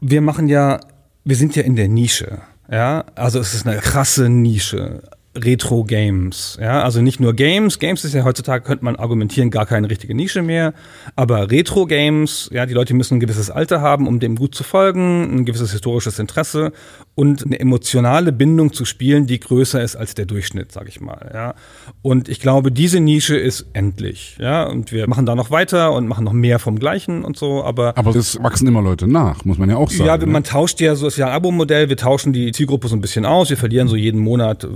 [0.00, 0.80] wir machen ja,
[1.24, 2.40] wir sind ja in der Nische.
[2.70, 5.02] Ja, also es ist eine krasse Nische.
[5.36, 6.58] Retro-Games.
[6.60, 7.78] Ja, also nicht nur Games.
[7.78, 10.74] Games ist ja heutzutage, könnte man argumentieren, gar keine richtige Nische mehr.
[11.14, 15.32] Aber Retro-Games, ja, die Leute müssen ein gewisses Alter haben, um dem gut zu folgen,
[15.32, 16.72] ein gewisses historisches Interesse
[17.14, 21.30] und eine emotionale Bindung zu Spielen, die größer ist als der Durchschnitt, sag ich mal.
[21.32, 21.54] Ja,
[22.02, 24.36] und ich glaube, diese Nische ist endlich.
[24.40, 27.62] Ja, und wir machen da noch weiter und machen noch mehr vom Gleichen und so.
[27.62, 30.06] Aber Aber es wachsen immer Leute nach, muss man ja auch sagen.
[30.06, 30.26] ja, ne?
[30.26, 33.00] man tauscht ja so, es ist ja ein Abo-Modell, wir tauschen die Zielgruppe so ein
[33.00, 34.66] bisschen aus, wir verlieren so jeden Monat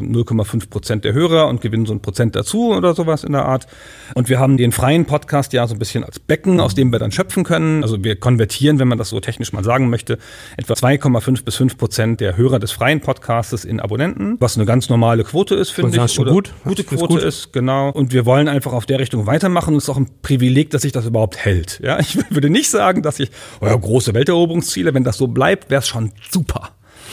[0.44, 3.66] 0,5 Prozent der Hörer und gewinnen so ein Prozent dazu oder sowas in der Art.
[4.14, 6.98] Und wir haben den freien Podcast ja so ein bisschen als Becken, aus dem wir
[6.98, 7.82] dann schöpfen können.
[7.82, 10.18] Also wir konvertieren, wenn man das so technisch mal sagen möchte,
[10.56, 14.88] etwa 2,5 bis 5 Prozent der Hörer des freien Podcastes in Abonnenten, was eine ganz
[14.88, 16.18] normale Quote ist, finde ich.
[16.18, 16.52] oder gut.
[16.64, 17.22] Gute Quote gut.
[17.22, 17.90] ist, genau.
[17.90, 19.74] Und wir wollen einfach auf der Richtung weitermachen.
[19.74, 21.80] Und es ist auch ein Privileg, dass sich das überhaupt hält.
[21.82, 23.30] Ja, ich würde nicht sagen, dass ich,
[23.60, 26.70] oh ja, große Welteroberungsziele, wenn das so bleibt, wäre es schon super.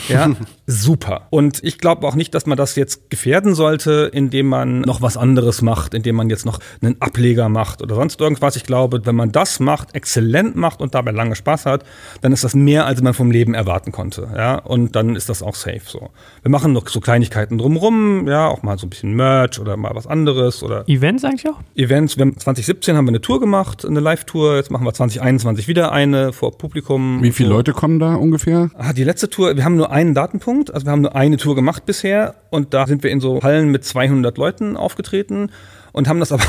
[0.08, 0.30] Ja,
[0.72, 1.28] super.
[1.30, 5.18] Und ich glaube auch nicht, dass man das jetzt gefährden sollte, indem man noch was
[5.18, 8.56] anderes macht, indem man jetzt noch einen Ableger macht oder sonst irgendwas.
[8.56, 11.84] Ich glaube, wenn man das macht, exzellent macht und dabei lange Spaß hat,
[12.22, 14.30] dann ist das mehr, als man vom Leben erwarten konnte.
[14.36, 16.10] Ja, und dann ist das auch safe so.
[16.42, 19.92] Wir machen noch so Kleinigkeiten drumrum, ja, auch mal so ein bisschen Merch oder mal
[19.94, 21.60] was anderes oder Events eigentlich auch?
[21.76, 22.18] Events.
[22.18, 24.56] Wir haben 2017 haben wir eine Tour gemacht, eine Live-Tour.
[24.58, 27.22] Jetzt machen wir 2021 wieder eine vor Publikum.
[27.22, 27.56] Wie viele So.
[27.56, 28.70] Leute kommen da ungefähr?
[28.78, 31.56] Ah, die letzte Tour, wir haben nur einen Datenpunkt, also wir haben nur eine Tour
[31.56, 35.52] gemacht bisher und da sind wir in so Hallen mit 200 Leuten aufgetreten
[35.92, 36.44] und haben das aber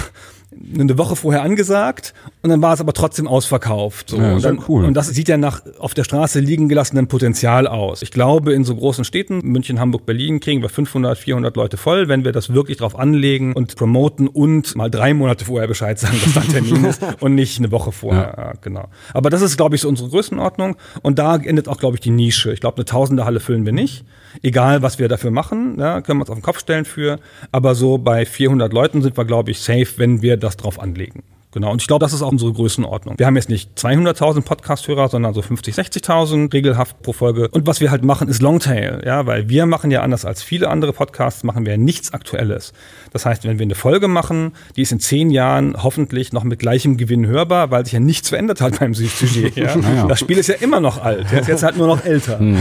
[0.75, 4.11] eine Woche vorher angesagt und dann war es aber trotzdem ausverkauft.
[4.11, 4.17] So.
[4.17, 4.85] Ja, und, ja dann, cool.
[4.85, 8.03] und das sieht ja nach auf der Straße liegen gelassenem Potenzial aus.
[8.03, 12.09] Ich glaube, in so großen Städten, München, Hamburg, Berlin, kriegen wir 500, 400 Leute voll,
[12.09, 16.17] wenn wir das wirklich drauf anlegen und promoten und mal drei Monate vorher Bescheid sagen,
[16.25, 18.35] dass da Termin ist und nicht eine Woche vorher.
[18.37, 18.53] Ja.
[18.61, 18.89] genau.
[19.15, 22.11] Aber das ist, glaube ich, so unsere Größenordnung und da endet auch, glaube ich, die
[22.11, 22.53] Nische.
[22.53, 24.05] Ich glaube, eine Tausenderhalle füllen wir nicht.
[24.43, 27.19] Egal, was wir dafür machen, ja, können wir uns auf den Kopf stellen für.
[27.51, 31.23] Aber so bei 400 Leuten sind wir, glaube ich, safe, wenn wir das drauf anlegen.
[31.53, 33.19] Genau, und ich glaube, das ist auch unsere Größenordnung.
[33.19, 37.49] Wir haben jetzt nicht 200.000 Podcast-Hörer, sondern so 50, 60.000 regelhaft pro Folge.
[37.49, 40.69] Und was wir halt machen, ist Longtail, ja, weil wir machen ja anders als viele
[40.69, 42.73] andere Podcasts, machen wir nichts Aktuelles.
[43.13, 46.59] Das heißt, wenn wir eine Folge machen, die ist in zehn Jahren hoffentlich noch mit
[46.59, 49.53] gleichem Gewinn hörbar, weil sich ja nichts verändert hat beim Sujet.
[49.63, 50.07] Ja?
[50.07, 52.41] Das Spiel ist ja immer noch alt, ja, ist jetzt halt nur noch älter.
[52.41, 52.55] Wie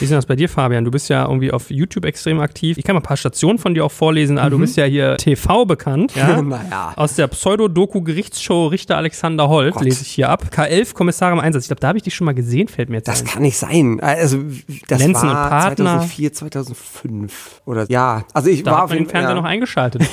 [0.00, 0.84] ist denn das bei dir, Fabian?
[0.84, 2.78] Du bist ja irgendwie auf YouTube extrem aktiv.
[2.78, 4.38] Ich kann mal ein paar Stationen von dir auch vorlesen.
[4.38, 6.14] Aber du bist ja hier TV bekannt.
[6.16, 6.40] Ja?
[6.40, 6.92] Naja.
[6.96, 7.28] Aus der
[8.30, 9.82] Pseudo-Doku-Gerichtsshow Richter Alexander Holt Gott.
[9.84, 10.44] lese ich hier ab.
[10.54, 11.64] K11 Kommissar im Einsatz.
[11.64, 13.26] Ich glaube, da habe ich dich schon mal gesehen, fällt mir jetzt Das ein.
[13.26, 14.00] kann nicht sein.
[14.00, 14.38] Also
[14.88, 15.84] das Lenzen war und Partner.
[16.00, 18.24] 2004, 2005 oder ja.
[18.32, 19.40] Also ich Da war hat auf man den Fernseher ja.
[19.40, 20.02] noch eingeschaltet.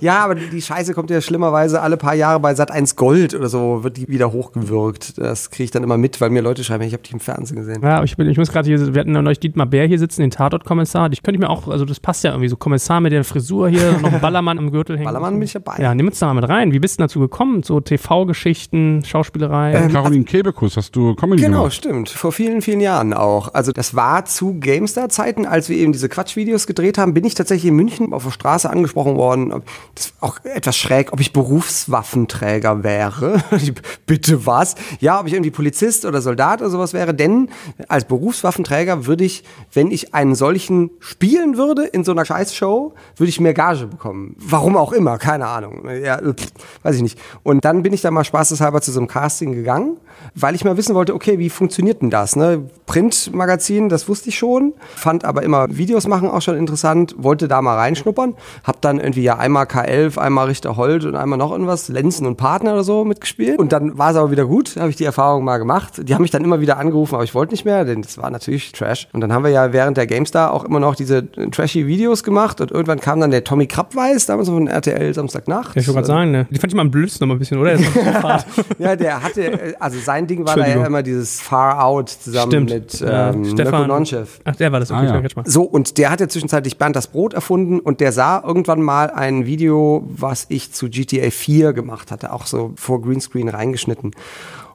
[0.00, 3.48] Ja, aber die Scheiße kommt ja schlimmerweise alle paar Jahre bei Sat 1 Gold oder
[3.48, 5.18] so, wird die wieder hochgewürgt.
[5.18, 7.56] Das kriege ich dann immer mit, weil mir Leute schreiben, ich habe dich im Fernsehen
[7.56, 7.82] gesehen.
[7.82, 10.20] ja, ich, bin, ich muss gerade hier, wir hatten ja neulich Dietmar Bär hier sitzen,
[10.22, 11.10] den Tatort-Kommissar.
[11.12, 13.98] Ich könnte mir auch, also das passt ja irgendwie so, Kommissar mit der Frisur hier,
[14.00, 15.06] noch ein Ballermann am Gürtel hängen.
[15.06, 15.76] Ballermann bin ich dabei.
[15.78, 16.65] Ja, nimm uns da mal mit rein.
[16.72, 17.62] Wie bist du dazu gekommen?
[17.62, 19.72] So TV-Geschichten, Schauspielerei.
[19.72, 21.74] Äh, Caroline Kebekus, hast du Comedy Genau, gemacht?
[21.74, 22.08] stimmt.
[22.08, 23.52] Vor vielen, vielen Jahren auch.
[23.54, 27.68] Also das war zu GameStar-Zeiten, als wir eben diese Quatschvideos gedreht haben, bin ich tatsächlich
[27.70, 29.52] in München auf der Straße angesprochen worden.
[29.52, 29.64] ob-
[29.94, 33.42] Das ist auch etwas schräg, ob ich Berufswaffenträger wäre.
[34.06, 34.74] Bitte was?
[35.00, 37.14] Ja, ob ich irgendwie Polizist oder Soldat oder sowas wäre.
[37.14, 37.48] Denn
[37.88, 43.28] als Berufswaffenträger würde ich, wenn ich einen solchen spielen würde in so einer Scheißshow, würde
[43.28, 44.36] ich mehr Gage bekommen.
[44.38, 45.88] Warum auch immer, keine Ahnung.
[46.02, 46.52] Ja, pff,
[46.82, 47.18] weiß ich nicht.
[47.42, 49.98] Und dann bin ich da mal spaßeshalber zu so einem Casting gegangen,
[50.34, 52.36] weil ich mal wissen wollte, okay, wie funktioniert denn das?
[52.36, 52.68] Ne?
[52.86, 57.60] Printmagazin, das wusste ich schon, fand aber immer Videos machen auch schon interessant, wollte da
[57.62, 61.88] mal reinschnuppern, hab dann irgendwie ja einmal K11, einmal Richter Holt und einmal noch irgendwas,
[61.88, 63.58] Lenzen und Partner oder so mitgespielt.
[63.58, 66.08] Und dann war es aber wieder gut, habe ich die Erfahrung mal gemacht.
[66.08, 68.30] Die haben mich dann immer wieder angerufen, aber ich wollte nicht mehr, denn das war
[68.30, 69.08] natürlich Trash.
[69.12, 72.60] Und dann haben wir ja während der GameStar auch immer noch diese trashy Videos gemacht
[72.60, 75.74] und irgendwann kam dann der Tommy Krabweis, damals von RTL Samstagnacht.
[75.74, 76.46] Ja, ich wollte gerade sagen, ne?
[76.50, 77.76] Die fand ich mal am blödsten noch mal ein bisschen, oder?
[78.78, 82.70] ja, der hatte, also sein Ding war da ja immer dieses Far Out zusammen Stimmt.
[82.70, 84.40] mit Ja, ähm, Stefan- Nonchev.
[84.44, 85.42] Ach, der war das, okay, Ah, ja.
[85.44, 89.10] So, und der hat ja zwischenzeitlich Bernd das Brot erfunden und der sah irgendwann mal
[89.10, 94.12] ein Video, was ich zu GTA 4 gemacht hatte, auch so vor Greenscreen reingeschnitten.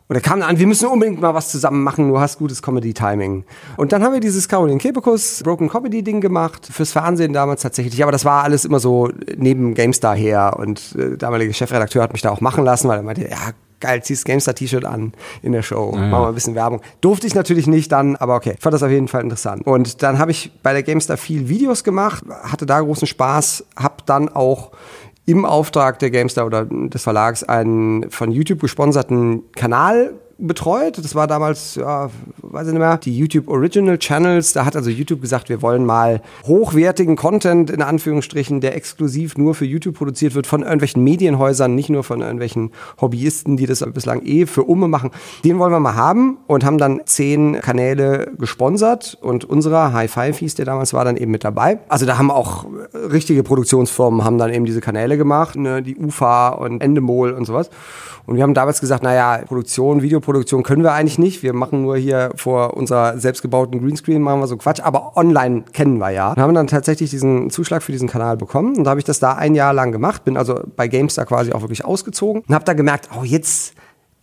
[0.08, 3.46] Und er kam an, wir müssen unbedingt mal was zusammen machen, du hast gutes Comedy-Timing.
[3.78, 8.04] Und dann haben wir dieses Caroline Kebekus Broken Comedy-Ding gemacht, fürs Fernsehen damals tatsächlich.
[8.04, 12.12] Aber das war alles immer so neben GameStar her und äh, der damalige Chefredakteur hat
[12.12, 13.38] mich da auch machen lassen, weil er meinte, ja,
[13.82, 16.08] geil, ziehst GameStar-T-Shirt an in der Show, ja.
[16.08, 16.82] machen wir ein bisschen Werbung.
[17.02, 19.66] Durfte ich natürlich nicht dann, aber okay, fand das auf jeden Fall interessant.
[19.66, 23.96] Und dann habe ich bei der GameStar viel Videos gemacht, hatte da großen Spaß, habe
[24.06, 24.72] dann auch
[25.26, 30.98] im Auftrag der GameStar oder des Verlags einen von YouTube gesponserten Kanal betreut.
[30.98, 32.10] Das war damals, ja,
[32.42, 34.54] weiß ich nicht mehr, die YouTube Original Channels.
[34.54, 39.56] Da hat also YouTube gesagt, wir wollen mal hochwertigen Content in Anführungsstrichen, der exklusiv nur
[39.56, 44.24] für YouTube produziert wird, von irgendwelchen Medienhäusern, nicht nur von irgendwelchen Hobbyisten, die das bislang
[44.26, 45.12] eh für Umme machen.
[45.44, 50.38] Den wollen wir mal haben und haben dann zehn Kanäle gesponsert und unserer High Five
[50.38, 51.80] hieß der damals war dann eben mit dabei.
[51.88, 56.50] Also da haben auch richtige Produktionsfirmen haben dann eben diese Kanäle gemacht, ne, die UFA
[56.50, 57.70] und Endemol und sowas.
[58.26, 61.44] Und wir haben damals gesagt, naja, Produktion, Videoproduktion können wir eigentlich nicht.
[61.44, 64.82] Wir machen nur hier vor unserer selbstgebauten Greenscreen, machen wir so Quatsch.
[64.82, 66.32] Aber online kennen wir ja.
[66.32, 68.78] Und haben dann tatsächlich diesen Zuschlag für diesen Kanal bekommen.
[68.78, 70.24] Und da habe ich das da ein Jahr lang gemacht.
[70.24, 72.44] Bin also bei GameStar quasi auch wirklich ausgezogen.
[72.48, 73.74] Und habe da gemerkt, oh, jetzt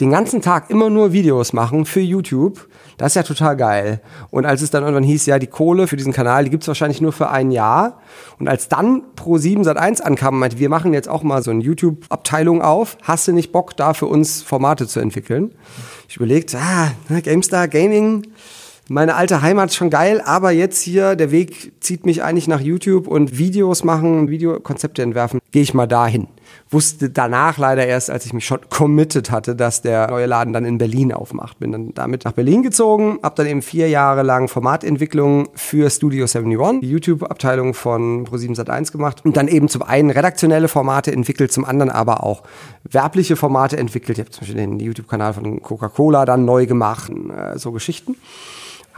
[0.00, 2.68] den ganzen Tag immer nur Videos machen für YouTube,
[2.98, 4.00] das ist ja total geil.
[4.30, 7.00] Und als es dann irgendwann hieß, ja, die Kohle für diesen Kanal, die gibt's wahrscheinlich
[7.00, 8.00] nur für ein Jahr.
[8.38, 11.62] Und als dann Pro7 Sat1 ankam und meinte, wir machen jetzt auch mal so eine
[11.62, 15.54] YouTube-Abteilung auf, hast du nicht Bock, da für uns Formate zu entwickeln?
[16.08, 18.26] Ich überlegt, ah, ne, GameStar, Gaming,
[18.90, 22.60] meine alte Heimat ist schon geil, aber jetzt hier, der Weg zieht mich eigentlich nach
[22.60, 26.26] YouTube und Videos machen, Videokonzepte entwerfen, gehe ich mal dahin.
[26.70, 30.64] Wusste danach leider erst, als ich mich schon committed hatte, dass der neue Laden dann
[30.64, 31.58] in Berlin aufmacht.
[31.58, 36.24] Bin dann damit nach Berlin gezogen, habe dann eben vier Jahre lang Formatentwicklung für Studio
[36.24, 41.52] 71, die YouTube-Abteilung von Pro7 Sat1 gemacht und dann eben zum einen redaktionelle Formate entwickelt,
[41.52, 42.42] zum anderen aber auch
[42.90, 44.16] werbliche Formate entwickelt.
[44.18, 48.16] Ich habe zum Beispiel den YouTube-Kanal von Coca-Cola dann neu gemacht, äh, so Geschichten.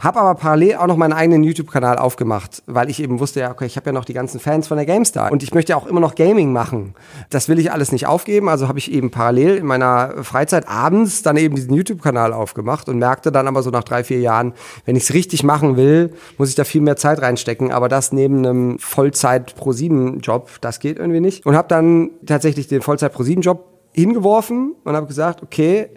[0.01, 3.67] Hab aber parallel auch noch meinen eigenen YouTube-Kanal aufgemacht, weil ich eben wusste, ja, okay,
[3.67, 5.99] ich habe ja noch die ganzen Fans von der GameStar und ich möchte auch immer
[5.99, 6.95] noch Gaming machen.
[7.29, 11.21] Das will ich alles nicht aufgeben, also habe ich eben parallel in meiner Freizeit abends
[11.21, 14.53] dann eben diesen YouTube-Kanal aufgemacht und merkte dann aber so nach drei, vier Jahren,
[14.85, 18.11] wenn ich es richtig machen will, muss ich da viel mehr Zeit reinstecken, aber das
[18.11, 21.45] neben einem Vollzeit-Pro-7-Job, das geht irgendwie nicht.
[21.45, 25.89] Und habe dann tatsächlich den Vollzeit-Pro-7-Job hingeworfen und habe gesagt, okay,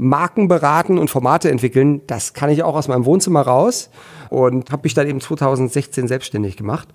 [0.00, 3.90] Marken beraten und Formate entwickeln, das kann ich auch aus meinem Wohnzimmer raus
[4.30, 6.88] und habe mich dann eben 2016 selbstständig gemacht.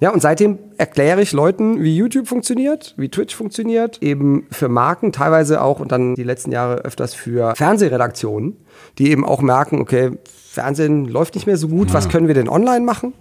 [0.00, 5.12] Ja, und seitdem erkläre ich Leuten, wie YouTube funktioniert, wie Twitch funktioniert, eben für Marken,
[5.12, 8.56] teilweise auch und dann die letzten Jahre öfters für Fernsehredaktionen,
[8.98, 10.18] die eben auch merken, okay,
[10.58, 13.12] Fernsehen läuft nicht mehr so gut, was können wir denn online machen?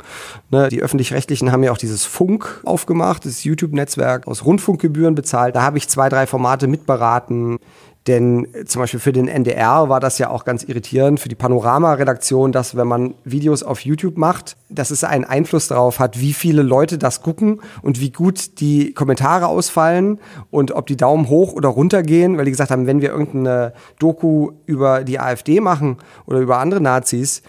[0.50, 5.56] Ne, die öffentlich-rechtlichen haben ja auch dieses Funk aufgemacht, das YouTube-Netzwerk aus Rundfunkgebühren bezahlt.
[5.56, 7.60] Da habe ich zwei, drei Formate mitberaten.
[8.08, 11.36] Denn äh, zum Beispiel für den NDR war das ja auch ganz irritierend, für die
[11.36, 16.34] Panorama-Redaktion, dass wenn man Videos auf YouTube macht, dass es einen Einfluss darauf hat, wie
[16.34, 21.54] viele Leute das gucken und wie gut die Kommentare ausfallen und ob die Daumen hoch
[21.54, 25.98] oder runter gehen, weil die gesagt haben, wenn wir irgendeine Doku über die AfD machen
[26.26, 27.44] oder über andere Nazis,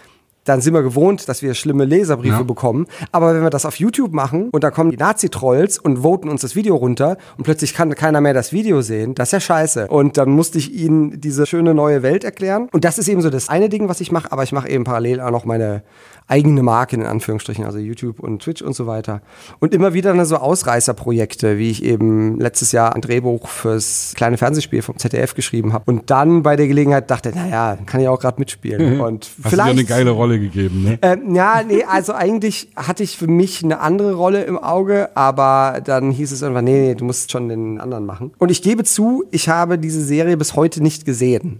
[0.45, 2.43] dann sind wir gewohnt, dass wir schlimme Leserbriefe Ja.
[2.43, 2.87] bekommen.
[3.11, 6.41] Aber wenn wir das auf YouTube machen und da kommen die Nazi-Trolls und voten uns
[6.41, 9.87] das Video runter und plötzlich kann keiner mehr das Video sehen, das ist ja scheiße.
[9.87, 12.67] Und dann musste ich ihnen diese schöne neue Welt erklären.
[12.71, 14.85] Und das ist eben so das eine Ding, was ich mache, aber ich mache eben
[14.85, 15.83] parallel auch noch meine
[16.29, 19.21] eigene Marke in Anführungsstrichen, also YouTube und Twitch und so weiter.
[19.59, 24.37] Und immer wieder dann so Ausreißerprojekte, wie ich eben letztes Jahr ein Drehbuch fürs kleine
[24.37, 25.85] Fernsehspiel vom ZDF geschrieben habe.
[25.87, 29.01] Und dann bei der Gelegenheit dachte, naja, kann ich auch gerade mitspielen.
[29.01, 30.99] Und Hast vielleicht dir eine geile Rolle gegeben, ne?
[31.01, 35.81] ähm, ja, nee, also eigentlich hatte ich für mich eine andere Rolle im Auge, aber
[35.83, 38.31] dann hieß es irgendwann, nee, nee, du musst schon den anderen machen.
[38.37, 41.59] Und ich gebe zu, ich habe diese Serie bis heute nicht gesehen.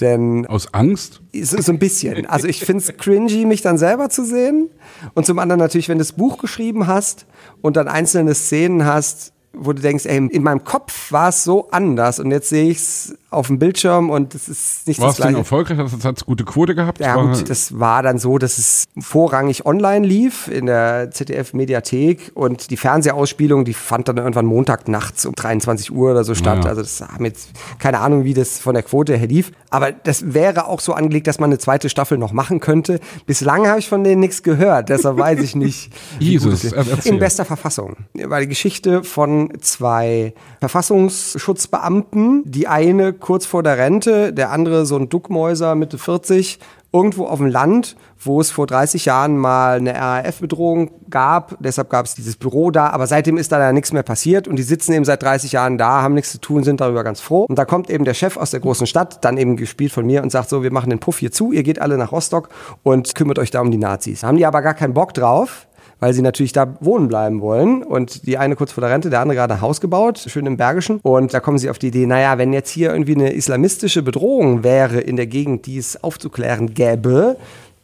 [0.00, 1.20] Denn Aus Angst?
[1.34, 2.26] so, so ein bisschen.
[2.26, 4.70] Also ich finde es cringy, mich dann selber zu sehen.
[5.14, 7.26] Und zum anderen natürlich, wenn du das Buch geschrieben hast
[7.60, 11.70] und dann einzelne Szenen hast, wo du denkst, ey, in meinem Kopf war es so
[11.70, 15.14] anders und jetzt sehe ich es auf dem Bildschirm und es ist nicht War das
[15.14, 15.38] es denn gleiche.
[15.38, 15.78] erfolgreich?
[16.04, 17.00] Hat es gute Quote gehabt?
[17.00, 22.32] Ja War- gut, das war dann so, dass es vorrangig online lief in der ZDF-Mediathek
[22.34, 26.64] und die Fernsehausspielung, die fand dann irgendwann Montag nachts um 23 Uhr oder so statt.
[26.64, 26.70] Ja.
[26.70, 29.52] Also das haben jetzt keine Ahnung, wie das von der Quote her lief.
[29.70, 32.98] Aber das wäre auch so angelegt, dass man eine zweite Staffel noch machen könnte.
[33.26, 35.92] Bislang habe ich von denen nichts gehört, deshalb weiß ich nicht.
[36.18, 37.06] Jesus, es.
[37.06, 37.96] In bester Verfassung.
[38.14, 42.42] War die Geschichte von zwei Verfassungsschutzbeamten.
[42.50, 46.58] Die eine kurz vor der Rente, der andere so ein Duckmäuser Mitte 40,
[46.92, 51.56] irgendwo auf dem Land, wo es vor 30 Jahren mal eine RAF-Bedrohung gab.
[51.60, 54.56] Deshalb gab es dieses Büro da, aber seitdem ist da ja nichts mehr passiert und
[54.56, 57.44] die sitzen eben seit 30 Jahren da, haben nichts zu tun, sind darüber ganz froh.
[57.48, 60.22] Und da kommt eben der Chef aus der großen Stadt, dann eben gespielt von mir
[60.22, 62.48] und sagt so, wir machen den Puff hier zu, ihr geht alle nach Rostock
[62.82, 64.20] und kümmert euch da um die Nazis.
[64.20, 65.68] Da haben die aber gar keinen Bock drauf
[66.00, 67.82] weil sie natürlich da wohnen bleiben wollen.
[67.82, 70.56] Und die eine kurz vor der Rente, der andere gerade ein Haus gebaut, schön im
[70.56, 70.98] Bergischen.
[71.02, 74.64] Und da kommen sie auf die Idee, naja, wenn jetzt hier irgendwie eine islamistische Bedrohung
[74.64, 77.36] wäre in der Gegend, die es aufzuklären gäbe,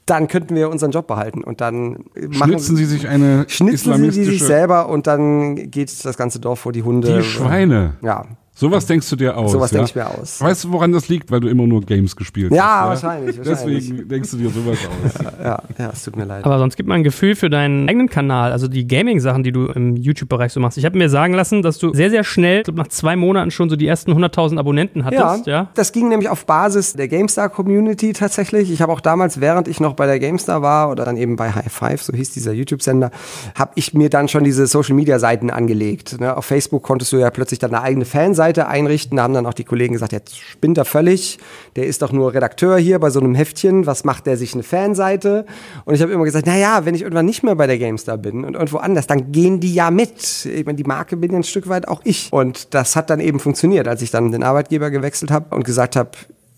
[0.06, 1.42] dann könnten wir unseren Job behalten.
[1.42, 6.16] Und dann machen Schnitzen Sie sich eine schnitzen sie sich selber und dann geht das
[6.16, 7.18] ganze Dorf vor die Hunde.
[7.18, 7.94] Die Schweine.
[8.02, 8.24] Ja.
[8.58, 9.52] Sowas denkst du dir aus.
[9.52, 9.76] Sowas ja?
[9.78, 10.40] denk ich mir aus.
[10.40, 11.30] Weißt du, woran das liegt?
[11.30, 13.02] Weil du immer nur Games gespielt Ja, hast.
[13.02, 13.84] wahrscheinlich, wahrscheinlich.
[13.84, 15.26] Deswegen denkst du dir sowas aus.
[15.46, 16.44] Ja, ja, es tut mir leid.
[16.44, 19.66] Aber sonst gibt man ein Gefühl für deinen eigenen Kanal, also die Gaming-Sachen, die du
[19.66, 20.78] im YouTube-Bereich so machst.
[20.78, 23.50] Ich habe mir sagen lassen, dass du sehr, sehr schnell, ich glaub, nach zwei Monaten
[23.50, 25.46] schon so die ersten 100.000 Abonnenten hattest.
[25.46, 25.68] Ja.
[25.74, 28.70] Das ging nämlich auf Basis der GameStar-Community tatsächlich.
[28.72, 31.52] Ich habe auch damals, während ich noch bei der GameStar war oder dann eben bei
[31.52, 33.10] High Five, so hieß dieser YouTube-Sender,
[33.54, 36.18] habe ich mir dann schon diese Social-Media-Seiten angelegt.
[36.18, 36.34] Ne?
[36.34, 39.16] Auf Facebook konntest du ja plötzlich dann eine eigene Fanseite einrichten.
[39.16, 41.38] Da haben dann auch die Kollegen gesagt, jetzt spinnt er völlig.
[41.76, 43.86] Der ist doch nur Redakteur hier bei so einem Heftchen.
[43.86, 45.46] Was macht der sich eine Fanseite?
[45.84, 48.18] Und ich habe immer gesagt, na ja, wenn ich irgendwann nicht mehr bei der GameStar
[48.18, 50.46] bin und irgendwo anders, dann gehen die ja mit.
[50.46, 52.32] Ich meine, die Marke bin ja ein Stück weit auch ich.
[52.32, 55.96] Und das hat dann eben funktioniert, als ich dann den Arbeitgeber gewechselt habe und gesagt
[55.96, 56.10] habe,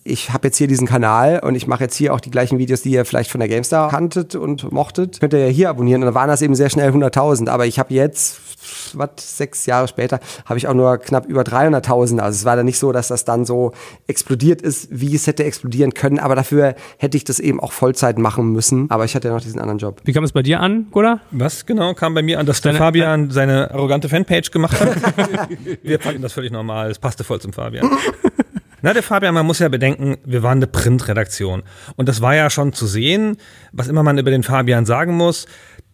[0.08, 2.82] ich habe jetzt hier diesen Kanal und ich mache jetzt hier auch die gleichen Videos,
[2.82, 5.20] die ihr vielleicht von der GameStar kanntet und mochtet.
[5.20, 6.02] Könnt ihr ja hier abonnieren.
[6.02, 7.48] Und dann waren das eben sehr schnell 100.000.
[7.48, 8.40] Aber ich habe jetzt,
[8.94, 12.18] was, sechs Jahre später, habe ich auch nur knapp über 300.000.
[12.20, 13.72] Also es war dann nicht so, dass das dann so
[14.06, 16.18] explodiert ist, wie es hätte explodieren können.
[16.18, 18.90] Aber dafür hätte ich das eben auch Vollzeit machen müssen.
[18.90, 20.00] Aber ich hatte ja noch diesen anderen Job.
[20.04, 21.20] Wie kam es bei dir an, Goda?
[21.30, 24.96] Was genau kam bei mir an, dass der Deine- Fabian seine arrogante Fanpage gemacht hat?
[25.82, 26.90] wir fanden das völlig normal.
[26.90, 27.88] Es passte voll zum Fabian.
[28.80, 31.62] Na, der Fabian, man muss ja bedenken, wir waren eine Printredaktion.
[31.96, 33.36] Und das war ja schon zu sehen,
[33.72, 35.46] was immer man über den Fabian sagen muss.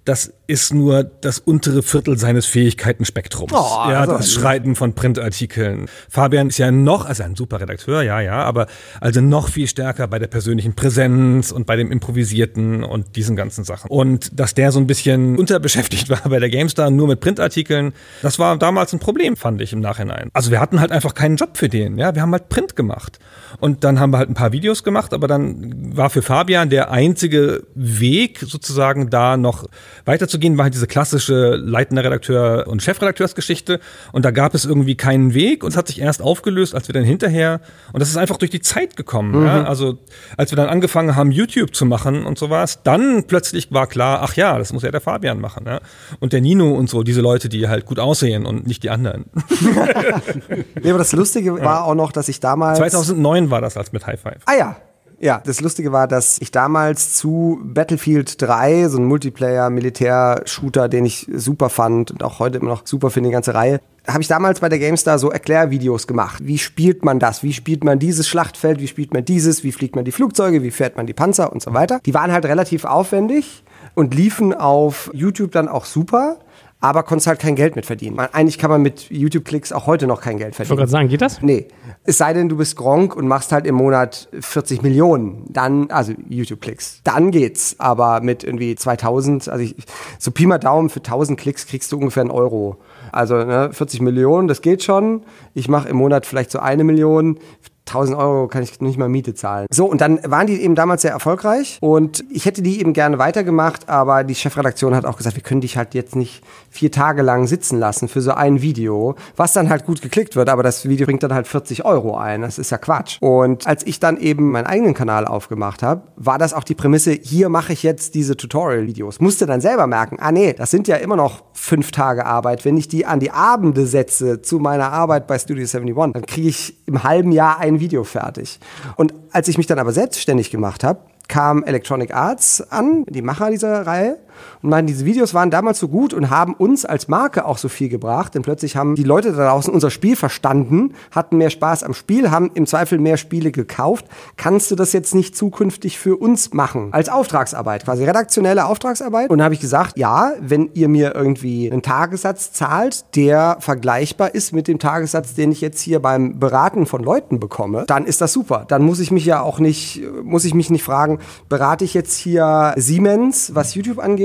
[0.04, 3.52] Das ist nur das untere Viertel seines Fähigkeitenspektrums.
[3.54, 3.56] Oh,
[3.90, 5.86] ja, also- das Schreiten von Printartikeln.
[6.10, 8.66] Fabian ist ja noch, also ein super Redakteur, ja, ja, aber
[9.00, 13.64] also noch viel stärker bei der persönlichen Präsenz und bei dem Improvisierten und diesen ganzen
[13.64, 13.88] Sachen.
[13.90, 18.38] Und dass der so ein bisschen unterbeschäftigt war bei der GameStar nur mit Printartikeln, das
[18.38, 20.28] war damals ein Problem, fand ich im Nachhinein.
[20.34, 23.18] Also wir hatten halt einfach keinen Job für den, ja, wir haben halt Print gemacht.
[23.60, 26.90] Und dann haben wir halt ein paar Videos gemacht, aber dann war für Fabian der
[26.90, 29.64] einzige Weg sozusagen da noch
[30.04, 33.80] weiterzugehen, war halt diese klassische leitender Redakteur und Chefredakteursgeschichte.
[34.12, 36.92] Und da gab es irgendwie keinen Weg und es hat sich erst aufgelöst, als wir
[36.92, 37.60] dann hinterher,
[37.92, 39.44] und das ist einfach durch die Zeit gekommen.
[39.44, 39.64] Ja?
[39.64, 39.98] Also
[40.36, 44.34] als wir dann angefangen haben, YouTube zu machen und sowas, dann plötzlich war klar, ach
[44.34, 45.64] ja, das muss ja der Fabian machen.
[45.66, 45.80] Ja?
[46.20, 49.26] Und der Nino und so, diese Leute, die halt gut aussehen und nicht die anderen.
[50.82, 52.78] Nee, aber das Lustige war auch noch, dass ich damals.
[52.78, 54.42] 2009 war das als mit High Five.
[54.46, 54.76] Ah ja.
[55.20, 61.28] Ja, das Lustige war, dass ich damals zu Battlefield 3, so ein Multiplayer-Militär-Shooter, den ich
[61.32, 64.60] super fand und auch heute immer noch super finde, die ganze Reihe, habe ich damals
[64.60, 66.40] bei der GameStar so Erklärvideos gemacht.
[66.44, 67.42] Wie spielt man das?
[67.42, 68.80] Wie spielt man dieses Schlachtfeld?
[68.80, 69.64] Wie spielt man dieses?
[69.64, 70.62] Wie fliegt man die Flugzeuge?
[70.62, 72.00] Wie fährt man die Panzer und so weiter?
[72.04, 73.64] Die waren halt relativ aufwendig
[73.94, 76.38] und liefen auf YouTube dann auch super.
[76.84, 78.18] Aber konntest halt kein Geld mit verdienen.
[78.18, 80.78] Eigentlich kann man mit YouTube-Klicks auch heute noch kein Geld Ich wollte verdienen.
[80.80, 81.40] gerade sagen, geht das?
[81.40, 81.68] Nee.
[82.04, 85.46] Es sei denn, du bist Gronk und machst halt im Monat 40 Millionen.
[85.48, 87.00] Dann, also YouTube-Klicks.
[87.02, 87.76] Dann geht's.
[87.78, 89.76] Aber mit irgendwie 2000, also ich,
[90.18, 92.76] so Pi mal Daumen, für 1000 Klicks kriegst du ungefähr einen Euro.
[93.12, 95.22] Also ne, 40 Millionen, das geht schon.
[95.54, 97.38] Ich mache im Monat vielleicht so eine Million.
[97.86, 99.66] 1000 Euro kann ich nicht mal Miete zahlen.
[99.70, 103.18] So, und dann waren die eben damals sehr erfolgreich und ich hätte die eben gerne
[103.18, 107.22] weitergemacht, aber die Chefredaktion hat auch gesagt, wir können dich halt jetzt nicht vier Tage
[107.22, 110.88] lang sitzen lassen für so ein Video, was dann halt gut geklickt wird, aber das
[110.88, 112.40] Video bringt dann halt 40 Euro ein.
[112.40, 113.18] Das ist ja Quatsch.
[113.20, 117.12] Und als ich dann eben meinen eigenen Kanal aufgemacht habe, war das auch die Prämisse,
[117.12, 119.20] hier mache ich jetzt diese Tutorial-Videos.
[119.20, 122.64] Musste dann selber merken, ah nee, das sind ja immer noch fünf Tage Arbeit.
[122.64, 126.48] Wenn ich die an die Abende setze zu meiner Arbeit bei Studio 71, dann kriege
[126.48, 128.58] ich im halben Jahr ein Video fertig.
[128.96, 133.50] Und als ich mich dann aber selbstständig gemacht habe, kam Electronic Arts an, die Macher
[133.50, 134.18] dieser Reihe,
[134.62, 137.68] und meinen, diese Videos waren damals so gut und haben uns als Marke auch so
[137.68, 141.82] viel gebracht, denn plötzlich haben die Leute da draußen unser Spiel verstanden, hatten mehr Spaß
[141.82, 144.06] am Spiel, haben im Zweifel mehr Spiele gekauft.
[144.36, 146.88] Kannst du das jetzt nicht zukünftig für uns machen?
[146.92, 149.30] Als Auftragsarbeit, quasi redaktionelle Auftragsarbeit.
[149.30, 154.34] Und da habe ich gesagt, ja, wenn ihr mir irgendwie einen Tagessatz zahlt, der vergleichbar
[154.34, 158.20] ist mit dem Tagessatz, den ich jetzt hier beim Beraten von Leuten bekomme, dann ist
[158.20, 158.64] das super.
[158.68, 162.16] Dann muss ich mich ja auch nicht, muss ich mich nicht fragen, berate ich jetzt
[162.16, 164.23] hier Siemens, was YouTube angeht,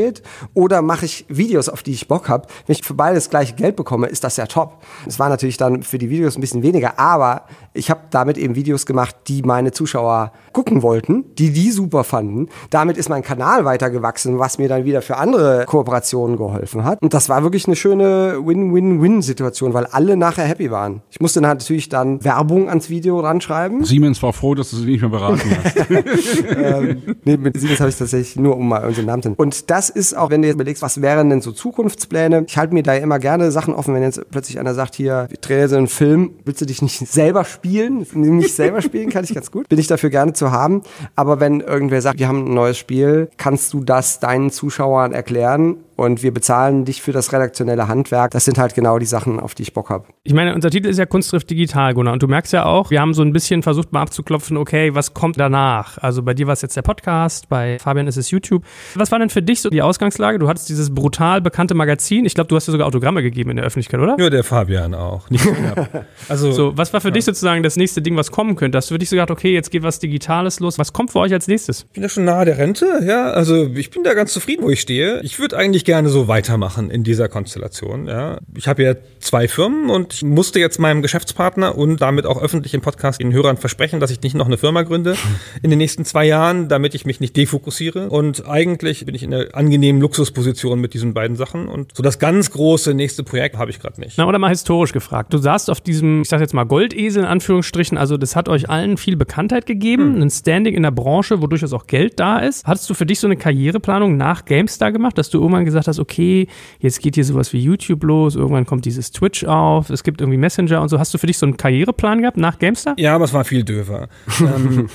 [0.53, 2.47] oder mache ich Videos, auf die ich Bock habe.
[2.65, 4.81] Wenn ich für beides gleiche Geld bekomme, ist das ja top.
[5.07, 8.55] Es war natürlich dann für die Videos ein bisschen weniger, aber ich habe damit eben
[8.55, 12.47] Videos gemacht, die meine Zuschauer gucken wollten, die die super fanden.
[12.69, 17.01] Damit ist mein Kanal weitergewachsen, was mir dann wieder für andere Kooperationen geholfen hat.
[17.01, 21.01] Und das war wirklich eine schöne Win-Win-Win-Situation, weil alle nachher happy waren.
[21.09, 23.83] Ich musste natürlich dann Werbung ans Video ranschreiben.
[23.83, 25.75] Siemens war froh, dass du sie nicht mehr beraten hast.
[25.89, 29.39] ähm, nee, mit Siemens habe ich tatsächlich nur, um mal unseren Namen zu nennen.
[29.39, 32.45] Und das ist auch, wenn du jetzt überlegst, was wären denn so Zukunftspläne?
[32.47, 35.37] Ich halte mir da immer gerne Sachen offen, wenn jetzt plötzlich einer sagt, hier, wir
[35.37, 38.05] drehen so einen Film, willst du dich nicht selber spielen?
[38.13, 39.69] Nicht selber spielen kann ich ganz gut.
[39.69, 40.83] Bin ich dafür gerne zu haben.
[41.15, 45.77] Aber wenn irgendwer sagt, wir haben ein neues Spiel, kannst du das deinen Zuschauern erklären
[45.99, 48.31] und wir bezahlen dich für das redaktionelle Handwerk.
[48.31, 50.05] Das sind halt genau die Sachen, auf die ich Bock habe.
[50.23, 52.13] Ich meine, unser Titel ist ja Kunstschrift digital, Gunnar.
[52.13, 55.13] Und du merkst ja auch, wir haben so ein bisschen versucht mal abzuklopfen, okay, was
[55.13, 55.97] kommt danach?
[55.97, 58.63] Also bei dir war es jetzt der Podcast, bei Fabian ist es YouTube.
[58.95, 60.39] Was war denn für dich so die Ausgangslage?
[60.39, 62.25] Du hattest dieses brutal bekannte Magazin.
[62.25, 64.15] Ich glaube, du hast dir sogar Autogramme gegeben in der Öffentlichkeit, oder?
[64.17, 65.29] Ja, der Fabian auch.
[65.29, 65.45] Nicht
[66.29, 67.13] also, so, was war für ja.
[67.13, 68.77] dich sozusagen das nächste Ding, was kommen könnte?
[68.77, 70.79] Hast du für dich so gedacht, okay, jetzt geht was Digitales los.
[70.79, 71.81] Was kommt für euch als nächstes?
[71.81, 73.31] Ich bin ja schon nahe der Rente, ja.
[73.31, 75.19] Also ich bin da ganz zufrieden, wo ich stehe.
[75.23, 78.07] Ich würde eigentlich gerne so weitermachen in dieser Konstellation.
[78.07, 78.37] Ja.
[78.55, 82.75] Ich habe ja zwei Firmen und ich musste jetzt meinem Geschäftspartner und damit auch öffentlich
[82.75, 85.15] im Podcast den Hörern versprechen, dass ich nicht noch eine Firma gründe
[85.63, 88.11] in den nächsten zwei Jahren, damit ich mich nicht defokussiere.
[88.11, 91.67] Und eigentlich bin ich in einer angenehmen Luxusposition mit diesen beiden Sachen.
[91.67, 94.19] Und so das ganz große nächste Projekt habe ich gerade nicht.
[94.19, 95.33] Na, oder mal historisch gefragt.
[95.33, 98.69] Du saßt auf diesem, ich sag jetzt mal Goldesel in Anführungsstrichen, also das hat euch
[98.69, 100.21] allen viel Bekanntheit gegeben, hm.
[100.21, 102.67] ein Standing in der Branche, wo durchaus auch Geld da ist.
[102.67, 105.99] Hattest du für dich so eine Karriereplanung nach GameStar gemacht, dass du irgendwann gesagt hast,
[105.99, 106.47] okay, okay,
[106.79, 110.37] jetzt geht hier sowas wie YouTube los, irgendwann kommt dieses Twitch auf, es gibt irgendwie
[110.37, 110.99] Messenger und so.
[110.99, 112.95] Hast du für dich so einen Karriereplan gehabt nach GameStar?
[112.97, 114.09] Ja, aber es war viel döver.
[114.39, 114.89] ähm,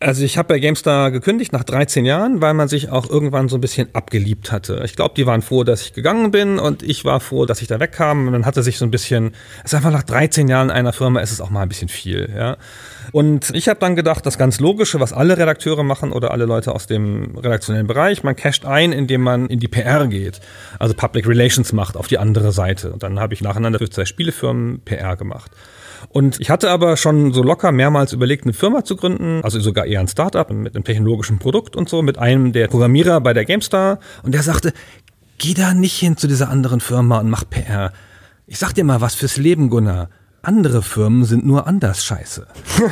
[0.00, 3.58] also ich habe bei GameStar gekündigt nach 13 Jahren, weil man sich auch irgendwann so
[3.58, 4.80] ein bisschen abgeliebt hatte.
[4.86, 7.68] Ich glaube, die waren froh, dass ich gegangen bin und ich war froh, dass ich
[7.68, 8.26] da wegkam.
[8.26, 11.20] Und dann hatte sich so ein bisschen, es ist einfach nach 13 Jahren einer Firma,
[11.20, 12.32] ist es auch mal ein bisschen viel.
[12.34, 12.56] Ja.
[13.12, 16.74] Und ich habe dann gedacht, das ganz Logische, was alle Redakteure machen oder alle Leute
[16.74, 20.40] aus dem redaktionellen Bereich, man casht ein, indem man in die PR geht,
[20.78, 22.90] also Public Relations macht auf die andere Seite.
[22.90, 25.50] Und dann habe ich nacheinander für zwei Spielefirmen PR gemacht.
[26.12, 29.86] Und ich hatte aber schon so locker mehrmals überlegt, eine Firma zu gründen, also sogar
[29.86, 33.44] eher ein Startup mit einem technologischen Produkt und so, mit einem der Programmierer bei der
[33.44, 34.00] GameStar.
[34.24, 34.72] Und der sagte,
[35.38, 37.92] geh da nicht hin zu dieser anderen Firma und mach PR.
[38.46, 40.10] Ich sag dir mal was fürs Leben, Gunnar
[40.42, 42.46] andere Firmen sind nur anders scheiße.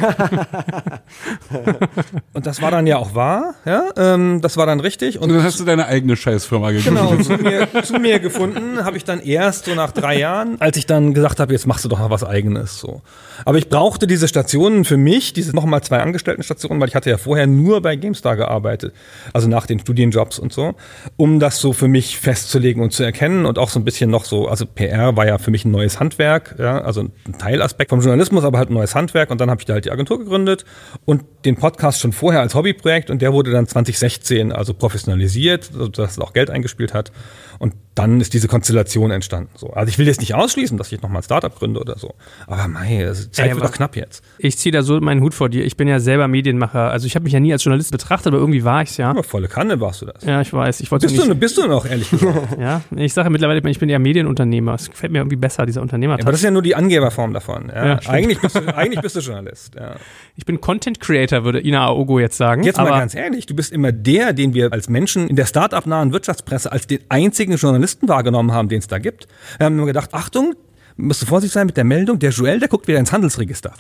[2.33, 5.19] und das war dann ja auch wahr, ja, ähm, das war dann richtig.
[5.19, 7.09] Und, und dann hast du deine eigene Scheißfirma gegründet.
[7.09, 10.77] Genau, zu mir, zu mir gefunden habe ich dann erst so nach drei Jahren, als
[10.77, 12.79] ich dann gesagt habe, jetzt machst du doch mal was eigenes.
[12.79, 13.03] So.
[13.45, 17.17] Aber ich brauchte diese Stationen für mich, diese nochmal zwei Angestelltenstationen, weil ich hatte ja
[17.17, 18.93] vorher nur bei GameStar gearbeitet,
[19.33, 20.75] also nach den Studienjobs und so,
[21.17, 24.25] um das so für mich festzulegen und zu erkennen und auch so ein bisschen noch
[24.25, 28.01] so, also PR war ja für mich ein neues Handwerk, ja, also ein Teilaspekt vom
[28.01, 29.31] Journalismus, aber halt ein neues Handwerk.
[29.31, 30.65] Und dann habe ich da halt die Agentur gegründet
[31.05, 33.11] und den Podcast schon vorher als Hobbyprojekt.
[33.11, 37.13] Und der wurde dann 2016 also professionalisiert, sodass es auch Geld eingespielt hat.
[37.59, 39.51] Und dann ist diese Konstellation entstanden.
[39.57, 39.71] So.
[39.71, 42.15] Also ich will jetzt nicht ausschließen, dass ich nochmal ein Startup gründe oder so.
[42.47, 44.23] Aber mei, die Zeit Ey, wird doch knapp jetzt.
[44.39, 45.65] Ich ziehe da so meinen Hut vor dir.
[45.65, 46.91] Ich bin ja selber Medienmacher.
[46.91, 49.11] Also ich habe mich ja nie als Journalist betrachtet, aber irgendwie war ich es ja.
[49.11, 50.25] Aber volle Kanne warst du das.
[50.25, 50.81] Ja, ich weiß.
[50.81, 52.59] Ich bist, nicht du, bist du noch, ehrlich gesagt.
[52.61, 54.75] ja, ich sage mittlerweile, ich bin eher Medienunternehmer.
[54.75, 56.15] Es gefällt mir irgendwie besser, dieser Unternehmer.
[56.15, 57.69] Ja, aber das ist ja nur die Angeberform davon.
[57.75, 57.87] Ja?
[57.87, 59.75] Ja, eigentlich, bist du, eigentlich bist du Journalist.
[59.75, 59.97] Ja.
[60.37, 62.63] Ich bin Content Creator, würde Ina Aogo jetzt sagen.
[62.63, 66.13] Jetzt mal ganz ehrlich, du bist immer der, den wir als Menschen in der Start-up-nahen
[66.13, 69.27] Wirtschaftspresse als den einzigen Journalisten wahrgenommen haben, den es da gibt.
[69.59, 70.55] Wir haben immer gedacht, Achtung,
[70.99, 73.73] musst du vorsichtig sein mit der Meldung, der Joel, der guckt wieder ins Handelsregister.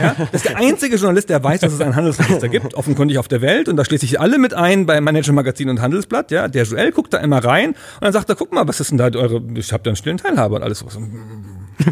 [0.00, 0.14] ja?
[0.18, 3.40] Das ist der einzige Journalist, der weiß, dass es ein Handelsregister gibt, offenkundig auf der
[3.40, 3.68] Welt.
[3.68, 6.30] Und da schließe ich alle mit ein bei Manager Magazin und Handelsblatt.
[6.30, 6.48] Ja?
[6.48, 8.98] Der Joel guckt da immer rein und dann sagt er, guck mal, was ist denn
[8.98, 10.84] da eure, ich habe da einen stillen Teilhaber und alles.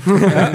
[0.08, 0.52] Ja.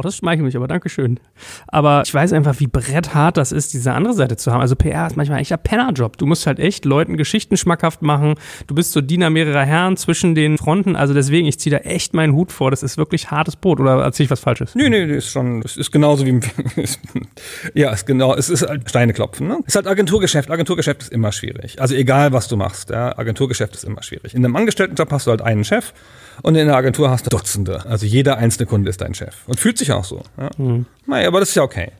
[0.00, 1.20] Oh, das schmeichelt mich, aber Dankeschön.
[1.68, 4.62] Aber ich weiß einfach, wie bretthart das ist, diese andere Seite zu haben.
[4.62, 6.16] Also PR ist manchmal echt ein Pennerjob.
[6.16, 8.36] Du musst halt echt Leuten Geschichten schmackhaft machen.
[8.66, 10.96] Du bist so Diener mehrerer Herren zwischen den Fronten.
[10.96, 12.70] Also deswegen, ich ziehe da echt meinen Hut vor.
[12.70, 13.78] Das ist wirklich hartes Brot.
[13.78, 14.74] Oder erzähle ich was Falsches?
[14.74, 16.40] Nee, nee, das ist schon, es ist genauso wie,
[17.74, 19.58] ja, es ist genau, es ist halt Steine klopfen, ne?
[19.66, 20.50] Es ist halt Agenturgeschäft.
[20.50, 21.78] Agenturgeschäft ist immer schwierig.
[21.78, 24.34] Also egal, was du machst, ja, Agenturgeschäft ist immer schwierig.
[24.34, 25.92] In einem Angestelltenjob hast du halt einen Chef
[26.42, 27.84] und in der Agentur hast du Dutzende.
[27.86, 29.34] Also jeder einzelne Kunde ist dein Chef.
[29.46, 30.22] Und fühlt sich auch so.
[30.38, 30.50] Ja?
[30.58, 30.86] Mhm.
[31.06, 31.90] Naja, aber das ist ja okay.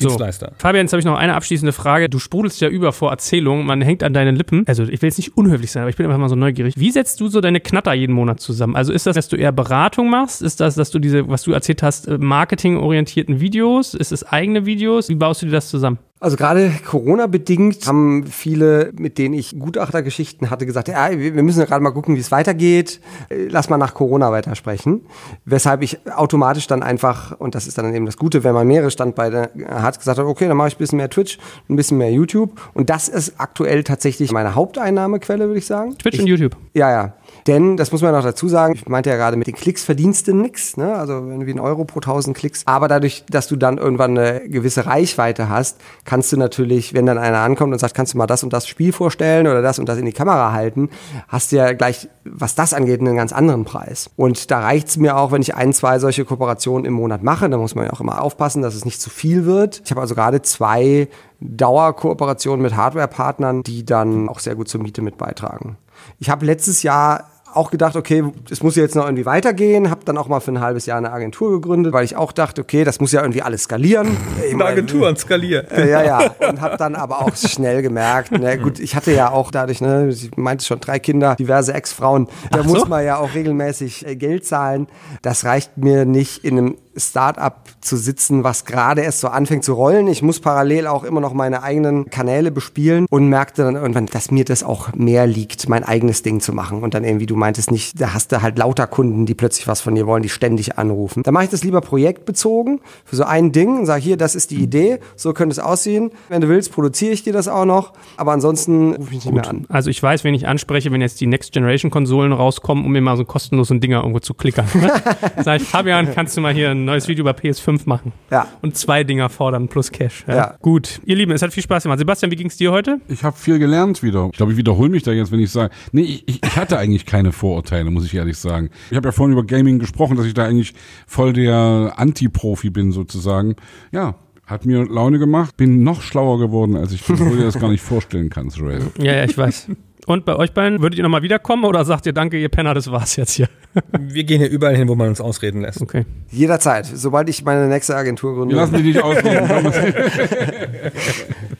[0.00, 0.50] Dienstleister.
[0.50, 0.54] So.
[0.58, 2.08] Fabian, jetzt habe ich noch eine abschließende Frage.
[2.08, 4.64] Du sprudelst ja über vor Erzählungen, man hängt an deinen Lippen.
[4.66, 6.74] Also ich will jetzt nicht unhöflich sein, aber ich bin einfach mal so neugierig.
[6.76, 8.76] Wie setzt du so deine Knatter jeden Monat zusammen?
[8.76, 10.42] Also ist das, dass du eher Beratung machst?
[10.42, 13.94] Ist das, dass du diese, was du erzählt hast, äh, marketingorientierten Videos?
[13.94, 15.08] Ist es eigene Videos?
[15.08, 15.98] Wie baust du dir das zusammen?
[16.20, 21.82] Also gerade Corona-bedingt haben viele, mit denen ich Gutachtergeschichten hatte, gesagt, ja, wir müssen gerade
[21.82, 23.00] mal gucken, wie es weitergeht.
[23.30, 25.02] Lass mal nach Corona weitersprechen.
[25.44, 28.90] Weshalb ich automatisch dann einfach, und das ist dann eben das Gute, wenn man mehrere
[28.90, 31.38] Standbeine hat, gesagt hat, okay, dann mache ich ein bisschen mehr Twitch,
[31.68, 32.60] ein bisschen mehr YouTube.
[32.74, 35.96] Und das ist aktuell tatsächlich meine Haupteinnahmequelle, würde ich sagen.
[35.98, 36.56] Twitch ich, und YouTube.
[36.78, 37.12] Ja, ja.
[37.48, 40.28] Denn, das muss man noch dazu sagen, ich meinte ja gerade, mit den Klicks verdienst
[40.28, 40.94] du nichts, ne?
[40.94, 42.62] also irgendwie ein Euro pro 1000 Klicks.
[42.66, 47.18] Aber dadurch, dass du dann irgendwann eine gewisse Reichweite hast, kannst du natürlich, wenn dann
[47.18, 49.88] einer ankommt und sagt, kannst du mal das und das Spiel vorstellen oder das und
[49.88, 50.90] das in die Kamera halten,
[51.26, 54.10] hast du ja gleich, was das angeht, einen ganz anderen Preis.
[54.16, 57.48] Und da reicht es mir auch, wenn ich ein, zwei solche Kooperationen im Monat mache.
[57.48, 59.82] Da muss man ja auch immer aufpassen, dass es nicht zu viel wird.
[59.84, 61.08] Ich habe also gerade zwei
[61.40, 65.78] Dauerkooperationen mit Hardware-Partnern, die dann auch sehr gut zur Miete mit beitragen.
[66.18, 69.90] Ich habe letztes Jahr auch gedacht, okay, es muss jetzt noch irgendwie weitergehen.
[69.90, 72.60] Habe dann auch mal für ein halbes Jahr eine Agentur gegründet, weil ich auch dachte,
[72.60, 74.16] okay, das muss ja irgendwie alles skalieren.
[74.52, 75.70] Eine Agentur und skaliert.
[75.72, 76.34] Äh, ja, ja.
[76.48, 80.08] Und habe dann aber auch schnell gemerkt, ne, gut, ich hatte ja auch dadurch, ne,
[80.08, 82.28] ich meinte schon, drei Kinder, diverse Ex-Frauen.
[82.50, 82.68] Da so?
[82.68, 84.86] muss man ja auch regelmäßig äh, Geld zahlen.
[85.22, 89.74] Das reicht mir nicht in einem Startup zu sitzen, was gerade erst so anfängt zu
[89.74, 90.08] rollen.
[90.08, 94.30] Ich muss parallel auch immer noch meine eigenen Kanäle bespielen und merkte dann irgendwann, dass
[94.30, 96.82] mir das auch mehr liegt, mein eigenes Ding zu machen.
[96.82, 99.80] Und dann irgendwie, du meintest nicht, da hast du halt lauter Kunden, die plötzlich was
[99.80, 101.22] von dir wollen, die ständig anrufen.
[101.22, 104.50] Da mache ich das lieber projektbezogen für so ein Ding und sage hier, das ist
[104.50, 106.10] die Idee, so könnte es aussehen.
[106.28, 107.92] Wenn du willst, produziere ich dir das auch noch.
[108.16, 109.34] Aber ansonsten rufe ich nicht Gut.
[109.34, 109.66] mehr an.
[109.68, 113.00] Also ich weiß, wen ich anspreche, wenn jetzt die Next Generation Konsolen rauskommen, um mir
[113.00, 114.66] mal so kostenlos ein Dinger irgendwo zu klickern.
[115.42, 118.12] Sag ich, Fabian, kannst du mal hier ein neues Video über PS5 machen.
[118.30, 118.48] Ja.
[118.62, 120.24] Und zwei Dinger fordern plus Cash.
[120.26, 120.36] Ja.
[120.36, 120.56] ja.
[120.60, 121.00] Gut.
[121.04, 121.98] Ihr Lieben, es hat viel Spaß gemacht.
[121.98, 123.00] Sebastian, wie ging es dir heute?
[123.08, 124.28] Ich habe viel gelernt wieder.
[124.32, 127.06] Ich glaube, ich wiederhole mich da jetzt, wenn ich sage, nee, ich, ich hatte eigentlich
[127.06, 128.70] keine Vorurteile, muss ich ehrlich sagen.
[128.90, 130.74] Ich habe ja vorhin über Gaming gesprochen, dass ich da eigentlich
[131.06, 133.56] voll der Anti-Profi bin sozusagen.
[133.92, 134.16] Ja,
[134.46, 138.30] hat mir Laune gemacht, bin noch schlauer geworden, als ich dir das gar nicht vorstellen
[138.30, 138.80] kannst, Ray.
[138.98, 139.68] Ja, ja, ich weiß.
[140.08, 142.90] Und bei euch beiden, würdet ihr nochmal wiederkommen oder sagt ihr, danke, ihr Penner, das
[142.90, 143.46] war's jetzt hier?
[144.00, 145.82] Wir gehen hier überall hin, wo man uns ausreden lässt.
[145.82, 146.06] Okay.
[146.30, 148.56] Jederzeit, sobald ich meine nächste Agentur gründe.
[148.56, 149.46] Lassen die nicht ausreden.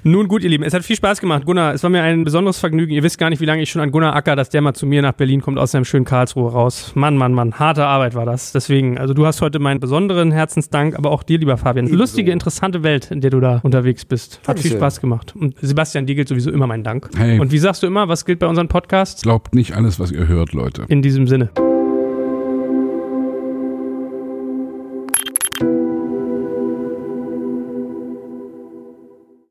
[0.05, 1.45] Nun gut, ihr Lieben, es hat viel Spaß gemacht.
[1.45, 2.93] Gunnar, es war mir ein besonderes Vergnügen.
[2.93, 4.87] Ihr wisst gar nicht, wie lange ich schon an Gunnar Acker, dass der mal zu
[4.87, 6.93] mir nach Berlin kommt, aus seinem schönen Karlsruhe raus.
[6.95, 8.53] Mann, Mann, Mann, harte Arbeit war das.
[8.53, 11.87] Deswegen, also du hast heute meinen besonderen Herzensdank, aber auch dir, lieber Fabian.
[11.87, 11.99] Ebenso.
[12.01, 14.39] Lustige, interessante Welt, in der du da unterwegs bist.
[14.41, 14.71] Hat Dankeschön.
[14.71, 15.35] viel Spaß gemacht.
[15.37, 17.11] Und Sebastian, dir gilt sowieso immer mein Dank.
[17.17, 17.39] Hey.
[17.39, 19.23] Und wie sagst du immer, was gilt bei unserem Podcast?
[19.23, 20.85] Glaubt nicht alles, was ihr hört, Leute.
[20.89, 21.51] In diesem Sinne.